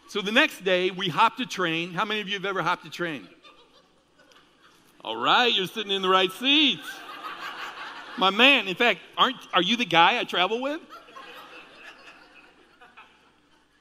So 0.08 0.20
the 0.20 0.30
next 0.30 0.62
day, 0.62 0.90
we 0.90 1.08
hopped 1.08 1.40
a 1.40 1.46
train. 1.46 1.92
How 1.92 2.04
many 2.04 2.20
of 2.20 2.28
you 2.28 2.34
have 2.34 2.44
ever 2.44 2.62
hopped 2.62 2.86
a 2.86 2.90
train? 2.90 3.26
All 5.04 5.16
right, 5.16 5.52
you're 5.52 5.66
sitting 5.66 5.92
in 5.92 6.00
the 6.00 6.08
right 6.08 6.32
seats. 6.32 6.88
My 8.16 8.30
man, 8.30 8.68
in 8.68 8.74
fact, 8.74 9.00
aren't 9.18 9.36
are 9.52 9.60
you 9.60 9.76
the 9.76 9.84
guy 9.84 10.18
I 10.18 10.24
travel 10.24 10.62
with? 10.62 10.80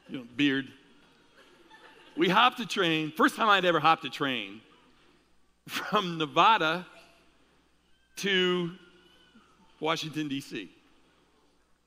You 0.10 0.18
know, 0.18 0.26
beard. 0.36 0.68
We 2.18 2.28
hopped 2.28 2.60
a 2.60 2.66
train. 2.66 3.14
First 3.16 3.38
time 3.38 3.48
I'd 3.48 3.64
ever 3.64 3.80
hopped 3.80 4.04
a 4.04 4.10
train 4.10 4.60
from 5.66 6.18
Nevada 6.18 6.86
to 8.18 8.72
Washington, 9.80 10.28
D.C., 10.28 10.70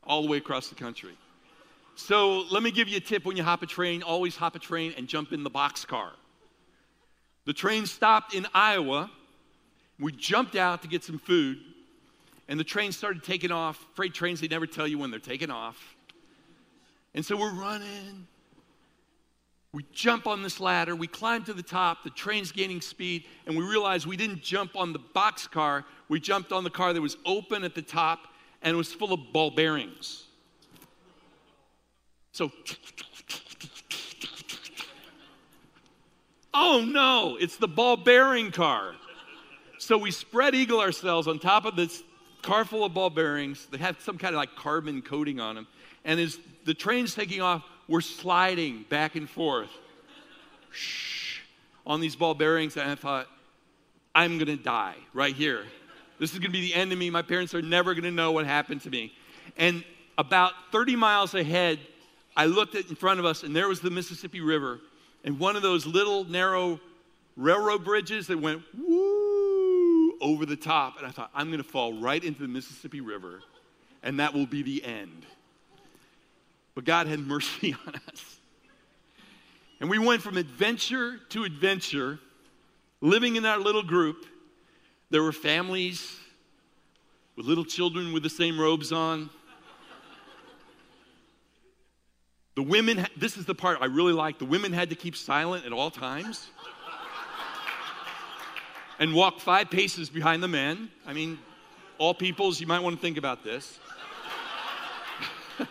all 0.03 0.23
the 0.23 0.29
way 0.29 0.39
across 0.39 0.69
the 0.69 0.75
country. 0.75 1.17
So 1.95 2.45
let 2.51 2.63
me 2.63 2.71
give 2.71 2.89
you 2.89 2.97
a 2.97 3.01
tip 3.01 3.27
when 3.27 3.37
you 3.37 3.43
hop 3.43 3.63
a 3.63 3.67
train 3.67 4.03
always 4.03 4.35
hop 4.35 4.57
a 4.57 4.59
train 4.59 4.95
and 4.97 5.07
jump 5.07 5.33
in 5.33 5.45
the 5.45 5.51
boxcar. 5.51 6.11
The 7.45 7.53
train 7.53 7.85
stopped 7.85 8.35
in 8.35 8.47
Iowa. 8.55 9.11
We 9.99 10.13
jumped 10.13 10.57
out 10.57 10.83
to 10.83 10.89
get 10.89 11.05
some 11.05 11.19
food, 11.19 11.59
and 12.49 12.61
the 12.61 12.65
train 12.65 12.93
started 12.93 13.23
taking 13.23 13.51
off. 13.51 13.85
Freight 13.95 14.15
trains, 14.15 14.41
they 14.41 14.49
never 14.49 14.67
tell 14.67 14.87
you 14.87 14.99
when 14.99 15.11
they're 15.11 15.19
taking 15.19 15.51
off. 15.51 15.97
And 17.15 17.25
so 17.25 17.37
we're 17.37 17.55
running. 17.55 18.27
We 19.73 19.85
jump 19.93 20.27
on 20.27 20.43
this 20.43 20.59
ladder, 20.59 20.97
we 20.97 21.07
climb 21.07 21.45
to 21.45 21.53
the 21.53 21.63
top, 21.63 22.03
the 22.03 22.09
train's 22.09 22.51
gaining 22.51 22.81
speed, 22.81 23.25
and 23.47 23.55
we 23.55 23.63
realize 23.63 24.07
we 24.07 24.17
didn't 24.17 24.43
jump 24.43 24.75
on 24.75 24.95
the 24.95 24.99
box 24.99 25.47
car, 25.47 25.85
we 26.09 26.19
jumped 26.19 26.51
on 26.51 26.65
the 26.65 26.71
car 26.71 26.95
that 26.95 27.03
was 27.03 27.19
open 27.27 27.63
at 27.63 27.75
the 27.75 27.83
top 27.83 28.29
and 28.63 28.75
was 28.75 28.91
full 28.93 29.13
of 29.13 29.21
ball 29.35 29.51
bearings. 29.51 30.25
So, 32.33 32.51
oh 36.55 36.87
no, 36.87 37.37
it's 37.39 37.57
the 37.57 37.69
ball 37.69 37.99
bearing 37.99 38.53
car. 38.53 38.95
So 39.87 39.97
we 39.97 40.11
spread 40.11 40.57
eagle 40.57 40.81
ourselves 40.81 41.29
on 41.29 41.39
top 41.39 41.65
of 41.65 41.77
this 41.77 42.03
car 42.43 42.65
full 42.65 42.85
of 42.85 42.93
ball 42.93 43.09
bearings. 43.09 43.67
that 43.67 43.79
have 43.79 44.01
some 44.01 44.19
kind 44.19 44.35
of 44.35 44.39
like 44.41 44.57
carbon 44.57 45.01
coating 45.01 45.39
on 45.39 45.55
them. 45.55 45.69
And 46.05 46.19
as 46.19 46.41
the 46.65 46.75
train's 46.75 47.15
taking 47.15 47.41
off, 47.41 47.63
we're 47.87 48.01
sliding 48.01 48.85
back 48.89 49.15
and 49.15 49.31
forth 49.31 49.71
shh, 50.73 51.39
on 51.87 52.01
these 52.01 52.17
ball 52.17 52.35
bearings. 52.35 52.77
And 52.77 52.91
I 52.91 52.97
thought, 52.97 53.29
I'm 54.13 54.39
going 54.39 54.49
to 54.49 54.61
die 54.61 54.97
right 55.15 55.37
here. 55.37 55.65
This 56.19 56.33
is 56.33 56.41
going 56.41 56.51
to 56.51 56.59
be 56.59 56.63
the 56.63 56.75
end 56.75 56.91
of 56.91 56.99
me. 56.99 57.09
My 57.09 57.23
parents 57.23 57.55
are 57.55 57.63
never 57.63 57.95
going 57.95 58.03
to 58.03 58.11
know 58.11 58.33
what 58.33 58.45
happened 58.45 58.81
to 58.83 58.91
me. 58.91 59.13
And 59.57 59.85
about 60.19 60.53
30 60.73 60.97
miles 60.97 61.33
ahead, 61.33 61.79
I 62.37 62.47
looked 62.47 62.75
at 62.75 62.89
in 62.89 62.97
front 62.97 63.21
of 63.21 63.25
us, 63.25 63.45
and 63.45 63.55
there 63.55 63.69
was 63.69 63.81
the 63.81 63.91
Mississippi 63.91 64.41
River, 64.41 64.81
and 65.23 65.39
one 65.39 65.55
of 65.55 65.63
those 65.63 65.87
little 65.87 66.25
narrow 66.25 66.81
railroad 67.37 67.85
bridges 67.85 68.27
that 68.27 68.39
went 68.41 68.63
over 70.21 70.47
the 70.47 70.57
top. 70.57 70.99
And 70.99 71.07
I 71.07 71.11
thought, 71.11 71.31
I'm 71.35 71.49
going 71.49 71.63
to 71.63 71.69
fall 71.69 72.01
right 72.01 72.23
into 72.23 72.43
the 72.43 72.49
Mississippi 72.49 73.01
River, 73.01 73.43
and 74.03 74.21
that 74.21 74.35
will 74.35 74.47
be 74.47 74.63
the 74.63 74.85
end. 74.85 75.27
But 76.75 76.85
God 76.85 77.07
had 77.07 77.21
mercy 77.21 77.75
on 77.87 77.95
us. 78.09 78.39
And 79.81 79.91
we 79.91 79.99
went 79.99 80.23
from 80.23 80.37
adventure 80.37 81.19
to 81.31 81.45
adventure, 81.45 82.19
living 83.01 83.37
in 83.37 83.45
our 83.45 83.59
little 83.59 83.83
group 83.83 84.27
there 85.11 85.23
were 85.23 85.33
families 85.33 86.17
with 87.37 87.47
little 87.47 87.65
children 87.65 88.13
with 88.13 88.23
the 88.23 88.31
same 88.31 88.59
robes 88.59 88.93
on. 88.93 89.31
The 92.57 92.63
women, 92.63 93.07
this 93.17 93.37
is 93.37 93.45
the 93.45 93.55
part 93.55 93.79
I 93.81 93.85
really 93.85 94.15
like. 94.15 94.39
The 94.39 94.47
women 94.47 94.73
had 94.73 94.91
to 94.91 94.97
keep 94.97 95.15
silent 95.15 95.65
at 95.67 95.73
all 95.73 95.91
times 95.91 96.49
and 98.99 99.15
walk 99.15 99.41
five 99.41 99.71
paces 99.71 100.09
behind 100.09 100.43
the 100.43 100.49
men. 100.49 100.91
I 101.07 101.13
mean, 101.13 101.39
all 101.99 102.15
peoples, 102.15 102.61
you 102.61 102.67
might 102.67 102.81
want 102.81 102.97
to 102.97 103.03
think 103.03 103.19
about 103.19 103.45
this. 103.45 103.79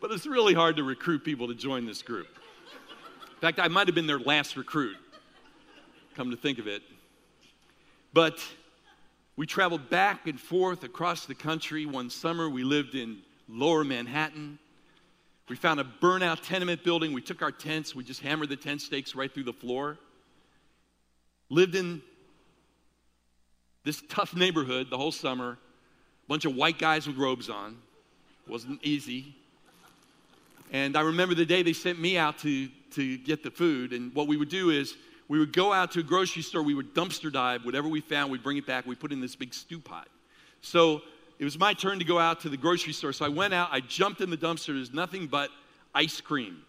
but 0.00 0.10
it's 0.10 0.26
really 0.26 0.54
hard 0.54 0.76
to 0.76 0.84
recruit 0.84 1.24
people 1.24 1.48
to 1.48 1.54
join 1.54 1.86
this 1.86 2.02
group. 2.02 2.28
In 3.30 3.40
fact, 3.40 3.58
I 3.60 3.68
might 3.68 3.86
have 3.86 3.94
been 3.94 4.06
their 4.06 4.18
last 4.18 4.56
recruit, 4.56 4.96
come 6.14 6.30
to 6.30 6.36
think 6.36 6.58
of 6.58 6.66
it. 6.66 6.82
But 8.12 8.44
we 9.36 9.46
traveled 9.46 9.88
back 9.90 10.26
and 10.26 10.40
forth 10.40 10.82
across 10.82 11.26
the 11.26 11.34
country. 11.34 11.86
One 11.86 12.10
summer, 12.10 12.50
we 12.50 12.64
lived 12.64 12.96
in 12.96 13.18
lower 13.48 13.84
Manhattan. 13.84 14.58
We 15.48 15.56
found 15.56 15.80
a 15.80 15.84
burnout 15.84 16.40
tenement 16.42 16.84
building. 16.84 17.12
We 17.12 17.22
took 17.22 17.40
our 17.42 17.50
tents, 17.50 17.94
we 17.94 18.04
just 18.04 18.20
hammered 18.20 18.50
the 18.50 18.56
tent 18.56 18.82
stakes 18.82 19.14
right 19.14 19.32
through 19.32 19.44
the 19.44 19.52
floor. 19.52 19.98
Lived 21.48 21.74
in 21.74 22.02
this 23.84 24.02
tough 24.08 24.34
neighborhood 24.34 24.90
the 24.90 24.98
whole 24.98 25.12
summer. 25.12 25.52
A 25.52 26.28
bunch 26.28 26.44
of 26.44 26.54
white 26.54 26.78
guys 26.78 27.06
with 27.06 27.16
robes 27.16 27.48
on. 27.48 27.78
Wasn't 28.46 28.84
easy. 28.84 29.34
And 30.70 30.96
I 30.96 31.00
remember 31.00 31.34
the 31.34 31.46
day 31.46 31.62
they 31.62 31.72
sent 31.72 31.98
me 31.98 32.18
out 32.18 32.38
to, 32.40 32.68
to 32.92 33.16
get 33.16 33.42
the 33.42 33.50
food. 33.50 33.94
And 33.94 34.14
what 34.14 34.28
we 34.28 34.36
would 34.36 34.50
do 34.50 34.68
is 34.68 34.96
we 35.28 35.38
would 35.38 35.54
go 35.54 35.72
out 35.72 35.92
to 35.92 36.00
a 36.00 36.02
grocery 36.02 36.42
store, 36.42 36.62
we 36.62 36.74
would 36.74 36.94
dumpster 36.94 37.32
dive 37.32 37.64
whatever 37.64 37.88
we 37.88 38.02
found, 38.02 38.30
we'd 38.30 38.42
bring 38.42 38.58
it 38.58 38.66
back, 38.66 38.86
we 38.86 38.94
put 38.94 39.12
it 39.12 39.14
in 39.14 39.20
this 39.20 39.36
big 39.36 39.54
stew 39.54 39.78
pot. 39.78 40.08
So 40.60 41.02
it 41.38 41.44
was 41.44 41.58
my 41.58 41.72
turn 41.72 41.98
to 41.98 42.04
go 42.04 42.18
out 42.18 42.40
to 42.40 42.48
the 42.48 42.56
grocery 42.56 42.92
store. 42.92 43.12
So 43.12 43.24
I 43.24 43.28
went 43.28 43.54
out, 43.54 43.68
I 43.70 43.80
jumped 43.80 44.20
in 44.20 44.30
the 44.30 44.36
dumpster. 44.36 44.74
There's 44.74 44.92
nothing 44.92 45.26
but 45.26 45.50
ice 45.94 46.20
cream. 46.20 46.62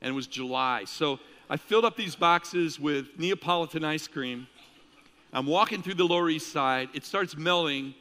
And 0.00 0.10
it 0.10 0.14
was 0.14 0.26
July. 0.26 0.84
So 0.84 1.20
I 1.48 1.56
filled 1.56 1.84
up 1.84 1.96
these 1.96 2.16
boxes 2.16 2.80
with 2.80 3.06
Neapolitan 3.18 3.84
ice 3.84 4.08
cream. 4.08 4.48
I'm 5.32 5.46
walking 5.46 5.82
through 5.82 5.94
the 5.94 6.04
Lower 6.04 6.28
East 6.28 6.52
Side. 6.52 6.88
It 6.94 7.04
starts 7.04 7.36
melting 7.36 7.94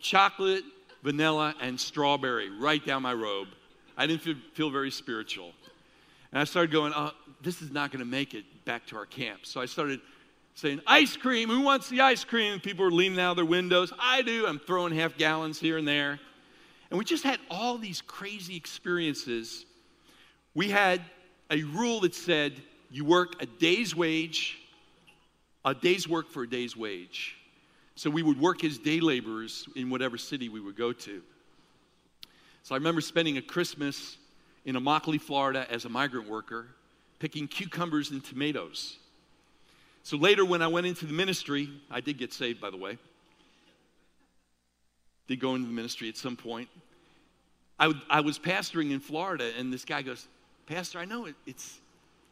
chocolate, 0.00 0.64
vanilla, 1.02 1.54
and 1.60 1.78
strawberry 1.78 2.50
right 2.50 2.84
down 2.84 3.02
my 3.02 3.14
robe. 3.14 3.48
I 3.96 4.06
didn't 4.06 4.22
feel, 4.22 4.34
feel 4.54 4.70
very 4.70 4.90
spiritual. 4.90 5.52
And 6.32 6.40
I 6.40 6.44
started 6.44 6.72
going, 6.72 6.92
oh, 6.96 7.12
this 7.42 7.62
is 7.62 7.70
not 7.70 7.92
going 7.92 8.00
to 8.00 8.10
make 8.10 8.34
it 8.34 8.44
back 8.64 8.86
to 8.86 8.96
our 8.96 9.06
camp. 9.06 9.46
So 9.46 9.60
I 9.60 9.66
started 9.66 10.00
saying, 10.54 10.80
ice 10.86 11.16
cream, 11.16 11.48
who 11.48 11.62
wants 11.62 11.88
the 11.88 12.00
ice 12.00 12.24
cream? 12.24 12.60
People 12.60 12.84
were 12.84 12.90
leaning 12.90 13.18
out 13.18 13.32
of 13.32 13.36
their 13.36 13.44
windows. 13.44 13.92
I 13.98 14.22
do. 14.22 14.46
I'm 14.46 14.58
throwing 14.58 14.94
half 14.94 15.16
gallons 15.16 15.58
here 15.58 15.78
and 15.78 15.86
there. 15.86 16.20
And 16.90 16.98
we 16.98 17.04
just 17.04 17.24
had 17.24 17.40
all 17.50 17.76
these 17.76 18.00
crazy 18.00 18.56
experiences. 18.56 19.66
We 20.54 20.70
had 20.70 21.02
a 21.50 21.62
rule 21.64 22.00
that 22.00 22.14
said 22.14 22.54
you 22.90 23.04
work 23.04 23.42
a 23.42 23.46
day's 23.46 23.96
wage, 23.96 24.58
a 25.64 25.74
day's 25.74 26.08
work 26.08 26.30
for 26.30 26.44
a 26.44 26.48
day's 26.48 26.76
wage. 26.76 27.36
So 27.96 28.10
we 28.10 28.22
would 28.22 28.40
work 28.40 28.64
as 28.64 28.78
day 28.78 29.00
laborers 29.00 29.68
in 29.74 29.90
whatever 29.90 30.16
city 30.18 30.48
we 30.48 30.60
would 30.60 30.76
go 30.76 30.92
to. 30.92 31.22
So 32.62 32.74
I 32.74 32.78
remember 32.78 33.00
spending 33.00 33.38
a 33.38 33.42
Christmas 33.42 34.16
in 34.64 34.76
Immokalee, 34.76 35.20
Florida 35.20 35.66
as 35.70 35.84
a 35.84 35.88
migrant 35.88 36.28
worker, 36.28 36.66
picking 37.18 37.46
cucumbers 37.46 38.10
and 38.10 38.24
tomatoes. 38.24 38.98
So 40.04 40.18
later, 40.18 40.44
when 40.44 40.60
I 40.60 40.66
went 40.66 40.86
into 40.86 41.06
the 41.06 41.14
ministry, 41.14 41.70
I 41.90 42.02
did 42.02 42.18
get 42.18 42.32
saved, 42.34 42.60
by 42.60 42.68
the 42.68 42.76
way. 42.76 42.98
Did 45.28 45.40
go 45.40 45.54
into 45.54 45.66
the 45.66 45.72
ministry 45.72 46.10
at 46.10 46.18
some 46.18 46.36
point. 46.36 46.68
I, 47.78 48.20
was 48.20 48.38
pastoring 48.38 48.92
in 48.92 49.00
Florida, 49.00 49.50
and 49.58 49.72
this 49.72 49.84
guy 49.84 50.02
goes, 50.02 50.28
Pastor, 50.66 50.98
I 50.98 51.06
know 51.06 51.24
it, 51.24 51.34
it's, 51.46 51.80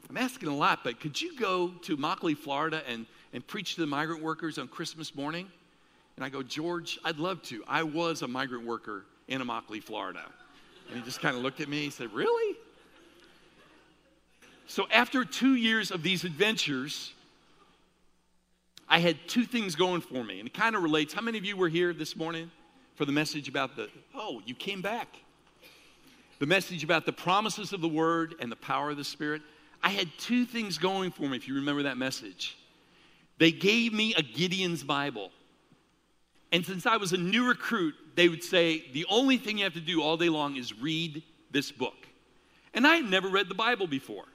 I'm 0.08 0.18
asking 0.18 0.48
a 0.48 0.56
lot, 0.56 0.80
but 0.85 1.00
could 1.00 1.20
you 1.20 1.37
go 1.38 1.68
to 1.82 1.96
Immokalee, 1.96 2.37
Florida, 2.37 2.82
and, 2.87 3.06
and 3.32 3.44
preach 3.46 3.74
to 3.74 3.80
the 3.80 3.87
migrant 3.87 4.22
workers 4.22 4.58
on 4.58 4.68
Christmas 4.68 5.14
morning? 5.14 5.48
And 6.16 6.24
I 6.24 6.28
go, 6.28 6.42
George, 6.42 6.98
I'd 7.04 7.18
love 7.18 7.42
to. 7.44 7.64
I 7.66 7.82
was 7.82 8.20
a 8.20 8.28
migrant 8.28 8.66
worker 8.66 9.06
in 9.28 9.40
Immokalee, 9.40 9.82
Florida. 9.82 10.22
And 10.88 10.98
he 10.98 11.04
just 11.04 11.20
kind 11.20 11.35
of 11.35 11.42
looked 11.42 11.61
at 11.61 11.68
me. 11.68 11.85
He 11.85 11.90
said, 11.90 12.12
Really? 12.12 12.56
So 14.66 14.87
after 14.92 15.24
two 15.24 15.54
years 15.54 15.90
of 15.90 16.02
these 16.02 16.24
adventures, 16.24 17.12
I 18.92 18.98
had 18.98 19.16
two 19.26 19.44
things 19.44 19.74
going 19.74 20.02
for 20.02 20.22
me, 20.22 20.38
and 20.38 20.46
it 20.46 20.52
kind 20.52 20.76
of 20.76 20.83
relates. 20.83 21.14
How 21.14 21.22
many 21.22 21.38
of 21.38 21.46
you 21.46 21.57
were 21.57 21.70
here 21.70 21.94
this 21.94 22.14
morning 22.14 22.50
for 22.94 23.07
the 23.07 23.11
message 23.11 23.48
about 23.48 23.74
the, 23.74 23.88
oh, 24.14 24.42
you 24.44 24.55
came 24.55 24.83
back? 24.83 25.16
The 26.40 26.44
message 26.44 26.85
about 26.85 27.07
the 27.07 27.12
promises 27.12 27.72
of 27.72 27.81
the 27.81 27.88
word 27.88 28.35
and 28.38 28.52
the 28.52 28.57
power 28.57 28.90
of 28.90 28.98
the 28.98 29.05
Spirit. 29.05 29.40
I 29.83 29.88
had 29.88 30.11
two 30.18 30.44
things 30.44 30.76
going 30.76 31.11
for 31.11 31.22
me, 31.22 31.38
if 31.38 31.48
you 31.48 31.55
remember 31.55 31.85
that 31.85 31.96
message. 31.96 32.59
They 33.38 33.50
gave 33.50 33.94
me 33.94 34.12
a 34.14 34.20
Gideon's 34.22 34.85
Bible. 34.85 35.31
And 36.52 36.66
since 36.66 36.85
I 36.85 36.98
was 36.98 37.14
a 37.14 37.16
new 37.16 37.48
recruit, 37.48 37.94
they 38.14 38.28
would 38.28 38.44
say, 38.44 38.85
the 38.92 39.07
only 39.09 39.38
thing 39.38 39.57
you 39.57 39.64
have 39.64 39.72
to 39.72 39.81
do 39.81 40.02
all 40.02 40.18
day 40.18 40.28
long 40.28 40.57
is 40.57 40.78
read 40.78 41.22
this 41.50 41.72
book. 41.72 41.96
And 42.74 42.87
I 42.87 42.96
had 42.96 43.07
never 43.07 43.28
read 43.28 43.48
the 43.48 43.55
Bible 43.55 43.87
before. 43.87 44.26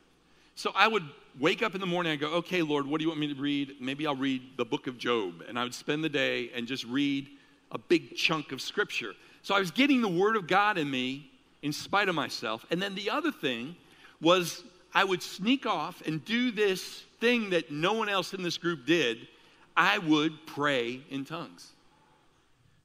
So 0.55 0.71
I 0.73 0.87
would 0.87 1.03
wake 1.39 1.61
up 1.61 1.75
in 1.75 1.81
the 1.81 1.87
morning 1.87 2.13
and 2.13 2.21
go, 2.21 2.27
okay, 2.33 2.61
Lord, 2.61 2.87
what 2.87 2.99
do 2.99 3.03
you 3.03 3.09
want 3.09 3.19
me 3.19 3.33
to 3.33 3.39
read? 3.39 3.75
Maybe 3.79 4.07
I'll 4.07 4.15
read 4.15 4.41
the 4.57 4.65
book 4.65 4.87
of 4.87 4.97
Job. 4.97 5.43
And 5.47 5.57
I 5.57 5.63
would 5.63 5.73
spend 5.73 6.03
the 6.03 6.09
day 6.09 6.49
and 6.55 6.67
just 6.67 6.83
read 6.85 7.27
a 7.71 7.77
big 7.77 8.15
chunk 8.15 8.51
of 8.51 8.61
scripture. 8.61 9.13
So 9.43 9.55
I 9.55 9.59
was 9.59 9.71
getting 9.71 10.01
the 10.01 10.07
word 10.07 10.35
of 10.35 10.47
God 10.47 10.77
in 10.77 10.89
me 10.89 11.29
in 11.61 11.71
spite 11.71 12.09
of 12.09 12.15
myself. 12.15 12.65
And 12.71 12.81
then 12.81 12.95
the 12.95 13.09
other 13.09 13.31
thing 13.31 13.75
was 14.21 14.63
I 14.93 15.03
would 15.03 15.21
sneak 15.21 15.65
off 15.65 16.01
and 16.05 16.23
do 16.25 16.51
this 16.51 17.03
thing 17.19 17.51
that 17.51 17.71
no 17.71 17.93
one 17.93 18.09
else 18.09 18.33
in 18.33 18.41
this 18.41 18.57
group 18.57 18.85
did. 18.85 19.27
I 19.75 19.99
would 19.99 20.45
pray 20.47 21.01
in 21.09 21.25
tongues. 21.25 21.71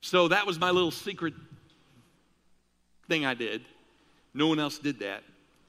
So 0.00 0.28
that 0.28 0.46
was 0.46 0.58
my 0.58 0.70
little 0.70 0.90
secret 0.90 1.34
thing 3.08 3.24
I 3.24 3.34
did. 3.34 3.62
No 4.34 4.46
one 4.46 4.58
else 4.58 4.78
did 4.78 4.98
that. 5.00 5.22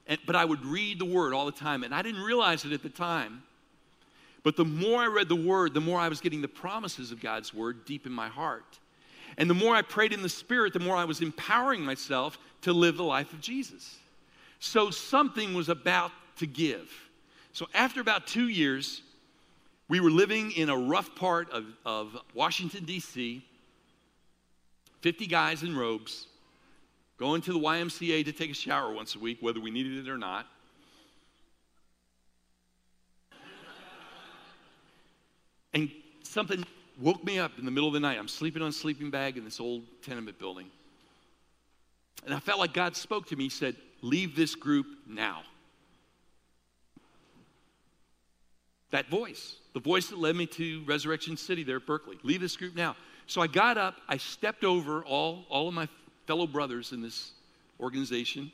And, 0.07 0.19
but 0.25 0.35
I 0.35 0.45
would 0.45 0.65
read 0.65 0.99
the 0.99 1.05
word 1.05 1.33
all 1.33 1.45
the 1.45 1.51
time, 1.51 1.83
and 1.83 1.93
I 1.93 2.01
didn't 2.01 2.21
realize 2.21 2.65
it 2.65 2.71
at 2.73 2.83
the 2.83 2.89
time. 2.89 3.43
But 4.43 4.57
the 4.57 4.65
more 4.65 5.01
I 5.01 5.07
read 5.07 5.29
the 5.29 5.35
word, 5.35 5.73
the 5.73 5.81
more 5.81 5.99
I 5.99 6.09
was 6.09 6.19
getting 6.19 6.41
the 6.41 6.47
promises 6.47 7.11
of 7.11 7.21
God's 7.21 7.53
word 7.53 7.85
deep 7.85 8.05
in 8.05 8.11
my 8.11 8.27
heart. 8.27 8.79
And 9.37 9.49
the 9.49 9.53
more 9.53 9.75
I 9.75 9.81
prayed 9.81 10.13
in 10.13 10.21
the 10.21 10.29
Spirit, 10.29 10.73
the 10.73 10.79
more 10.79 10.95
I 10.95 11.05
was 11.05 11.21
empowering 11.21 11.81
myself 11.81 12.37
to 12.61 12.73
live 12.73 12.97
the 12.97 13.03
life 13.03 13.31
of 13.33 13.41
Jesus. 13.41 13.97
So 14.59 14.91
something 14.91 15.53
was 15.53 15.69
about 15.69 16.11
to 16.37 16.45
give. 16.45 16.91
So 17.53 17.67
after 17.73 18.01
about 18.01 18.27
two 18.27 18.49
years, 18.49 19.01
we 19.87 19.99
were 19.99 20.11
living 20.11 20.51
in 20.51 20.69
a 20.69 20.77
rough 20.77 21.15
part 21.15 21.49
of, 21.51 21.65
of 21.85 22.17
Washington, 22.33 22.83
D.C., 22.85 23.43
50 25.01 25.27
guys 25.27 25.63
in 25.63 25.75
robes 25.75 26.27
going 27.17 27.41
to 27.41 27.53
the 27.53 27.59
YMCA 27.59 28.25
to 28.25 28.31
take 28.31 28.51
a 28.51 28.55
shower 28.55 28.91
once 28.91 29.15
a 29.15 29.19
week, 29.19 29.37
whether 29.41 29.59
we 29.59 29.71
needed 29.71 30.05
it 30.05 30.09
or 30.09 30.17
not. 30.17 30.47
And 35.73 35.89
something 36.23 36.63
woke 36.99 37.23
me 37.23 37.39
up 37.39 37.57
in 37.57 37.65
the 37.65 37.71
middle 37.71 37.87
of 37.87 37.93
the 37.93 37.99
night. 37.99 38.17
I'm 38.19 38.27
sleeping 38.27 38.61
on 38.61 38.69
a 38.69 38.73
sleeping 38.73 39.09
bag 39.09 39.37
in 39.37 39.43
this 39.43 39.59
old 39.59 39.83
tenement 40.03 40.37
building. 40.37 40.67
And 42.25 42.33
I 42.33 42.39
felt 42.39 42.59
like 42.59 42.73
God 42.73 42.95
spoke 42.95 43.27
to 43.27 43.35
me. 43.35 43.45
He 43.45 43.49
said, 43.49 43.75
Leave 44.01 44.35
this 44.35 44.53
group 44.53 44.85
now. 45.07 45.43
That 48.91 49.09
voice, 49.09 49.55
the 49.73 49.79
voice 49.79 50.07
that 50.07 50.19
led 50.19 50.35
me 50.35 50.45
to 50.47 50.83
Resurrection 50.85 51.37
City 51.37 51.63
there 51.63 51.77
at 51.77 51.85
Berkeley, 51.87 52.19
leave 52.21 52.41
this 52.41 52.55
group 52.55 52.75
now. 52.75 52.95
So 53.25 53.41
I 53.41 53.47
got 53.47 53.77
up, 53.77 53.95
I 54.07 54.17
stepped 54.17 54.63
over 54.63 55.03
all, 55.03 55.45
all 55.49 55.69
of 55.69 55.73
my 55.73 55.87
fellow 56.25 56.47
brothers 56.47 56.91
in 56.91 57.01
this 57.01 57.31
organization. 57.79 58.51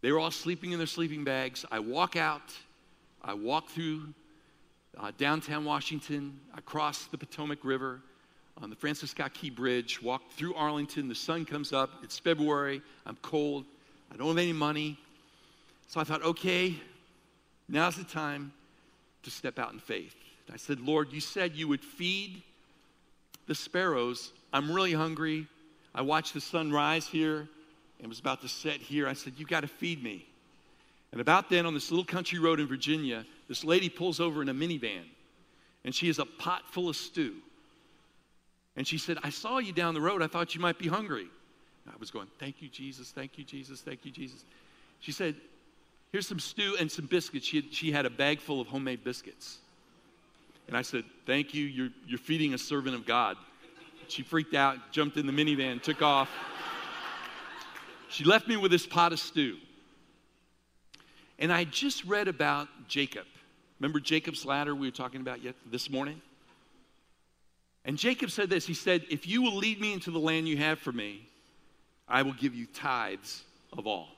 They 0.00 0.10
were 0.12 0.18
all 0.18 0.30
sleeping 0.30 0.72
in 0.72 0.78
their 0.78 0.86
sleeping 0.86 1.24
bags. 1.24 1.64
I 1.70 1.78
walk 1.78 2.16
out, 2.16 2.52
I 3.22 3.34
walk 3.34 3.68
through 3.68 4.14
uh, 4.98 5.12
downtown 5.16 5.64
Washington, 5.64 6.38
I 6.54 6.60
cross 6.60 7.06
the 7.06 7.18
Potomac 7.18 7.64
River 7.64 8.00
on 8.60 8.70
the 8.70 8.76
Francis 8.76 9.10
Scott 9.10 9.32
Key 9.32 9.50
Bridge, 9.50 10.02
walk 10.02 10.22
through 10.32 10.54
Arlington. 10.54 11.08
The 11.08 11.14
sun 11.14 11.44
comes 11.44 11.72
up. 11.72 11.90
It's 12.02 12.18
February. 12.18 12.82
I'm 13.06 13.16
cold. 13.22 13.64
I 14.12 14.16
don't 14.16 14.28
have 14.28 14.38
any 14.38 14.52
money. 14.52 14.98
So 15.88 16.00
I 16.00 16.04
thought, 16.04 16.22
okay, 16.22 16.74
now's 17.68 17.96
the 17.96 18.04
time 18.04 18.52
to 19.22 19.30
step 19.30 19.58
out 19.58 19.72
in 19.72 19.78
faith. 19.78 20.14
I 20.52 20.56
said, 20.56 20.80
Lord, 20.80 21.12
you 21.12 21.20
said 21.20 21.54
you 21.54 21.68
would 21.68 21.82
feed 21.82 22.42
the 23.46 23.54
sparrows. 23.54 24.32
I'm 24.52 24.70
really 24.70 24.92
hungry. 24.92 25.46
I 25.94 26.02
watched 26.02 26.34
the 26.34 26.40
sun 26.40 26.72
rise 26.72 27.06
here 27.06 27.48
and 28.00 28.08
was 28.08 28.20
about 28.20 28.40
to 28.42 28.48
set 28.48 28.76
here. 28.76 29.06
I 29.06 29.12
said, 29.12 29.34
You 29.36 29.46
got 29.46 29.60
to 29.60 29.68
feed 29.68 30.02
me. 30.02 30.26
And 31.12 31.20
about 31.20 31.50
then, 31.50 31.66
on 31.66 31.74
this 31.74 31.90
little 31.90 32.06
country 32.06 32.38
road 32.38 32.58
in 32.58 32.66
Virginia, 32.66 33.26
this 33.48 33.64
lady 33.64 33.88
pulls 33.88 34.18
over 34.18 34.40
in 34.40 34.48
a 34.48 34.54
minivan 34.54 35.04
and 35.84 35.94
she 35.94 36.06
has 36.06 36.18
a 36.18 36.24
pot 36.24 36.62
full 36.70 36.88
of 36.88 36.96
stew. 36.96 37.34
And 38.76 38.86
she 38.86 38.98
said, 38.98 39.18
I 39.22 39.30
saw 39.30 39.58
you 39.58 39.72
down 39.72 39.94
the 39.94 40.00
road. 40.00 40.22
I 40.22 40.26
thought 40.26 40.54
you 40.54 40.60
might 40.60 40.78
be 40.78 40.88
hungry. 40.88 41.26
And 41.84 41.94
I 41.94 41.96
was 41.98 42.10
going, 42.10 42.28
Thank 42.38 42.62
you, 42.62 42.68
Jesus. 42.68 43.10
Thank 43.10 43.38
you, 43.38 43.44
Jesus. 43.44 43.80
Thank 43.80 44.04
you, 44.04 44.10
Jesus. 44.10 44.44
She 45.00 45.12
said, 45.12 45.34
Here's 46.12 46.26
some 46.26 46.38
stew 46.38 46.76
and 46.78 46.90
some 46.90 47.06
biscuits. 47.06 47.46
She 47.46 47.56
had, 47.56 47.74
she 47.74 47.92
had 47.92 48.06
a 48.06 48.10
bag 48.10 48.40
full 48.40 48.60
of 48.60 48.68
homemade 48.68 49.04
biscuits. 49.04 49.58
And 50.68 50.76
I 50.76 50.82
said, 50.82 51.04
Thank 51.26 51.52
you. 51.52 51.64
You're, 51.66 51.90
you're 52.06 52.18
feeding 52.18 52.54
a 52.54 52.58
servant 52.58 52.94
of 52.94 53.04
God. 53.04 53.36
She 54.12 54.22
freaked 54.22 54.54
out, 54.54 54.92
jumped 54.92 55.16
in 55.16 55.26
the 55.26 55.32
minivan, 55.32 55.82
took 55.82 56.02
off. 56.02 56.28
She 58.10 58.24
left 58.24 58.46
me 58.46 58.58
with 58.58 58.70
this 58.70 58.86
pot 58.86 59.14
of 59.14 59.18
stew. 59.18 59.56
And 61.38 61.50
I 61.50 61.64
just 61.64 62.04
read 62.04 62.28
about 62.28 62.68
Jacob. 62.88 63.24
Remember 63.80 64.00
Jacob's 64.00 64.44
ladder 64.44 64.74
we 64.74 64.86
were 64.86 64.92
talking 64.92 65.22
about 65.22 65.42
yet 65.42 65.54
this 65.70 65.88
morning? 65.88 66.20
And 67.86 67.96
Jacob 67.96 68.30
said 68.30 68.50
this 68.50 68.66
He 68.66 68.74
said, 68.74 69.06
If 69.08 69.26
you 69.26 69.40
will 69.40 69.56
lead 69.56 69.80
me 69.80 69.94
into 69.94 70.10
the 70.10 70.20
land 70.20 70.46
you 70.46 70.58
have 70.58 70.78
for 70.78 70.92
me, 70.92 71.26
I 72.06 72.20
will 72.20 72.34
give 72.34 72.54
you 72.54 72.66
tithes 72.66 73.42
of 73.72 73.86
all. 73.86 74.08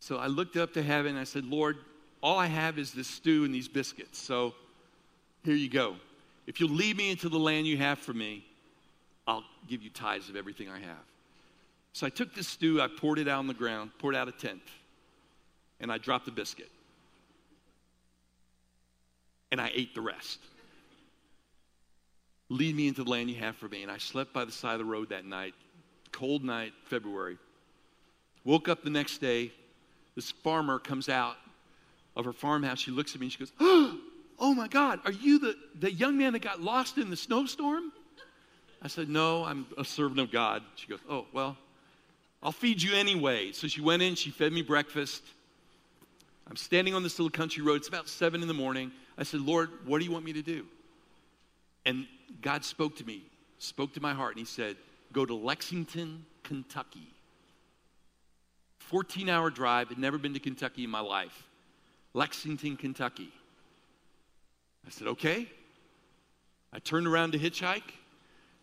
So 0.00 0.16
I 0.16 0.26
looked 0.26 0.56
up 0.56 0.74
to 0.74 0.82
heaven 0.82 1.12
and 1.12 1.20
I 1.20 1.24
said, 1.24 1.44
Lord, 1.44 1.76
all 2.22 2.38
I 2.38 2.46
have 2.46 2.76
is 2.76 2.92
this 2.92 3.06
stew 3.06 3.44
and 3.44 3.54
these 3.54 3.68
biscuits. 3.68 4.18
So 4.18 4.54
here 5.44 5.54
you 5.54 5.68
go. 5.68 5.94
If 6.50 6.58
you'll 6.58 6.70
lead 6.70 6.96
me 6.96 7.12
into 7.12 7.28
the 7.28 7.38
land 7.38 7.68
you 7.68 7.76
have 7.76 8.00
for 8.00 8.12
me, 8.12 8.44
I'll 9.24 9.44
give 9.68 9.84
you 9.84 9.90
tithes 9.90 10.28
of 10.28 10.34
everything 10.34 10.68
I 10.68 10.80
have. 10.80 11.04
So 11.92 12.08
I 12.08 12.10
took 12.10 12.34
this 12.34 12.48
stew, 12.48 12.82
I 12.82 12.88
poured 12.88 13.20
it 13.20 13.28
out 13.28 13.38
on 13.38 13.46
the 13.46 13.54
ground, 13.54 13.92
poured 14.00 14.16
out 14.16 14.26
a 14.26 14.32
tenth, 14.32 14.68
and 15.78 15.92
I 15.92 15.98
dropped 15.98 16.24
the 16.24 16.32
biscuit. 16.32 16.68
And 19.52 19.60
I 19.60 19.70
ate 19.72 19.94
the 19.94 20.00
rest. 20.00 20.40
Lead 22.48 22.74
me 22.74 22.88
into 22.88 23.04
the 23.04 23.10
land 23.10 23.30
you 23.30 23.36
have 23.36 23.54
for 23.54 23.68
me. 23.68 23.84
And 23.84 23.92
I 23.92 23.98
slept 23.98 24.32
by 24.32 24.44
the 24.44 24.50
side 24.50 24.72
of 24.72 24.78
the 24.80 24.84
road 24.86 25.10
that 25.10 25.24
night, 25.24 25.54
cold 26.10 26.42
night, 26.42 26.72
February. 26.86 27.38
Woke 28.42 28.68
up 28.68 28.82
the 28.82 28.90
next 28.90 29.18
day. 29.18 29.52
This 30.16 30.32
farmer 30.32 30.80
comes 30.80 31.08
out 31.08 31.36
of 32.16 32.24
her 32.24 32.32
farmhouse. 32.32 32.80
She 32.80 32.90
looks 32.90 33.14
at 33.14 33.20
me 33.20 33.26
and 33.26 33.32
she 33.32 33.38
goes, 33.38 33.52
Oh 33.60 33.96
Oh 34.40 34.54
my 34.54 34.68
God, 34.68 35.00
are 35.04 35.12
you 35.12 35.38
the, 35.38 35.54
the 35.78 35.92
young 35.92 36.16
man 36.16 36.32
that 36.32 36.40
got 36.40 36.62
lost 36.62 36.96
in 36.96 37.10
the 37.10 37.16
snowstorm? 37.16 37.92
I 38.82 38.88
said, 38.88 39.08
No, 39.08 39.44
I'm 39.44 39.66
a 39.76 39.84
servant 39.84 40.18
of 40.20 40.32
God. 40.32 40.62
She 40.76 40.86
goes, 40.86 41.00
Oh, 41.08 41.26
well, 41.32 41.58
I'll 42.42 42.52
feed 42.52 42.80
you 42.80 42.94
anyway. 42.94 43.52
So 43.52 43.68
she 43.68 43.82
went 43.82 44.02
in, 44.02 44.14
she 44.14 44.30
fed 44.30 44.52
me 44.52 44.62
breakfast. 44.62 45.22
I'm 46.48 46.56
standing 46.56 46.94
on 46.94 47.02
this 47.02 47.18
little 47.18 47.30
country 47.30 47.62
road. 47.62 47.76
It's 47.76 47.88
about 47.88 48.08
seven 48.08 48.42
in 48.42 48.48
the 48.48 48.54
morning. 48.54 48.90
I 49.18 49.22
said, 49.22 49.40
Lord, 49.40 49.68
what 49.84 49.98
do 49.98 50.04
you 50.04 50.10
want 50.10 50.24
me 50.24 50.32
to 50.32 50.42
do? 50.42 50.64
And 51.84 52.06
God 52.40 52.64
spoke 52.64 52.96
to 52.96 53.04
me, 53.04 53.22
spoke 53.58 53.92
to 53.94 54.00
my 54.00 54.14
heart, 54.14 54.32
and 54.32 54.38
He 54.38 54.46
said, 54.46 54.76
Go 55.12 55.26
to 55.26 55.34
Lexington, 55.34 56.24
Kentucky. 56.44 57.12
14 58.78 59.28
hour 59.28 59.50
drive. 59.50 59.90
Had 59.90 59.98
never 59.98 60.16
been 60.16 60.34
to 60.34 60.40
Kentucky 60.40 60.84
in 60.84 60.90
my 60.90 61.00
life. 61.00 61.46
Lexington, 62.14 62.76
Kentucky. 62.76 63.30
I 64.90 64.92
said, 64.92 65.06
Okay. 65.06 65.46
I 66.72 66.78
turned 66.78 67.06
around 67.06 67.32
to 67.32 67.38
hitchhike. 67.38 67.82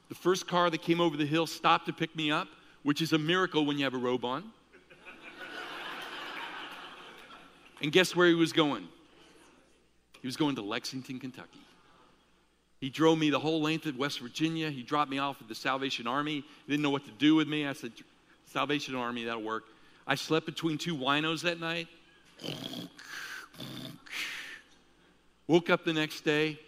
The 0.09 0.15
first 0.15 0.47
car 0.47 0.69
that 0.69 0.81
came 0.81 1.01
over 1.01 1.17
the 1.17 1.25
hill 1.25 1.47
stopped 1.47 1.87
to 1.87 1.93
pick 1.93 2.15
me 2.15 2.31
up, 2.31 2.47
which 2.83 3.01
is 3.01 3.11
a 3.11 3.17
miracle 3.17 3.65
when 3.65 3.77
you 3.77 3.83
have 3.83 3.93
a 3.93 3.97
robe 3.97 4.23
on. 4.23 4.43
and 7.81 7.91
guess 7.91 8.15
where 8.15 8.27
he 8.27 8.33
was 8.33 8.53
going? 8.53 8.87
He 10.21 10.27
was 10.27 10.37
going 10.37 10.55
to 10.55 10.61
Lexington, 10.61 11.19
Kentucky. 11.19 11.59
He 12.79 12.89
drove 12.89 13.17
me 13.17 13.29
the 13.29 13.39
whole 13.39 13.61
length 13.61 13.85
of 13.85 13.97
West 13.97 14.19
Virginia. 14.19 14.69
He 14.69 14.83
dropped 14.83 15.11
me 15.11 15.17
off 15.17 15.41
at 15.41 15.49
the 15.49 15.55
Salvation 15.55 16.07
Army. 16.07 16.45
He 16.65 16.71
didn't 16.71 16.83
know 16.83 16.89
what 16.89 17.05
to 17.05 17.11
do 17.11 17.35
with 17.35 17.47
me. 17.47 17.67
I 17.67 17.73
said, 17.73 17.91
Salvation 18.45 18.95
Army, 18.95 19.25
that'll 19.25 19.43
work. 19.43 19.65
I 20.05 20.15
slept 20.15 20.45
between 20.45 20.77
two 20.77 20.95
winos 20.95 21.41
that 21.41 21.59
night. 21.59 21.87
Woke 25.47 25.69
up 25.69 25.85
the 25.85 25.93
next 25.93 26.21
day. 26.21 26.59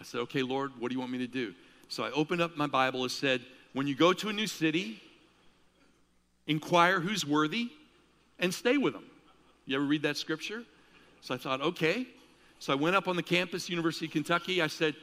I 0.00 0.04
said, 0.04 0.20
Okay, 0.20 0.42
Lord, 0.42 0.72
what 0.78 0.88
do 0.88 0.94
you 0.94 1.00
want 1.00 1.12
me 1.12 1.18
to 1.18 1.26
do? 1.26 1.54
So 1.88 2.04
I 2.04 2.10
opened 2.12 2.40
up 2.40 2.56
my 2.56 2.66
Bible. 2.66 3.04
It 3.04 3.10
said, 3.10 3.42
When 3.72 3.86
you 3.86 3.94
go 3.94 4.12
to 4.12 4.28
a 4.28 4.32
new 4.32 4.46
city, 4.46 5.02
inquire 6.46 7.00
who's 7.00 7.26
worthy 7.26 7.70
and 8.38 8.52
stay 8.52 8.76
with 8.76 8.94
them. 8.94 9.04
You 9.66 9.76
ever 9.76 9.84
read 9.84 10.02
that 10.02 10.16
scripture? 10.16 10.62
So 11.20 11.34
I 11.34 11.38
thought, 11.38 11.60
okay. 11.60 12.06
So 12.58 12.72
I 12.72 12.76
went 12.76 12.96
up 12.96 13.08
on 13.08 13.16
the 13.16 13.22
campus, 13.22 13.68
University 13.68 14.06
of 14.06 14.12
Kentucky. 14.12 14.62
I 14.62 14.66
said, 14.66 14.94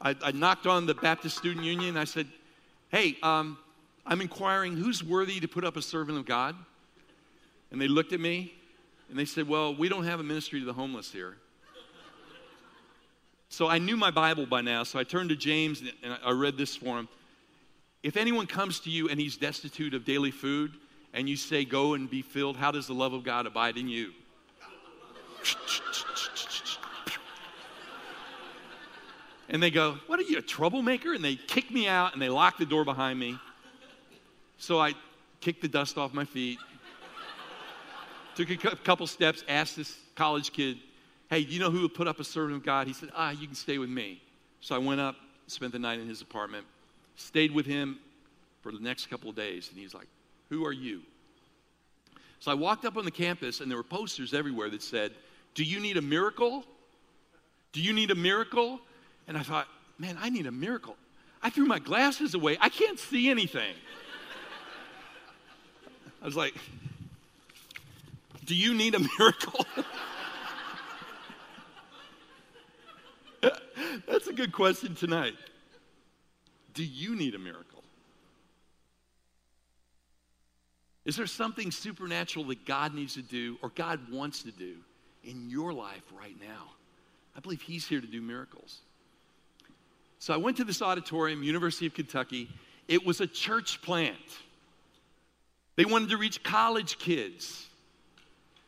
I, 0.00 0.16
I 0.22 0.32
knocked 0.32 0.66
on 0.66 0.86
the 0.86 0.94
Baptist 0.94 1.36
Student 1.36 1.64
Union. 1.64 1.96
I 1.96 2.04
said, 2.04 2.26
Hey, 2.90 3.16
um, 3.22 3.58
I'm 4.06 4.20
inquiring 4.20 4.76
who's 4.76 5.02
worthy 5.02 5.40
to 5.40 5.48
put 5.48 5.64
up 5.64 5.76
a 5.76 5.82
servant 5.82 6.18
of 6.18 6.26
God. 6.26 6.54
And 7.70 7.80
they 7.80 7.88
looked 7.88 8.12
at 8.12 8.20
me 8.20 8.54
and 9.14 9.20
they 9.20 9.26
said, 9.26 9.46
Well, 9.46 9.72
we 9.72 9.88
don't 9.88 10.06
have 10.06 10.18
a 10.18 10.24
ministry 10.24 10.58
to 10.58 10.66
the 10.66 10.72
homeless 10.72 11.12
here. 11.12 11.36
So 13.48 13.68
I 13.68 13.78
knew 13.78 13.96
my 13.96 14.10
Bible 14.10 14.44
by 14.44 14.60
now, 14.60 14.82
so 14.82 14.98
I 14.98 15.04
turned 15.04 15.28
to 15.28 15.36
James 15.36 15.80
and 16.02 16.18
I 16.24 16.32
read 16.32 16.56
this 16.56 16.74
for 16.74 16.98
him. 16.98 17.08
If 18.02 18.16
anyone 18.16 18.48
comes 18.48 18.80
to 18.80 18.90
you 18.90 19.08
and 19.08 19.20
he's 19.20 19.36
destitute 19.36 19.94
of 19.94 20.04
daily 20.04 20.32
food, 20.32 20.72
and 21.12 21.28
you 21.28 21.36
say, 21.36 21.64
Go 21.64 21.94
and 21.94 22.10
be 22.10 22.22
filled, 22.22 22.56
how 22.56 22.72
does 22.72 22.88
the 22.88 22.94
love 22.94 23.12
of 23.12 23.22
God 23.22 23.46
abide 23.46 23.76
in 23.76 23.86
you? 23.88 24.10
And 29.48 29.62
they 29.62 29.70
go, 29.70 29.98
What 30.08 30.18
are 30.18 30.22
you, 30.22 30.38
a 30.38 30.42
troublemaker? 30.42 31.14
And 31.14 31.22
they 31.22 31.36
kick 31.36 31.70
me 31.70 31.86
out 31.86 32.14
and 32.14 32.20
they 32.20 32.30
lock 32.30 32.58
the 32.58 32.66
door 32.66 32.84
behind 32.84 33.20
me. 33.20 33.38
So 34.58 34.80
I 34.80 34.94
kick 35.40 35.60
the 35.60 35.68
dust 35.68 35.98
off 35.98 36.12
my 36.12 36.24
feet, 36.24 36.58
took 38.34 38.50
a 38.50 38.76
couple 38.76 39.06
steps, 39.06 39.44
asked 39.48 39.76
this 39.76 39.96
college 40.14 40.52
kid, 40.52 40.78
Hey, 41.30 41.38
you 41.38 41.58
know 41.58 41.70
who 41.70 41.82
would 41.82 41.94
put 41.94 42.06
up 42.06 42.20
a 42.20 42.24
servant 42.24 42.56
of 42.56 42.64
God? 42.64 42.86
He 42.86 42.92
said, 42.92 43.10
Ah, 43.14 43.30
you 43.30 43.46
can 43.46 43.56
stay 43.56 43.78
with 43.78 43.88
me. 43.88 44.22
So 44.60 44.74
I 44.74 44.78
went 44.78 45.00
up, 45.00 45.16
spent 45.46 45.72
the 45.72 45.78
night 45.78 45.98
in 45.98 46.08
his 46.08 46.22
apartment, 46.22 46.64
stayed 47.16 47.52
with 47.52 47.66
him 47.66 47.98
for 48.62 48.72
the 48.72 48.78
next 48.78 49.06
couple 49.06 49.30
of 49.30 49.36
days. 49.36 49.68
And 49.70 49.78
he's 49.78 49.94
like, 49.94 50.06
Who 50.50 50.64
are 50.64 50.72
you? 50.72 51.02
So 52.40 52.50
I 52.50 52.54
walked 52.54 52.84
up 52.84 52.96
on 52.96 53.04
the 53.04 53.10
campus, 53.10 53.60
and 53.60 53.70
there 53.70 53.78
were 53.78 53.82
posters 53.82 54.34
everywhere 54.34 54.68
that 54.70 54.82
said, 54.82 55.12
Do 55.54 55.64
you 55.64 55.80
need 55.80 55.96
a 55.96 56.02
miracle? 56.02 56.64
Do 57.72 57.80
you 57.80 57.92
need 57.92 58.10
a 58.10 58.14
miracle? 58.14 58.80
And 59.26 59.36
I 59.36 59.42
thought, 59.42 59.66
Man, 59.98 60.18
I 60.20 60.28
need 60.28 60.46
a 60.46 60.52
miracle. 60.52 60.96
I 61.42 61.50
threw 61.50 61.66
my 61.66 61.78
glasses 61.78 62.34
away. 62.34 62.56
I 62.60 62.68
can't 62.68 62.98
see 62.98 63.28
anything. 63.28 63.74
I 66.22 66.24
was 66.24 66.36
like, 66.36 66.54
Do 68.44 68.54
you 68.54 68.74
need 68.74 68.94
a 68.94 69.00
miracle? 69.18 69.64
That's 74.06 74.26
a 74.26 74.32
good 74.32 74.52
question 74.52 74.94
tonight. 74.94 75.34
Do 76.74 76.84
you 76.84 77.16
need 77.16 77.34
a 77.34 77.38
miracle? 77.38 77.82
Is 81.04 81.16
there 81.16 81.26
something 81.26 81.70
supernatural 81.70 82.46
that 82.46 82.64
God 82.64 82.94
needs 82.94 83.14
to 83.14 83.22
do 83.22 83.58
or 83.62 83.70
God 83.70 84.00
wants 84.10 84.42
to 84.42 84.50
do 84.50 84.76
in 85.22 85.50
your 85.50 85.72
life 85.72 86.02
right 86.18 86.36
now? 86.40 86.70
I 87.36 87.40
believe 87.40 87.62
He's 87.62 87.86
here 87.86 88.00
to 88.00 88.06
do 88.06 88.20
miracles. 88.20 88.80
So 90.18 90.32
I 90.32 90.38
went 90.38 90.56
to 90.58 90.64
this 90.64 90.80
auditorium, 90.80 91.42
University 91.42 91.86
of 91.86 91.94
Kentucky. 91.94 92.48
It 92.88 93.04
was 93.04 93.20
a 93.20 93.26
church 93.26 93.82
plant. 93.82 94.16
They 95.76 95.84
wanted 95.84 96.10
to 96.10 96.16
reach 96.16 96.42
college 96.42 96.98
kids. 96.98 97.66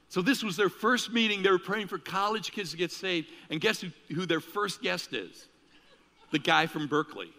So 0.09 0.23
this 0.23 0.43
was 0.43 0.57
their 0.57 0.69
first 0.69 1.13
meeting. 1.13 1.43
They 1.43 1.51
were 1.51 1.59
praying 1.59 1.89
for 1.89 1.99
college 1.99 2.53
kids 2.53 2.71
to 2.71 2.77
get 2.77 2.93
saved. 2.93 3.29
And 3.51 3.61
guess 3.61 3.81
who, 3.81 3.89
who 4.15 4.27
their 4.27 4.41
first 4.41 4.83
guest 4.83 5.13
is? 5.13 5.47
The 6.31 6.39
guy 6.39 6.67
from 6.67 6.87
Berkeley. 6.87 7.31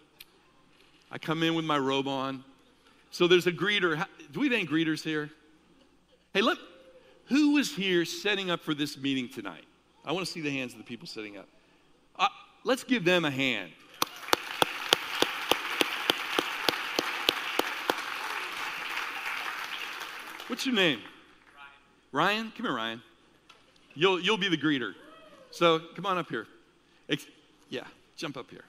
I 1.10 1.18
come 1.18 1.42
in 1.42 1.54
with 1.54 1.64
my 1.64 1.78
robe 1.78 2.08
on. 2.08 2.44
So 3.10 3.26
there's 3.26 3.46
a 3.46 3.52
greeter. 3.52 4.04
Do 4.32 4.40
we 4.40 4.46
have 4.46 4.52
any 4.52 4.66
greeters 4.66 5.02
here? 5.02 5.30
Hey, 6.34 6.42
look, 6.42 6.58
who 7.26 7.52
was 7.52 7.74
here 7.74 8.04
setting 8.04 8.50
up 8.50 8.60
for 8.60 8.74
this 8.74 8.98
meeting 8.98 9.28
tonight? 9.28 9.64
I 10.04 10.12
want 10.12 10.26
to 10.26 10.32
see 10.32 10.40
the 10.40 10.50
hands 10.50 10.72
of 10.72 10.78
the 10.78 10.84
people 10.84 11.06
sitting 11.06 11.36
up. 11.36 11.48
Uh, 12.18 12.28
let's 12.64 12.84
give 12.84 13.04
them 13.04 13.24
a 13.24 13.30
hand. 13.30 13.70
What's 20.48 20.64
your 20.64 20.74
name? 20.74 21.00
Ryan. 22.12 22.52
Come 22.56 22.66
here, 22.66 22.74
Ryan. 22.74 23.02
You'll, 23.94 24.20
you'll 24.20 24.38
be 24.38 24.48
the 24.48 24.56
greeter. 24.56 24.94
So 25.50 25.80
come 25.94 26.06
on 26.06 26.18
up 26.18 26.28
here. 26.28 26.46
Ex- 27.08 27.26
yeah, 27.68 27.84
jump 28.16 28.36
up 28.36 28.50
here. 28.50 28.64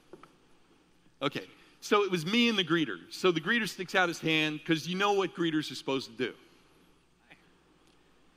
Okay, 1.21 1.45
so 1.81 2.03
it 2.03 2.11
was 2.11 2.25
me 2.25 2.49
and 2.49 2.57
the 2.57 2.63
greeter. 2.63 2.97
So 3.09 3.31
the 3.31 3.41
greeter 3.41 3.67
sticks 3.67 3.95
out 3.95 4.07
his 4.07 4.19
hand 4.19 4.59
because 4.59 4.87
you 4.87 4.97
know 4.97 5.13
what 5.13 5.35
greeters 5.35 5.71
are 5.71 5.75
supposed 5.75 6.09
to 6.09 6.17
do. 6.17 6.33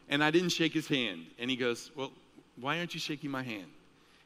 And 0.09 0.23
I 0.23 0.31
didn't 0.31 0.51
shake 0.51 0.75
his 0.75 0.89
hand. 0.89 1.27
And 1.39 1.49
he 1.49 1.57
goes, 1.57 1.91
Well, 1.97 2.13
why 2.61 2.79
aren't 2.79 2.95
you 2.95 3.01
shaking 3.01 3.31
my 3.31 3.43
hand? 3.43 3.69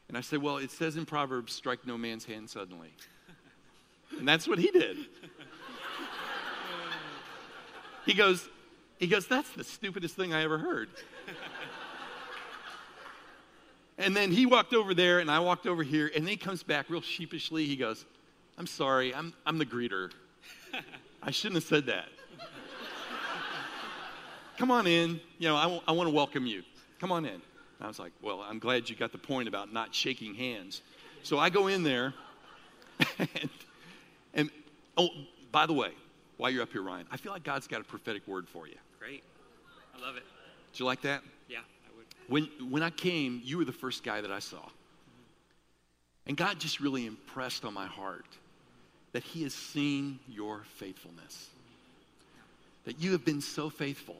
And 0.07 0.17
I 0.17 0.21
said, 0.21 0.41
Well, 0.41 0.57
it 0.57 0.71
says 0.71 0.97
in 0.97 1.05
Proverbs, 1.05 1.53
strike 1.53 1.85
no 1.85 1.97
man's 1.97 2.25
hand 2.25 2.49
suddenly. 2.49 2.89
And 4.17 4.27
that's 4.27 4.47
what 4.47 4.59
he 4.59 4.71
did. 4.71 4.97
He 8.07 8.13
goes, 8.13 8.47
he 8.97 9.07
goes, 9.07 9.27
That's 9.27 9.49
the 9.51 9.63
stupidest 9.63 10.15
thing 10.15 10.33
I 10.33 10.43
ever 10.43 10.57
heard. 10.57 10.89
and 13.97 14.15
then 14.15 14.31
he 14.31 14.45
walked 14.45 14.73
over 14.73 14.93
there, 14.93 15.19
and 15.19 15.29
I 15.29 15.39
walked 15.39 15.67
over 15.67 15.83
here, 15.83 16.11
and 16.13 16.23
then 16.23 16.31
he 16.31 16.37
comes 16.37 16.63
back 16.63 16.89
real 16.89 17.01
sheepishly. 17.01 17.65
He 17.65 17.75
goes, 17.75 18.05
I'm 18.57 18.67
sorry, 18.67 19.13
I'm, 19.13 19.33
I'm 19.45 19.57
the 19.57 19.65
greeter. 19.65 20.11
I 21.21 21.31
shouldn't 21.31 21.55
have 21.55 21.63
said 21.63 21.85
that. 21.87 22.07
come 24.57 24.71
on 24.71 24.87
in. 24.87 25.19
You 25.37 25.49
know, 25.49 25.55
I, 25.55 25.63
w- 25.63 25.81
I 25.87 25.91
want 25.91 26.07
to 26.07 26.15
welcome 26.15 26.47
you. 26.47 26.63
Come 26.99 27.11
on 27.11 27.25
in. 27.25 27.33
And 27.33 27.41
I 27.81 27.87
was 27.87 27.99
like, 27.99 28.13
well, 28.21 28.43
I'm 28.47 28.57
glad 28.57 28.89
you 28.89 28.95
got 28.95 29.11
the 29.11 29.17
point 29.19 29.47
about 29.47 29.71
not 29.71 29.93
shaking 29.93 30.33
hands. 30.33 30.81
So 31.21 31.37
I 31.37 31.49
go 31.49 31.67
in 31.67 31.83
there, 31.83 32.13
and, 33.19 33.49
and 34.33 34.49
oh, 34.97 35.09
by 35.51 35.65
the 35.67 35.73
way, 35.73 35.91
while 36.37 36.51
you're 36.51 36.63
up 36.63 36.71
here, 36.71 36.81
Ryan, 36.81 37.05
I 37.11 37.17
feel 37.17 37.31
like 37.31 37.43
God's 37.43 37.67
got 37.67 37.81
a 37.81 37.83
prophetic 37.83 38.27
word 38.27 38.47
for 38.47 38.67
you. 38.67 38.75
Great. 38.99 39.23
I 39.95 40.05
love 40.05 40.15
it. 40.15 40.23
Did 40.71 40.79
you 40.79 40.85
like 40.85 41.01
that? 41.01 41.21
Yeah, 41.49 41.59
I 41.59 41.97
would. 41.97 42.05
When, 42.27 42.71
when 42.71 42.83
I 42.83 42.89
came, 42.89 43.41
you 43.43 43.57
were 43.57 43.65
the 43.65 43.71
first 43.71 44.03
guy 44.03 44.21
that 44.21 44.31
I 44.31 44.39
saw. 44.39 44.63
And 46.27 46.35
God 46.35 46.59
just 46.59 46.79
really 46.79 47.05
impressed 47.05 47.65
on 47.65 47.73
my 47.73 47.87
heart 47.87 48.25
that 49.13 49.23
He 49.23 49.43
has 49.43 49.53
seen 49.53 50.19
your 50.27 50.63
faithfulness. 50.75 51.49
That 52.85 53.01
you 53.01 53.13
have 53.13 53.25
been 53.25 53.41
so 53.41 53.69
faithful. 53.69 54.17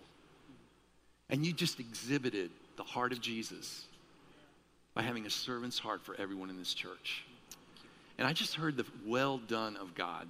And 1.30 1.46
you 1.46 1.54
just 1.54 1.80
exhibited 1.80 2.50
the 2.78 2.84
heart 2.84 3.12
of 3.12 3.22
Jesus 3.22 3.86
by 4.94 5.02
having 5.04 5.26
a 5.26 5.30
servant's 5.30 5.78
heart 5.78 6.02
for 6.02 6.16
everyone 6.18 6.50
in 6.50 6.58
this 6.58 6.74
church. 6.74 7.24
And 8.18 8.26
I 8.28 8.34
just 8.34 8.56
heard 8.56 8.78
the 8.78 8.86
well 9.06 9.38
done 9.38 9.76
of 9.76 9.94
God. 9.94 10.28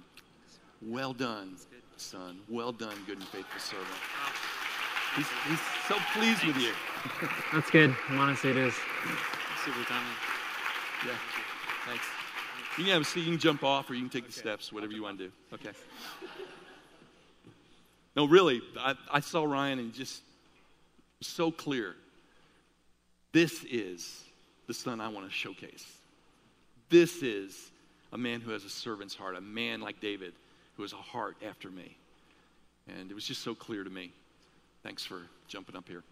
Well 0.82 1.12
done, 1.12 1.56
son. 1.96 2.38
Well 2.48 2.72
done, 2.72 2.96
good 3.06 3.18
and 3.18 3.26
faithful 3.28 3.60
servant. 3.60 3.88
He's, 5.16 5.26
he's 5.48 5.60
so 5.88 5.96
pleased 6.14 6.44
with 6.44 6.56
you. 6.56 6.72
That's 7.52 7.70
good. 7.70 7.94
Honestly, 8.10 8.50
it 8.50 8.56
is. 8.56 8.74
Super 9.64 9.82
timely. 9.84 10.10
Yeah. 11.06 11.14
Thanks. 11.86 12.04
You 12.76 12.84
can 12.84 12.92
have 12.92 13.02
a 13.02 13.04
seat, 13.04 13.24
you 13.24 13.32
can 13.32 13.40
jump 13.40 13.64
off, 13.64 13.90
or 13.90 13.94
you 13.94 14.02
can 14.02 14.10
take 14.10 14.26
the 14.26 14.32
steps, 14.32 14.72
whatever 14.72 14.92
you 14.92 15.02
want 15.02 15.18
to 15.18 15.26
do. 15.26 15.32
Okay. 15.52 15.70
No, 18.14 18.26
really, 18.26 18.62
I, 18.78 18.94
I 19.12 19.20
saw 19.20 19.44
Ryan 19.44 19.80
and 19.80 19.92
just 19.92 20.22
so 21.20 21.50
clear. 21.50 21.96
This 23.32 23.64
is 23.64 24.24
the 24.68 24.74
son 24.74 25.00
I 25.00 25.08
want 25.08 25.26
to 25.26 25.32
showcase. 25.32 25.86
This 26.88 27.22
is 27.22 27.70
a 28.12 28.18
man 28.18 28.40
who 28.40 28.52
has 28.52 28.64
a 28.64 28.70
servant's 28.70 29.14
heart, 29.14 29.36
a 29.36 29.40
man 29.40 29.80
like 29.80 30.00
David 30.00 30.32
who 30.78 30.84
has 30.84 30.92
a 30.92 30.96
heart 30.96 31.36
after 31.46 31.68
me. 31.68 31.98
And 32.86 33.10
it 33.10 33.14
was 33.14 33.24
just 33.24 33.42
so 33.42 33.52
clear 33.52 33.82
to 33.82 33.90
me. 33.90 34.12
Thanks 34.84 35.04
for 35.04 35.22
jumping 35.48 35.76
up 35.76 35.88
here. 35.88 36.04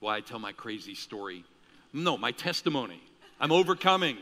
Why 0.00 0.16
I 0.16 0.20
tell 0.20 0.38
my 0.38 0.52
crazy 0.52 0.94
story. 0.94 1.44
No, 1.92 2.16
my 2.16 2.32
testimony. 2.32 3.00
I'm 3.38 3.52
overcoming. 3.52 4.16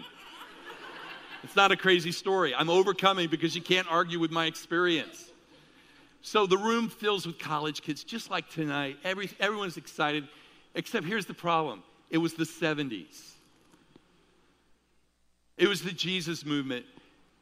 It's 1.44 1.54
not 1.54 1.70
a 1.70 1.76
crazy 1.76 2.10
story. 2.10 2.54
I'm 2.56 2.68
overcoming 2.68 3.30
because 3.30 3.54
you 3.54 3.62
can't 3.62 3.86
argue 3.88 4.18
with 4.18 4.32
my 4.32 4.46
experience. 4.46 5.30
So 6.22 6.44
the 6.46 6.58
room 6.58 6.88
fills 6.88 7.24
with 7.24 7.38
college 7.38 7.82
kids, 7.82 8.02
just 8.02 8.30
like 8.32 8.50
tonight. 8.50 8.96
Every, 9.04 9.30
everyone's 9.38 9.76
excited, 9.76 10.26
except 10.74 11.06
here's 11.06 11.24
the 11.24 11.34
problem 11.34 11.84
it 12.10 12.18
was 12.18 12.34
the 12.34 12.44
70s. 12.44 13.30
It 15.56 15.68
was 15.68 15.82
the 15.82 15.92
Jesus 15.92 16.44
movement. 16.44 16.84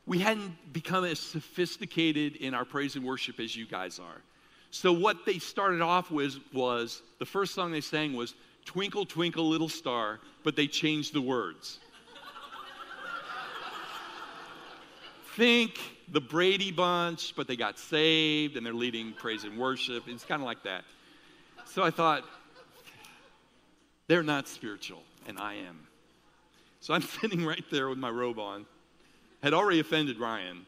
We 0.08 0.18
hadn't 0.18 0.72
become 0.72 1.04
as 1.04 1.20
sophisticated 1.20 2.36
in 2.36 2.54
our 2.54 2.64
praise 2.64 2.96
and 2.96 3.04
worship 3.04 3.38
as 3.38 3.54
you 3.54 3.66
guys 3.66 3.98
are. 3.98 4.22
So 4.70 4.90
what 4.90 5.26
they 5.26 5.38
started 5.38 5.82
off 5.82 6.10
with 6.10 6.38
was 6.54 7.02
the 7.18 7.26
first 7.26 7.54
song 7.54 7.72
they 7.72 7.82
sang 7.82 8.14
was 8.14 8.34
Twinkle 8.64 9.04
Twinkle 9.04 9.46
Little 9.46 9.68
Star, 9.68 10.18
but 10.44 10.56
they 10.56 10.66
changed 10.66 11.12
the 11.12 11.20
words. 11.20 11.78
Think 15.36 15.78
the 16.10 16.22
Brady 16.22 16.72
Bunch, 16.72 17.34
but 17.36 17.46
they 17.46 17.54
got 17.56 17.78
saved 17.78 18.56
and 18.56 18.64
they're 18.64 18.72
leading 18.72 19.12
praise 19.12 19.44
and 19.44 19.58
worship. 19.58 20.04
It's 20.08 20.24
kind 20.24 20.40
of 20.40 20.46
like 20.46 20.62
that. 20.62 20.84
So 21.66 21.82
I 21.82 21.90
thought, 21.90 22.24
they're 24.06 24.22
not 24.22 24.48
spiritual, 24.48 25.02
and 25.26 25.38
I 25.38 25.56
am. 25.56 25.86
So 26.80 26.94
I'm 26.94 27.02
sitting 27.20 27.44
right 27.44 27.64
there 27.70 27.90
with 27.90 27.98
my 27.98 28.08
robe 28.08 28.38
on, 28.38 28.64
had 29.42 29.54
already 29.54 29.80
offended 29.80 30.18
Ryan, 30.18 30.66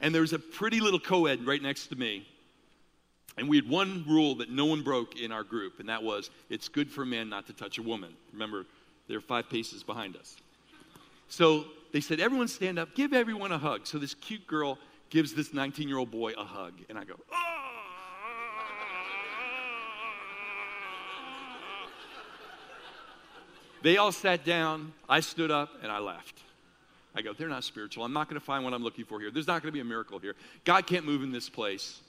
and 0.00 0.14
there 0.14 0.22
was 0.22 0.32
a 0.32 0.38
pretty 0.38 0.80
little 0.80 1.00
co 1.00 1.26
ed 1.26 1.46
right 1.46 1.62
next 1.62 1.88
to 1.88 1.96
me. 1.96 2.26
And 3.36 3.48
we 3.48 3.56
had 3.56 3.68
one 3.68 4.04
rule 4.06 4.36
that 4.36 4.50
no 4.50 4.64
one 4.64 4.82
broke 4.82 5.20
in 5.20 5.32
our 5.32 5.42
group, 5.42 5.80
and 5.80 5.88
that 5.88 6.02
was 6.02 6.30
it's 6.50 6.68
good 6.68 6.90
for 6.90 7.04
men 7.04 7.28
not 7.28 7.46
to 7.48 7.52
touch 7.52 7.78
a 7.78 7.82
woman. 7.82 8.14
Remember, 8.32 8.64
they're 9.08 9.20
five 9.20 9.50
paces 9.50 9.82
behind 9.82 10.16
us. 10.16 10.36
So 11.28 11.64
they 11.92 12.00
said, 12.00 12.20
everyone 12.20 12.48
stand 12.48 12.78
up, 12.78 12.94
give 12.94 13.12
everyone 13.12 13.50
a 13.50 13.58
hug. 13.58 13.86
So 13.86 13.98
this 13.98 14.14
cute 14.14 14.46
girl 14.46 14.78
gives 15.10 15.34
this 15.34 15.52
19 15.52 15.88
year 15.88 15.98
old 15.98 16.10
boy 16.10 16.32
a 16.38 16.44
hug, 16.44 16.74
and 16.88 16.98
I 16.98 17.04
go, 17.04 17.14
oh. 17.32 17.54
They 23.84 23.98
all 23.98 24.12
sat 24.12 24.46
down. 24.46 24.94
I 25.10 25.20
stood 25.20 25.50
up 25.50 25.68
and 25.82 25.92
I 25.92 25.98
left. 25.98 26.42
I 27.14 27.22
go, 27.22 27.32
they're 27.32 27.48
not 27.48 27.64
spiritual. 27.64 28.04
I'm 28.04 28.12
not 28.12 28.28
going 28.28 28.40
to 28.40 28.44
find 28.44 28.64
what 28.64 28.74
I'm 28.74 28.82
looking 28.82 29.04
for 29.04 29.20
here. 29.20 29.30
There's 29.30 29.46
not 29.46 29.62
going 29.62 29.68
to 29.68 29.72
be 29.72 29.80
a 29.80 29.84
miracle 29.84 30.18
here. 30.18 30.34
God 30.64 30.86
can't 30.86 31.06
move 31.06 31.22
in 31.22 31.30
this 31.30 31.48
place 31.48 32.00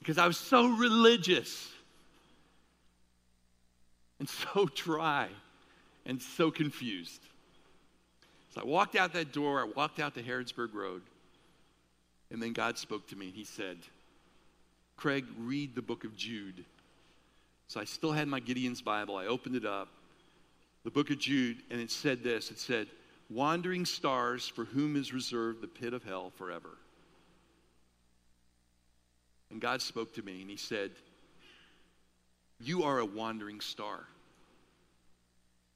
because 0.00 0.18
I 0.18 0.26
was 0.26 0.36
so 0.36 0.66
religious 0.68 1.70
and 4.18 4.28
so 4.54 4.68
dry 4.74 5.28
and 6.06 6.20
so 6.20 6.50
confused. 6.50 7.20
So 8.54 8.60
I 8.60 8.64
walked 8.64 8.96
out 8.96 9.12
that 9.14 9.32
door, 9.32 9.60
I 9.60 9.64
walked 9.64 9.98
out 10.00 10.14
to 10.14 10.22
Harrodsburg 10.22 10.74
Road, 10.74 11.02
and 12.30 12.42
then 12.42 12.52
God 12.52 12.78
spoke 12.78 13.06
to 13.08 13.16
me 13.16 13.26
and 13.26 13.34
He 13.34 13.44
said, 13.44 13.78
Craig, 14.96 15.24
read 15.40 15.74
the 15.74 15.82
book 15.82 16.04
of 16.04 16.16
Jude. 16.16 16.64
So 17.66 17.80
I 17.80 17.84
still 17.84 18.12
had 18.12 18.28
my 18.28 18.38
Gideon's 18.38 18.80
Bible. 18.80 19.16
I 19.16 19.26
opened 19.26 19.56
it 19.56 19.64
up 19.64 19.88
the 20.84 20.90
book 20.90 21.10
of 21.10 21.18
Jude, 21.18 21.56
and 21.70 21.80
it 21.80 21.90
said 21.90 22.22
this 22.22 22.50
it 22.50 22.58
said, 22.58 22.86
Wandering 23.34 23.84
stars 23.84 24.46
for 24.46 24.64
whom 24.64 24.94
is 24.94 25.12
reserved 25.12 25.60
the 25.60 25.66
pit 25.66 25.92
of 25.92 26.04
hell 26.04 26.30
forever. 26.38 26.70
And 29.50 29.60
God 29.60 29.82
spoke 29.82 30.14
to 30.14 30.22
me, 30.22 30.40
and 30.40 30.48
He 30.48 30.56
said, 30.56 30.92
You 32.60 32.84
are 32.84 33.00
a 33.00 33.04
wandering 33.04 33.60
star. 33.60 34.06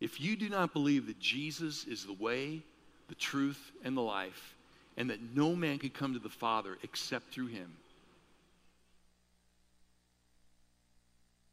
If 0.01 0.21
you 0.21 0.37
do 0.37 0.49
not 0.49 0.73
believe 0.73 1.09
that 1.09 1.19
Jesus 1.19 1.85
is 1.85 2.07
the 2.07 2.13
way, 2.13 2.63
the 3.09 3.17
truth, 3.17 3.73
and 3.83 3.97
the 3.97 4.03
life, 4.03 4.55
and 4.97 5.11
that 5.11 5.35
no 5.35 5.57
man 5.57 5.81
can 5.81 5.91
come 5.91 6.13
to 6.13 6.21
the 6.21 6.29
Father 6.29 6.79
except 6.85 7.33
through 7.33 7.49
Him, 7.49 7.73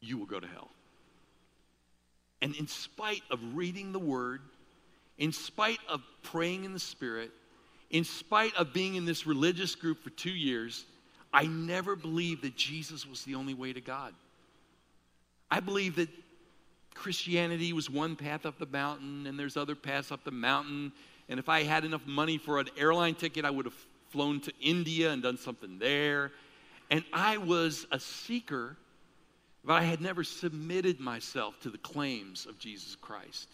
you 0.00 0.18
will 0.18 0.26
go 0.26 0.38
to 0.38 0.46
hell. 0.46 0.70
And 2.40 2.54
in 2.54 2.68
spite 2.68 3.22
of 3.28 3.40
reading 3.56 3.90
the 3.90 3.98
Word, 3.98 4.42
in 5.18 5.32
spite 5.32 5.78
of 5.88 6.02
praying 6.22 6.64
in 6.64 6.72
the 6.72 6.78
Spirit, 6.78 7.30
in 7.90 8.04
spite 8.04 8.54
of 8.56 8.72
being 8.72 8.96
in 8.96 9.04
this 9.04 9.26
religious 9.26 9.74
group 9.74 10.02
for 10.02 10.10
two 10.10 10.30
years, 10.30 10.84
I 11.32 11.46
never 11.46 11.96
believed 11.96 12.42
that 12.42 12.56
Jesus 12.56 13.06
was 13.06 13.24
the 13.24 13.34
only 13.34 13.54
way 13.54 13.72
to 13.72 13.80
God. 13.80 14.14
I 15.50 15.60
believed 15.60 15.96
that 15.96 16.08
Christianity 16.94 17.72
was 17.72 17.90
one 17.90 18.16
path 18.16 18.46
up 18.46 18.58
the 18.58 18.66
mountain 18.66 19.26
and 19.26 19.38
there's 19.38 19.56
other 19.56 19.74
paths 19.74 20.10
up 20.10 20.24
the 20.24 20.30
mountain. 20.30 20.92
And 21.28 21.38
if 21.38 21.48
I 21.48 21.62
had 21.62 21.84
enough 21.84 22.06
money 22.06 22.38
for 22.38 22.58
an 22.58 22.68
airline 22.76 23.14
ticket, 23.14 23.44
I 23.44 23.50
would 23.50 23.66
have 23.66 23.86
flown 24.10 24.40
to 24.40 24.52
India 24.60 25.12
and 25.12 25.22
done 25.22 25.36
something 25.36 25.78
there. 25.78 26.32
And 26.90 27.04
I 27.12 27.36
was 27.36 27.86
a 27.92 28.00
seeker 28.00 28.76
but 29.66 29.74
I 29.74 29.82
had 29.82 30.00
never 30.00 30.22
submitted 30.22 31.00
myself 31.00 31.58
to 31.60 31.70
the 31.70 31.78
claims 31.78 32.46
of 32.46 32.56
Jesus 32.56 32.94
Christ. 32.94 33.48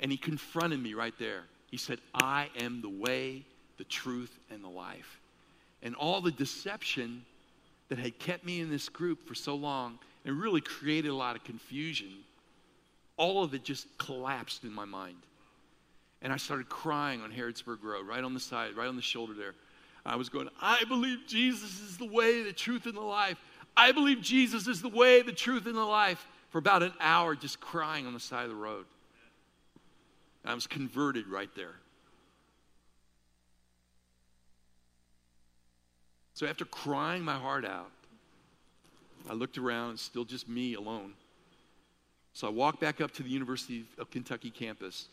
And 0.00 0.10
he 0.10 0.16
confronted 0.16 0.82
me 0.82 0.94
right 0.94 1.14
there. 1.18 1.44
He 1.70 1.76
said, 1.76 1.98
I 2.14 2.48
am 2.58 2.82
the 2.82 2.88
way, 2.88 3.44
the 3.78 3.84
truth, 3.84 4.36
and 4.50 4.62
the 4.62 4.68
life. 4.68 5.20
And 5.82 5.94
all 5.94 6.20
the 6.20 6.30
deception 6.30 7.24
that 7.88 7.98
had 7.98 8.18
kept 8.18 8.44
me 8.44 8.60
in 8.60 8.70
this 8.70 8.88
group 8.88 9.26
for 9.26 9.34
so 9.34 9.54
long 9.54 9.98
and 10.24 10.38
really 10.38 10.60
created 10.60 11.10
a 11.10 11.14
lot 11.14 11.36
of 11.36 11.44
confusion, 11.44 12.10
all 13.16 13.42
of 13.42 13.54
it 13.54 13.64
just 13.64 13.86
collapsed 13.98 14.64
in 14.64 14.72
my 14.72 14.84
mind. 14.84 15.16
And 16.22 16.32
I 16.32 16.36
started 16.36 16.68
crying 16.68 17.20
on 17.20 17.32
Harrodsburg 17.32 17.82
Road, 17.82 18.06
right 18.06 18.22
on 18.22 18.34
the 18.34 18.40
side, 18.40 18.76
right 18.76 18.88
on 18.88 18.96
the 18.96 19.02
shoulder 19.02 19.34
there. 19.34 19.54
I 20.04 20.16
was 20.16 20.28
going, 20.28 20.48
I 20.60 20.84
believe 20.84 21.20
Jesus 21.26 21.80
is 21.80 21.96
the 21.96 22.06
way, 22.06 22.42
the 22.42 22.52
truth, 22.52 22.86
and 22.86 22.96
the 22.96 23.00
life. 23.00 23.38
I 23.76 23.92
believe 23.92 24.20
Jesus 24.20 24.66
is 24.66 24.82
the 24.82 24.88
way, 24.88 25.22
the 25.22 25.32
truth, 25.32 25.66
and 25.66 25.76
the 25.76 25.84
life 25.84 26.26
for 26.50 26.58
about 26.58 26.82
an 26.82 26.92
hour 27.00 27.34
just 27.34 27.60
crying 27.60 28.06
on 28.06 28.12
the 28.12 28.20
side 28.20 28.44
of 28.44 28.50
the 28.50 28.56
road. 28.56 28.84
I 30.44 30.54
was 30.54 30.66
converted 30.66 31.28
right 31.28 31.50
there. 31.54 31.74
So 36.34 36.46
after 36.46 36.64
crying 36.64 37.22
my 37.22 37.38
heart 37.38 37.64
out, 37.64 37.90
I 39.30 39.34
looked 39.34 39.58
around, 39.58 39.92
it's 39.92 40.02
still 40.02 40.24
just 40.24 40.48
me 40.48 40.74
alone. 40.74 41.12
So 42.32 42.46
I 42.46 42.50
walked 42.50 42.80
back 42.80 43.00
up 43.00 43.12
to 43.12 43.22
the 43.22 43.28
University 43.28 43.84
of 43.98 44.10
Kentucky 44.10 44.50
campus, 44.50 45.06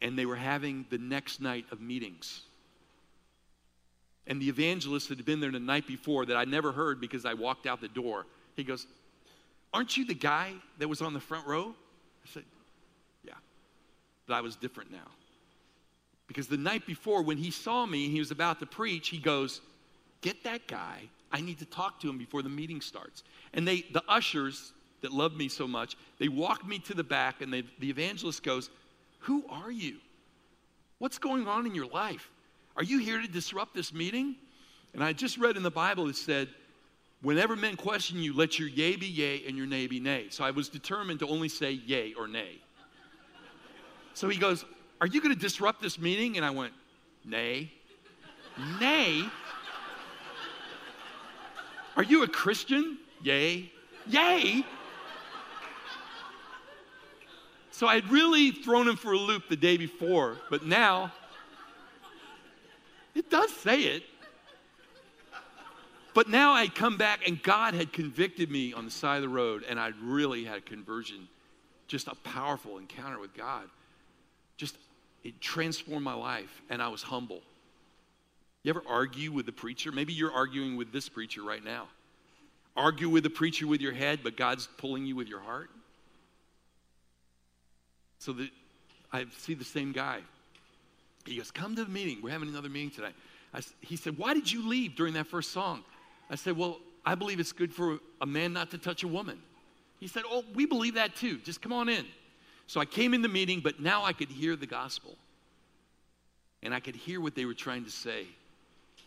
and 0.00 0.18
they 0.18 0.26
were 0.26 0.36
having 0.36 0.86
the 0.90 0.98
next 0.98 1.40
night 1.40 1.64
of 1.72 1.80
meetings. 1.80 2.42
And 4.26 4.40
the 4.40 4.48
evangelist 4.48 5.08
that 5.08 5.18
had 5.18 5.26
been 5.26 5.40
there 5.40 5.50
the 5.50 5.58
night 5.58 5.86
before 5.86 6.26
that 6.26 6.36
I 6.36 6.44
never 6.44 6.70
heard 6.70 7.00
because 7.00 7.24
I 7.24 7.34
walked 7.34 7.66
out 7.66 7.80
the 7.80 7.88
door, 7.88 8.26
he 8.54 8.62
goes, 8.62 8.86
Aren't 9.72 9.96
you 9.96 10.04
the 10.04 10.14
guy 10.14 10.52
that 10.78 10.88
was 10.88 11.00
on 11.00 11.14
the 11.14 11.20
front 11.20 11.46
row? 11.46 11.74
I 12.24 12.28
said. 12.28 12.44
I 14.32 14.40
was 14.40 14.56
different 14.56 14.90
now. 14.90 14.98
Because 16.26 16.46
the 16.46 16.56
night 16.56 16.86
before, 16.86 17.22
when 17.22 17.38
he 17.38 17.50
saw 17.50 17.86
me 17.86 18.04
and 18.04 18.12
he 18.12 18.20
was 18.20 18.30
about 18.30 18.60
to 18.60 18.66
preach, 18.66 19.08
he 19.08 19.18
goes, 19.18 19.60
Get 20.20 20.44
that 20.44 20.66
guy. 20.66 21.00
I 21.32 21.40
need 21.40 21.58
to 21.60 21.64
talk 21.64 22.00
to 22.00 22.08
him 22.08 22.18
before 22.18 22.42
the 22.42 22.48
meeting 22.48 22.80
starts. 22.80 23.22
And 23.54 23.66
they, 23.66 23.82
the 23.92 24.02
ushers 24.08 24.72
that 25.00 25.12
loved 25.12 25.36
me 25.36 25.48
so 25.48 25.66
much, 25.66 25.96
they 26.18 26.28
walked 26.28 26.66
me 26.66 26.78
to 26.80 26.94
the 26.94 27.04
back, 27.04 27.40
and 27.40 27.52
they, 27.52 27.62
the 27.78 27.88
evangelist 27.88 28.42
goes, 28.42 28.70
Who 29.20 29.44
are 29.48 29.70
you? 29.70 29.96
What's 30.98 31.18
going 31.18 31.48
on 31.48 31.66
in 31.66 31.74
your 31.74 31.86
life? 31.86 32.30
Are 32.76 32.82
you 32.84 32.98
here 32.98 33.20
to 33.20 33.28
disrupt 33.28 33.74
this 33.74 33.92
meeting? 33.92 34.36
And 34.94 35.02
I 35.02 35.12
just 35.12 35.38
read 35.38 35.56
in 35.56 35.62
the 35.62 35.70
Bible 35.70 36.08
it 36.08 36.16
said, 36.16 36.48
Whenever 37.22 37.54
men 37.56 37.76
question 37.76 38.18
you, 38.18 38.34
let 38.34 38.58
your 38.58 38.68
yea 38.68 38.96
be 38.96 39.06
yea 39.06 39.44
and 39.46 39.56
your 39.56 39.66
nay 39.66 39.86
be 39.86 40.00
nay. 40.00 40.28
So 40.30 40.44
I 40.44 40.52
was 40.52 40.68
determined 40.68 41.20
to 41.20 41.26
only 41.26 41.48
say 41.48 41.72
yea 41.72 42.14
or 42.14 42.26
nay. 42.26 42.60
So 44.14 44.28
he 44.28 44.38
goes, 44.38 44.64
Are 45.00 45.06
you 45.06 45.20
going 45.20 45.34
to 45.34 45.40
disrupt 45.40 45.80
this 45.80 45.98
meeting? 45.98 46.36
And 46.36 46.44
I 46.44 46.50
went, 46.50 46.72
Nay. 47.24 47.70
Nay? 48.80 49.24
Are 51.96 52.02
you 52.02 52.22
a 52.22 52.28
Christian? 52.28 52.98
Yea. 53.22 53.70
Yea. 54.06 54.64
So 57.70 57.86
I'd 57.86 58.10
really 58.10 58.50
thrown 58.50 58.88
him 58.88 58.96
for 58.96 59.12
a 59.12 59.18
loop 59.18 59.48
the 59.48 59.56
day 59.56 59.76
before, 59.76 60.36
but 60.50 60.66
now 60.66 61.12
it 63.14 63.30
does 63.30 63.50
say 63.54 63.82
it. 63.82 64.02
But 66.12 66.28
now 66.28 66.52
I 66.52 66.66
come 66.66 66.96
back 66.96 67.26
and 67.26 67.42
God 67.42 67.74
had 67.74 67.92
convicted 67.92 68.50
me 68.50 68.72
on 68.72 68.84
the 68.84 68.90
side 68.90 69.16
of 69.16 69.22
the 69.22 69.28
road, 69.28 69.64
and 69.68 69.78
I'd 69.78 69.96
really 69.96 70.44
had 70.44 70.58
a 70.58 70.60
conversion, 70.60 71.28
just 71.86 72.08
a 72.08 72.14
powerful 72.16 72.78
encounter 72.78 73.18
with 73.18 73.34
God. 73.34 73.68
Just 74.60 74.76
it 75.24 75.40
transformed 75.40 76.04
my 76.04 76.12
life, 76.12 76.60
and 76.68 76.82
I 76.82 76.88
was 76.88 77.02
humble. 77.02 77.40
You 78.62 78.68
ever 78.68 78.82
argue 78.86 79.32
with 79.32 79.46
the 79.46 79.52
preacher? 79.52 79.90
Maybe 79.90 80.12
you're 80.12 80.32
arguing 80.32 80.76
with 80.76 80.92
this 80.92 81.08
preacher 81.08 81.42
right 81.42 81.64
now. 81.64 81.88
Argue 82.76 83.08
with 83.08 83.22
the 83.22 83.30
preacher 83.30 83.66
with 83.66 83.80
your 83.80 83.94
head, 83.94 84.20
but 84.22 84.36
God's 84.36 84.68
pulling 84.76 85.06
you 85.06 85.16
with 85.16 85.28
your 85.28 85.40
heart. 85.40 85.70
So 88.18 88.34
that 88.34 88.50
I 89.10 89.24
see 89.38 89.54
the 89.54 89.64
same 89.64 89.92
guy. 89.92 90.20
He 91.24 91.38
goes, 91.38 91.50
Come 91.50 91.74
to 91.76 91.84
the 91.84 91.90
meeting. 91.90 92.18
We're 92.22 92.28
having 92.28 92.50
another 92.50 92.68
meeting 92.68 92.90
today. 92.90 93.14
I, 93.54 93.62
he 93.80 93.96
said, 93.96 94.18
Why 94.18 94.34
did 94.34 94.52
you 94.52 94.68
leave 94.68 94.94
during 94.94 95.14
that 95.14 95.26
first 95.26 95.52
song? 95.52 95.84
I 96.28 96.34
said, 96.34 96.54
Well, 96.54 96.80
I 97.02 97.14
believe 97.14 97.40
it's 97.40 97.52
good 97.52 97.72
for 97.72 97.98
a 98.20 98.26
man 98.26 98.52
not 98.52 98.72
to 98.72 98.78
touch 98.78 99.04
a 99.04 99.08
woman. 99.08 99.40
He 100.00 100.06
said, 100.06 100.24
Oh, 100.30 100.44
we 100.54 100.66
believe 100.66 100.96
that 100.96 101.16
too. 101.16 101.38
Just 101.38 101.62
come 101.62 101.72
on 101.72 101.88
in. 101.88 102.04
So 102.70 102.78
I 102.78 102.84
came 102.84 103.14
in 103.14 103.22
the 103.22 103.28
meeting, 103.28 103.58
but 103.58 103.80
now 103.80 104.04
I 104.04 104.12
could 104.12 104.28
hear 104.28 104.54
the 104.54 104.64
gospel. 104.64 105.16
And 106.62 106.72
I 106.72 106.78
could 106.78 106.94
hear 106.94 107.20
what 107.20 107.34
they 107.34 107.44
were 107.44 107.52
trying 107.52 107.84
to 107.84 107.90
say. 107.90 108.28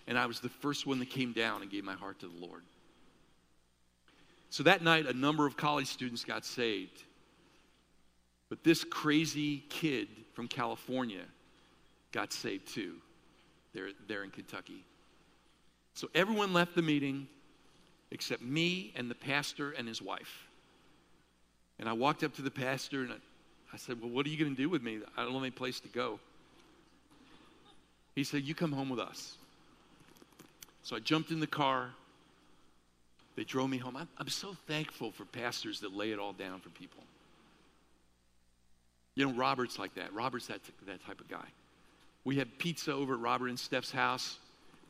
And 0.05 0.17
I 0.17 0.25
was 0.25 0.41
the 0.41 0.49
first 0.49 0.85
one 0.85 0.99
that 0.99 1.09
came 1.09 1.31
down 1.31 1.61
and 1.61 1.71
gave 1.71 1.85
my 1.85 1.93
heart 1.93 2.19
to 2.19 2.27
the 2.27 2.45
Lord. 2.45 2.63
So 4.49 4.63
that 4.63 4.83
night, 4.83 5.05
a 5.05 5.13
number 5.13 5.47
of 5.47 5.55
college 5.55 5.87
students 5.87 6.25
got 6.25 6.43
saved. 6.43 7.03
But 8.49 8.65
this 8.65 8.83
crazy 8.83 9.63
kid 9.69 10.09
from 10.33 10.49
California 10.49 11.23
got 12.11 12.33
saved 12.33 12.67
too. 12.67 12.95
They're, 13.73 14.25
in 14.25 14.31
Kentucky. 14.31 14.83
So 15.93 16.09
everyone 16.13 16.51
left 16.51 16.75
the 16.75 16.81
meeting 16.81 17.29
except 18.11 18.41
me 18.41 18.91
and 18.97 19.09
the 19.09 19.15
pastor 19.15 19.71
and 19.71 19.87
his 19.87 20.01
wife. 20.01 20.49
And 21.79 21.87
I 21.87 21.93
walked 21.93 22.25
up 22.25 22.35
to 22.35 22.41
the 22.41 22.51
pastor 22.51 23.03
and 23.03 23.13
I, 23.13 23.15
I 23.73 23.77
said, 23.77 23.99
Well, 23.99 24.09
what 24.09 24.25
are 24.25 24.29
you 24.29 24.37
going 24.37 24.55
to 24.55 24.61
do 24.61 24.69
with 24.69 24.83
me? 24.83 24.99
I 25.17 25.23
don't 25.23 25.33
have 25.33 25.41
any 25.41 25.51
place 25.51 25.79
to 25.81 25.87
go. 25.89 26.19
He 28.15 28.23
said, 28.23 28.43
You 28.43 28.53
come 28.53 28.71
home 28.71 28.89
with 28.89 28.99
us. 28.99 29.35
So 30.83 30.95
I 30.95 30.99
jumped 30.99 31.31
in 31.31 31.39
the 31.39 31.47
car. 31.47 31.89
They 33.35 33.43
drove 33.43 33.69
me 33.69 33.79
home. 33.79 33.97
I'm, 33.97 34.07
I'm 34.19 34.29
so 34.29 34.55
thankful 34.67 35.11
for 35.11 35.25
pastors 35.25 35.79
that 35.79 35.95
lay 35.95 36.11
it 36.11 36.19
all 36.19 36.33
down 36.33 36.59
for 36.59 36.69
people. 36.69 37.01
You 39.15 39.25
know, 39.25 39.33
Robert's 39.33 39.79
like 39.79 39.95
that. 39.95 40.13
Robert's 40.13 40.47
that, 40.47 40.59
that 40.85 41.03
type 41.05 41.19
of 41.19 41.27
guy. 41.27 41.45
We 42.25 42.35
had 42.35 42.57
pizza 42.59 42.93
over 42.93 43.15
at 43.15 43.19
Robert 43.19 43.47
and 43.47 43.59
Steph's 43.59 43.91
house. 43.91 44.37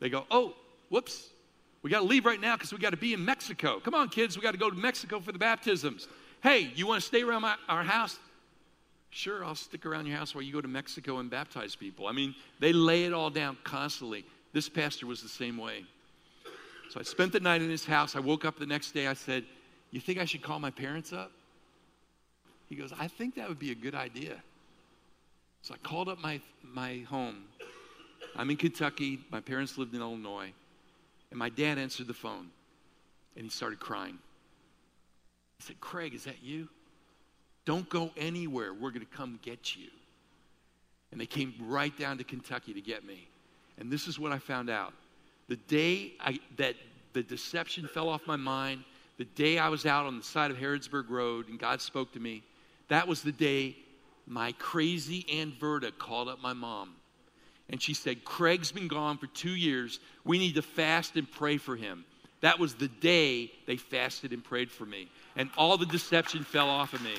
They 0.00 0.10
go, 0.10 0.24
Oh, 0.30 0.54
whoops, 0.90 1.30
we 1.82 1.90
got 1.90 2.00
to 2.00 2.06
leave 2.06 2.26
right 2.26 2.40
now 2.40 2.56
because 2.56 2.72
we 2.72 2.78
got 2.78 2.90
to 2.90 2.96
be 2.98 3.14
in 3.14 3.24
Mexico. 3.24 3.80
Come 3.80 3.94
on, 3.94 4.08
kids, 4.08 4.36
we 4.36 4.42
got 4.42 4.52
to 4.52 4.58
go 4.58 4.70
to 4.70 4.76
Mexico 4.76 5.20
for 5.20 5.32
the 5.32 5.38
baptisms. 5.38 6.06
Hey, 6.42 6.70
you 6.74 6.86
want 6.86 7.00
to 7.00 7.06
stay 7.06 7.22
around 7.22 7.42
my, 7.42 7.56
our 7.68 7.82
house? 7.82 8.18
Sure, 9.14 9.44
I'll 9.44 9.54
stick 9.54 9.86
around 9.86 10.06
your 10.06 10.16
house 10.16 10.34
while 10.34 10.42
you 10.42 10.52
go 10.52 10.60
to 10.60 10.66
Mexico 10.66 11.18
and 11.18 11.30
baptize 11.30 11.76
people. 11.76 12.08
I 12.08 12.12
mean, 12.12 12.34
they 12.58 12.72
lay 12.72 13.04
it 13.04 13.12
all 13.12 13.30
down 13.30 13.56
constantly. 13.62 14.24
This 14.52 14.68
pastor 14.68 15.06
was 15.06 15.22
the 15.22 15.28
same 15.28 15.56
way. 15.56 15.84
So 16.90 16.98
I 16.98 17.04
spent 17.04 17.32
the 17.32 17.38
night 17.38 17.62
in 17.62 17.70
his 17.70 17.84
house. 17.84 18.16
I 18.16 18.18
woke 18.18 18.44
up 18.44 18.58
the 18.58 18.66
next 18.66 18.90
day. 18.90 19.06
I 19.06 19.14
said, 19.14 19.44
You 19.92 20.00
think 20.00 20.18
I 20.18 20.24
should 20.24 20.42
call 20.42 20.58
my 20.58 20.72
parents 20.72 21.12
up? 21.12 21.30
He 22.68 22.74
goes, 22.74 22.92
I 22.98 23.06
think 23.06 23.36
that 23.36 23.48
would 23.48 23.60
be 23.60 23.70
a 23.70 23.76
good 23.76 23.94
idea. 23.94 24.42
So 25.62 25.74
I 25.74 25.76
called 25.76 26.08
up 26.08 26.20
my, 26.20 26.40
my 26.64 27.04
home. 27.08 27.44
I'm 28.34 28.50
in 28.50 28.56
Kentucky. 28.56 29.20
My 29.30 29.40
parents 29.40 29.78
lived 29.78 29.94
in 29.94 30.00
Illinois. 30.00 30.52
And 31.30 31.38
my 31.38 31.50
dad 31.50 31.78
answered 31.78 32.08
the 32.08 32.14
phone 32.14 32.48
and 33.36 33.44
he 33.44 33.50
started 33.50 33.78
crying. 33.78 34.18
He 35.60 35.66
said, 35.66 35.80
Craig, 35.80 36.14
is 36.14 36.24
that 36.24 36.42
you? 36.42 36.68
Don't 37.64 37.88
go 37.88 38.10
anywhere. 38.16 38.72
We're 38.72 38.90
going 38.90 39.06
to 39.06 39.16
come 39.16 39.38
get 39.42 39.76
you. 39.76 39.88
And 41.12 41.20
they 41.20 41.26
came 41.26 41.54
right 41.60 41.96
down 41.96 42.18
to 42.18 42.24
Kentucky 42.24 42.74
to 42.74 42.80
get 42.80 43.04
me. 43.04 43.28
And 43.78 43.90
this 43.90 44.06
is 44.06 44.18
what 44.18 44.32
I 44.32 44.38
found 44.38 44.68
out. 44.70 44.92
The 45.48 45.56
day 45.56 46.12
I, 46.20 46.40
that 46.56 46.74
the 47.12 47.22
deception 47.22 47.86
fell 47.86 48.08
off 48.08 48.26
my 48.26 48.36
mind, 48.36 48.84
the 49.18 49.24
day 49.24 49.58
I 49.58 49.68
was 49.68 49.86
out 49.86 50.06
on 50.06 50.18
the 50.18 50.24
side 50.24 50.50
of 50.50 50.56
Harrodsburg 50.56 51.08
Road 51.08 51.48
and 51.48 51.58
God 51.58 51.80
spoke 51.80 52.12
to 52.12 52.20
me, 52.20 52.42
that 52.88 53.06
was 53.06 53.22
the 53.22 53.32
day 53.32 53.76
my 54.26 54.52
crazy 54.52 55.24
Aunt 55.32 55.58
Verda 55.58 55.92
called 55.92 56.28
up 56.28 56.40
my 56.40 56.52
mom. 56.52 56.94
And 57.70 57.80
she 57.80 57.94
said, 57.94 58.24
Craig's 58.24 58.72
been 58.72 58.88
gone 58.88 59.16
for 59.18 59.26
two 59.28 59.54
years. 59.54 60.00
We 60.24 60.38
need 60.38 60.54
to 60.56 60.62
fast 60.62 61.16
and 61.16 61.30
pray 61.30 61.56
for 61.56 61.76
him. 61.76 62.04
That 62.40 62.58
was 62.58 62.74
the 62.74 62.88
day 62.88 63.50
they 63.66 63.76
fasted 63.76 64.32
and 64.32 64.44
prayed 64.44 64.70
for 64.70 64.84
me. 64.84 65.08
And 65.36 65.48
all 65.56 65.78
the 65.78 65.86
deception 65.86 66.44
fell 66.44 66.68
off 66.68 66.92
of 66.92 67.02
me. 67.02 67.14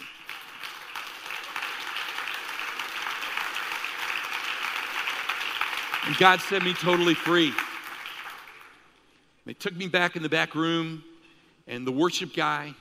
And 6.06 6.16
God 6.18 6.39
set 6.39 6.64
me 6.64 6.74
totally 6.74 7.16
free. 7.16 7.51
They 9.45 9.53
took 9.53 9.76
me 9.76 9.88
back 9.88 10.16
in 10.16 10.24
the 10.24 10.30
back 10.30 10.53
room, 10.53 11.03
and 11.68 11.86
the 11.86 11.91
worship 11.91 12.36
guy 12.36 12.76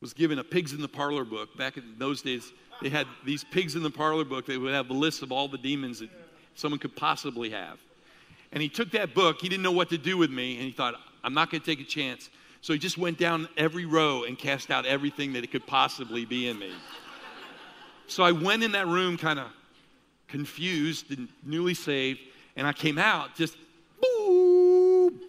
was 0.00 0.12
given 0.12 0.38
a 0.38 0.44
pigs 0.44 0.74
in 0.74 0.82
the 0.82 0.88
parlor 0.88 1.24
book. 1.24 1.56
Back 1.56 1.78
in 1.78 1.94
those 1.98 2.20
days, 2.20 2.52
they 2.82 2.90
had 2.90 3.06
these 3.24 3.42
pigs 3.42 3.74
in 3.74 3.82
the 3.82 3.90
parlor 3.90 4.24
book. 4.24 4.44
They 4.44 4.58
would 4.58 4.74
have 4.74 4.90
a 4.90 4.94
list 4.94 5.22
of 5.22 5.32
all 5.32 5.48
the 5.48 5.56
demons 5.56 6.00
that 6.00 6.10
someone 6.54 6.78
could 6.78 6.94
possibly 6.94 7.48
have. 7.50 7.78
And 8.52 8.62
he 8.62 8.68
took 8.68 8.90
that 8.90 9.14
book. 9.14 9.40
He 9.40 9.48
didn't 9.48 9.62
know 9.62 9.72
what 9.72 9.88
to 9.88 9.98
do 9.98 10.18
with 10.18 10.30
me, 10.30 10.56
and 10.56 10.64
he 10.64 10.72
thought, 10.72 10.94
I'm 11.22 11.32
not 11.32 11.50
going 11.50 11.62
to 11.62 11.66
take 11.66 11.80
a 11.80 11.88
chance. 11.88 12.28
So 12.60 12.74
he 12.74 12.78
just 12.78 12.98
went 12.98 13.18
down 13.18 13.48
every 13.56 13.86
row 13.86 14.24
and 14.24 14.38
cast 14.38 14.70
out 14.70 14.84
everything 14.84 15.32
that 15.34 15.44
it 15.44 15.50
could 15.50 15.66
possibly 15.66 16.26
be 16.26 16.48
in 16.48 16.58
me. 16.58 16.72
So 18.06 18.22
I 18.22 18.32
went 18.32 18.62
in 18.62 18.72
that 18.72 18.86
room 18.86 19.16
kind 19.16 19.38
of 19.38 19.46
confused 20.28 21.10
and 21.10 21.28
newly 21.44 21.74
saved, 21.74 22.20
and 22.56 22.66
I 22.66 22.72
came 22.72 22.98
out 22.98 23.34
just 23.34 23.56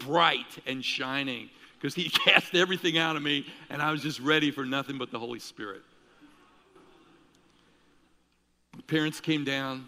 bright 0.06 0.60
and 0.66 0.84
shining 0.84 1.50
because 1.76 1.96
he 1.96 2.10
cast 2.26 2.56
everything 2.56 2.98
out 2.98 3.16
of 3.16 3.24
me, 3.24 3.46
and 3.70 3.82
I 3.82 3.92
was 3.92 4.02
just 4.02 4.20
ready 4.20 4.52
for 4.52 4.66
nothing 4.66 4.98
but 4.98 5.12
the 5.12 5.20
Holy 5.20 5.40
Spirit. 5.40 5.82
The 8.76 8.84
parents 8.84 9.20
came 9.20 9.44
down. 9.44 9.88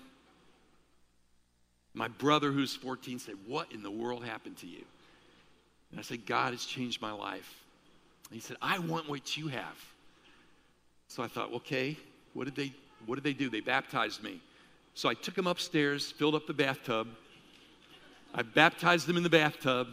My 1.93 2.08
brother, 2.08 2.51
who's 2.51 2.76
14, 2.76 3.20
said, 3.20 3.36
What 3.45 3.72
in 3.72 3.84
the 3.84 3.91
world 3.91 4.24
happened 4.24 4.58
to 4.58 4.68
you? 4.68 4.84
And 5.91 5.99
I 5.99 6.03
said, 6.03 6.26
God 6.26 6.53
has 6.53 6.66
changed 6.66 7.01
my 7.01 7.12
life. 7.12 7.64
And 8.30 8.36
he 8.36 8.41
said, 8.41 8.58
I 8.62 8.80
want 8.80 9.10
what 9.10 9.38
you 9.38 9.47
have. 9.47 9.78
So 11.08 11.24
I 11.24 11.28
thought, 11.28 11.53
okay, 11.53 11.97
what 12.34 12.45
did 12.45 12.55
they 12.55 12.74
what 13.05 13.16
did 13.16 13.24
they 13.24 13.34
do? 13.34 13.49
They 13.49 13.60
baptized 13.60 14.24
me. 14.24 14.41
So 14.98 15.08
I 15.08 15.14
took 15.14 15.38
him 15.38 15.45
upstairs, 15.45 16.12
filled 16.12 16.34
up 16.34 16.48
the 16.48 16.56
bathtub. 16.56 17.08
I 18.34 18.41
baptized 18.41 19.08
him 19.08 19.16
in 19.16 19.22
the 19.22 19.30
bathtub. 19.30 19.89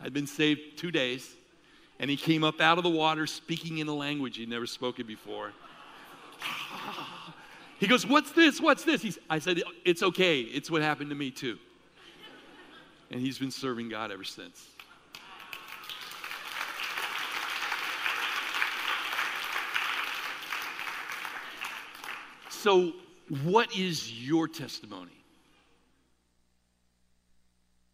I'd 0.00 0.14
been 0.14 0.26
saved 0.26 0.78
two 0.78 0.90
days. 0.90 1.36
And 1.98 2.08
he 2.08 2.16
came 2.16 2.42
up 2.42 2.58
out 2.58 2.78
of 2.78 2.84
the 2.84 2.88
water 2.88 3.26
speaking 3.26 3.78
in 3.78 3.88
a 3.88 3.94
language 3.94 4.38
he'd 4.38 4.48
never 4.48 4.64
spoken 4.66 5.06
before. 5.06 5.52
He 7.78 7.86
goes, 7.86 8.06
What's 8.06 8.32
this? 8.32 8.60
What's 8.60 8.84
this? 8.84 9.00
He's, 9.00 9.18
I 9.30 9.38
said, 9.38 9.62
It's 9.86 10.02
okay. 10.02 10.40
It's 10.40 10.70
what 10.70 10.82
happened 10.82 11.08
to 11.10 11.16
me 11.16 11.30
too. 11.30 11.58
And 13.10 13.20
he's 13.20 13.38
been 13.38 13.50
serving 13.50 13.88
God 13.88 14.10
ever 14.10 14.24
since. 14.24 14.66
So, 22.50 22.92
what 23.44 23.76
is 23.76 24.10
your 24.12 24.48
testimony? 24.48 25.12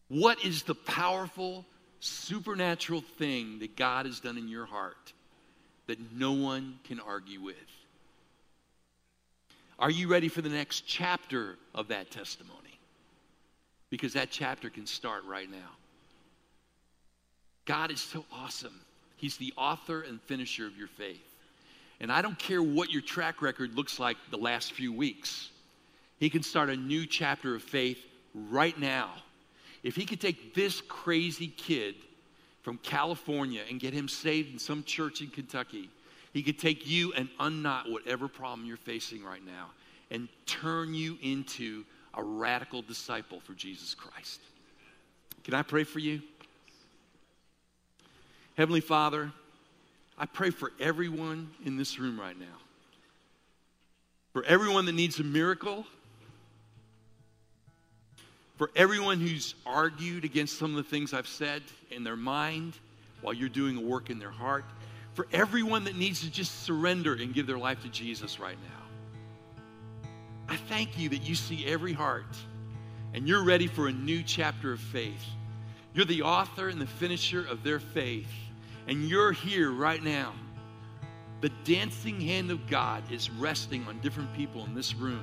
What 0.09 0.45
is 0.45 0.63
the 0.63 0.75
powerful, 0.75 1.67
supernatural 2.01 3.03
thing 3.19 3.59
that 3.59 3.77
God 3.77 4.07
has 4.07 4.21
done 4.21 4.39
in 4.39 4.49
your 4.49 4.67
heart 4.67 5.13
that 5.89 5.99
no 6.13 6.33
one 6.33 6.79
can 6.85 7.01
argue 7.01 7.41
with? 7.41 7.57
Are 9.79 9.91
you 9.91 10.09
ready 10.09 10.29
for 10.29 10.41
the 10.41 10.49
next 10.49 10.87
chapter 10.87 11.57
of 11.75 11.89
that 11.89 12.11
testimony? 12.11 12.79
Because 13.91 14.15
that 14.15 14.31
chapter 14.31 14.71
can 14.71 14.87
start 14.87 15.25
right 15.25 15.51
now. 15.51 15.71
God 17.67 17.91
is 17.91 18.01
so 18.01 18.25
awesome. 18.33 18.81
He's 19.17 19.37
the 19.37 19.53
author 19.57 20.01
and 20.01 20.21
finisher 20.23 20.67
of 20.67 20.79
your 20.79 20.89
faith. 20.89 21.36
And 22.01 22.13
I 22.13 22.23
don't 22.23 22.39
care 22.39 22.63
what 22.63 22.91
your 22.91 23.03
track 23.03 23.41
record 23.41 23.75
looks 23.75 23.99
like 23.99 24.17
the 24.31 24.37
last 24.37 24.73
few 24.73 24.93
weeks. 24.93 25.51
He 26.19 26.31
can 26.31 26.43
start 26.43 26.71
a 26.71 26.77
new 26.77 27.07
chapter 27.07 27.55
of 27.55 27.63
faith 27.63 27.99
right 28.35 28.79
now. 28.79 29.11
If 29.83 29.97
he 29.97 30.05
could 30.05 30.21
take 30.21 30.55
this 30.55 30.81
crazy 30.83 31.49
kid 31.49 31.95
from 32.63 32.79
California 32.79 33.63
and 33.69 33.79
get 33.79 33.95
him 33.95 34.09
saved 34.09 34.53
in 34.53 34.59
some 34.59 34.83
church 34.83 35.21
in 35.21 35.29
Kentucky, 35.29 35.89
he 36.33 36.43
could 36.43 36.59
take 36.59 36.87
you 36.87 37.13
and 37.15 37.29
unknot 37.41 37.91
whatever 37.91 38.29
problem 38.29 38.67
you're 38.67 38.77
facing 38.77 39.25
right 39.25 39.45
now 39.45 39.71
and 40.11 40.29
turn 40.45 40.93
you 40.93 41.17
into 41.23 41.85
a 42.15 42.23
radical 42.23 42.83
disciple 42.83 43.41
for 43.41 43.53
Jesus 43.55 43.95
Christ. 43.95 44.41
Can 45.45 45.55
I 45.55 45.63
pray 45.63 45.85
for 45.85 45.99
you? 45.99 46.23
Heavenly 48.57 48.81
Father, 48.81 49.33
I 50.19 50.27
pray 50.27 50.51
for 50.51 50.73
everyone 50.81 51.51
in 51.65 51.77
this 51.77 51.99
room 51.99 52.19
right 52.19 52.39
now. 52.39 52.47
For 54.33 54.45
everyone 54.45 54.87
that 54.87 54.95
needs 54.95 55.19
a 55.21 55.25
miracle. 55.25 55.87
For 58.57 58.71
everyone 58.75 59.21
who's 59.21 59.55
argued 59.67 60.25
against 60.25 60.59
some 60.59 60.71
of 60.71 60.77
the 60.77 60.83
things 60.91 61.13
I've 61.13 61.29
said 61.29 61.63
in 61.91 62.05
their 62.05 62.17
mind 62.17 62.75
while 63.21 63.35
you're 63.35 63.49
doing 63.51 63.77
a 63.77 63.81
work 63.81 64.09
in 64.09 64.19
their 64.19 64.31
heart. 64.31 64.65
For 65.15 65.27
everyone 65.33 65.85
that 65.85 65.97
needs 65.97 66.21
to 66.23 66.31
just 66.31 66.63
surrender 66.63 67.15
and 67.15 67.35
give 67.35 67.47
their 67.47 67.59
life 67.59 67.83
to 67.83 67.89
Jesus 67.89 68.41
right 68.41 68.59
now. 68.63 70.11
I 70.49 70.57
thank 70.57 70.99
you 70.99 71.09
that 71.11 71.23
you 71.23 71.35
see 71.35 71.67
every 71.67 71.93
heart 71.93 72.25
and 73.13 73.29
you're 73.29 73.45
ready 73.45 73.67
for 73.67 73.89
a 73.89 73.93
new 73.93 74.23
chapter 74.23 74.73
of 74.73 74.81
faith. 74.81 75.25
You're 75.93 76.05
the 76.05 76.23
author 76.23 76.69
and 76.69 76.81
the 76.81 76.87
finisher 76.87 77.45
of 77.47 77.63
their 77.63 77.81
faith 77.81 78.31
and 78.89 79.09
you're 79.09 79.33
here 79.33 79.71
right 79.71 80.03
now, 80.03 80.33
the 81.41 81.51
dancing 81.65 82.21
hand 82.21 82.51
of 82.51 82.67
God 82.67 83.03
is 83.11 83.31
resting 83.31 83.87
on 83.87 83.99
different 84.01 84.33
people 84.35 84.65
in 84.65 84.75
this 84.75 84.95
room, 84.95 85.23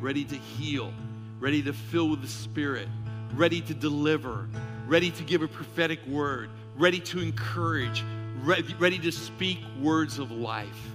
ready 0.00 0.24
to 0.24 0.36
heal, 0.36 0.92
ready 1.40 1.62
to 1.62 1.72
fill 1.72 2.08
with 2.10 2.22
the 2.22 2.28
Spirit, 2.28 2.88
ready 3.34 3.60
to 3.62 3.74
deliver, 3.74 4.48
ready 4.86 5.10
to 5.10 5.22
give 5.22 5.42
a 5.42 5.48
prophetic 5.48 6.04
word, 6.06 6.50
ready 6.76 7.00
to 7.00 7.20
encourage, 7.20 8.04
ready, 8.42 8.98
to 8.98 9.12
speak 9.12 9.58
words 9.80 10.18
of 10.18 10.30
life. 10.30 10.90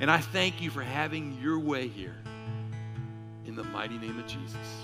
And 0.00 0.10
I 0.10 0.18
thank 0.18 0.60
you 0.60 0.70
for 0.70 0.82
having 0.82 1.38
your 1.40 1.58
way 1.58 1.88
here. 1.88 2.16
In 3.46 3.54
the 3.54 3.64
mighty 3.64 3.98
name 3.98 4.18
of 4.18 4.26
Jesus. 4.26 4.83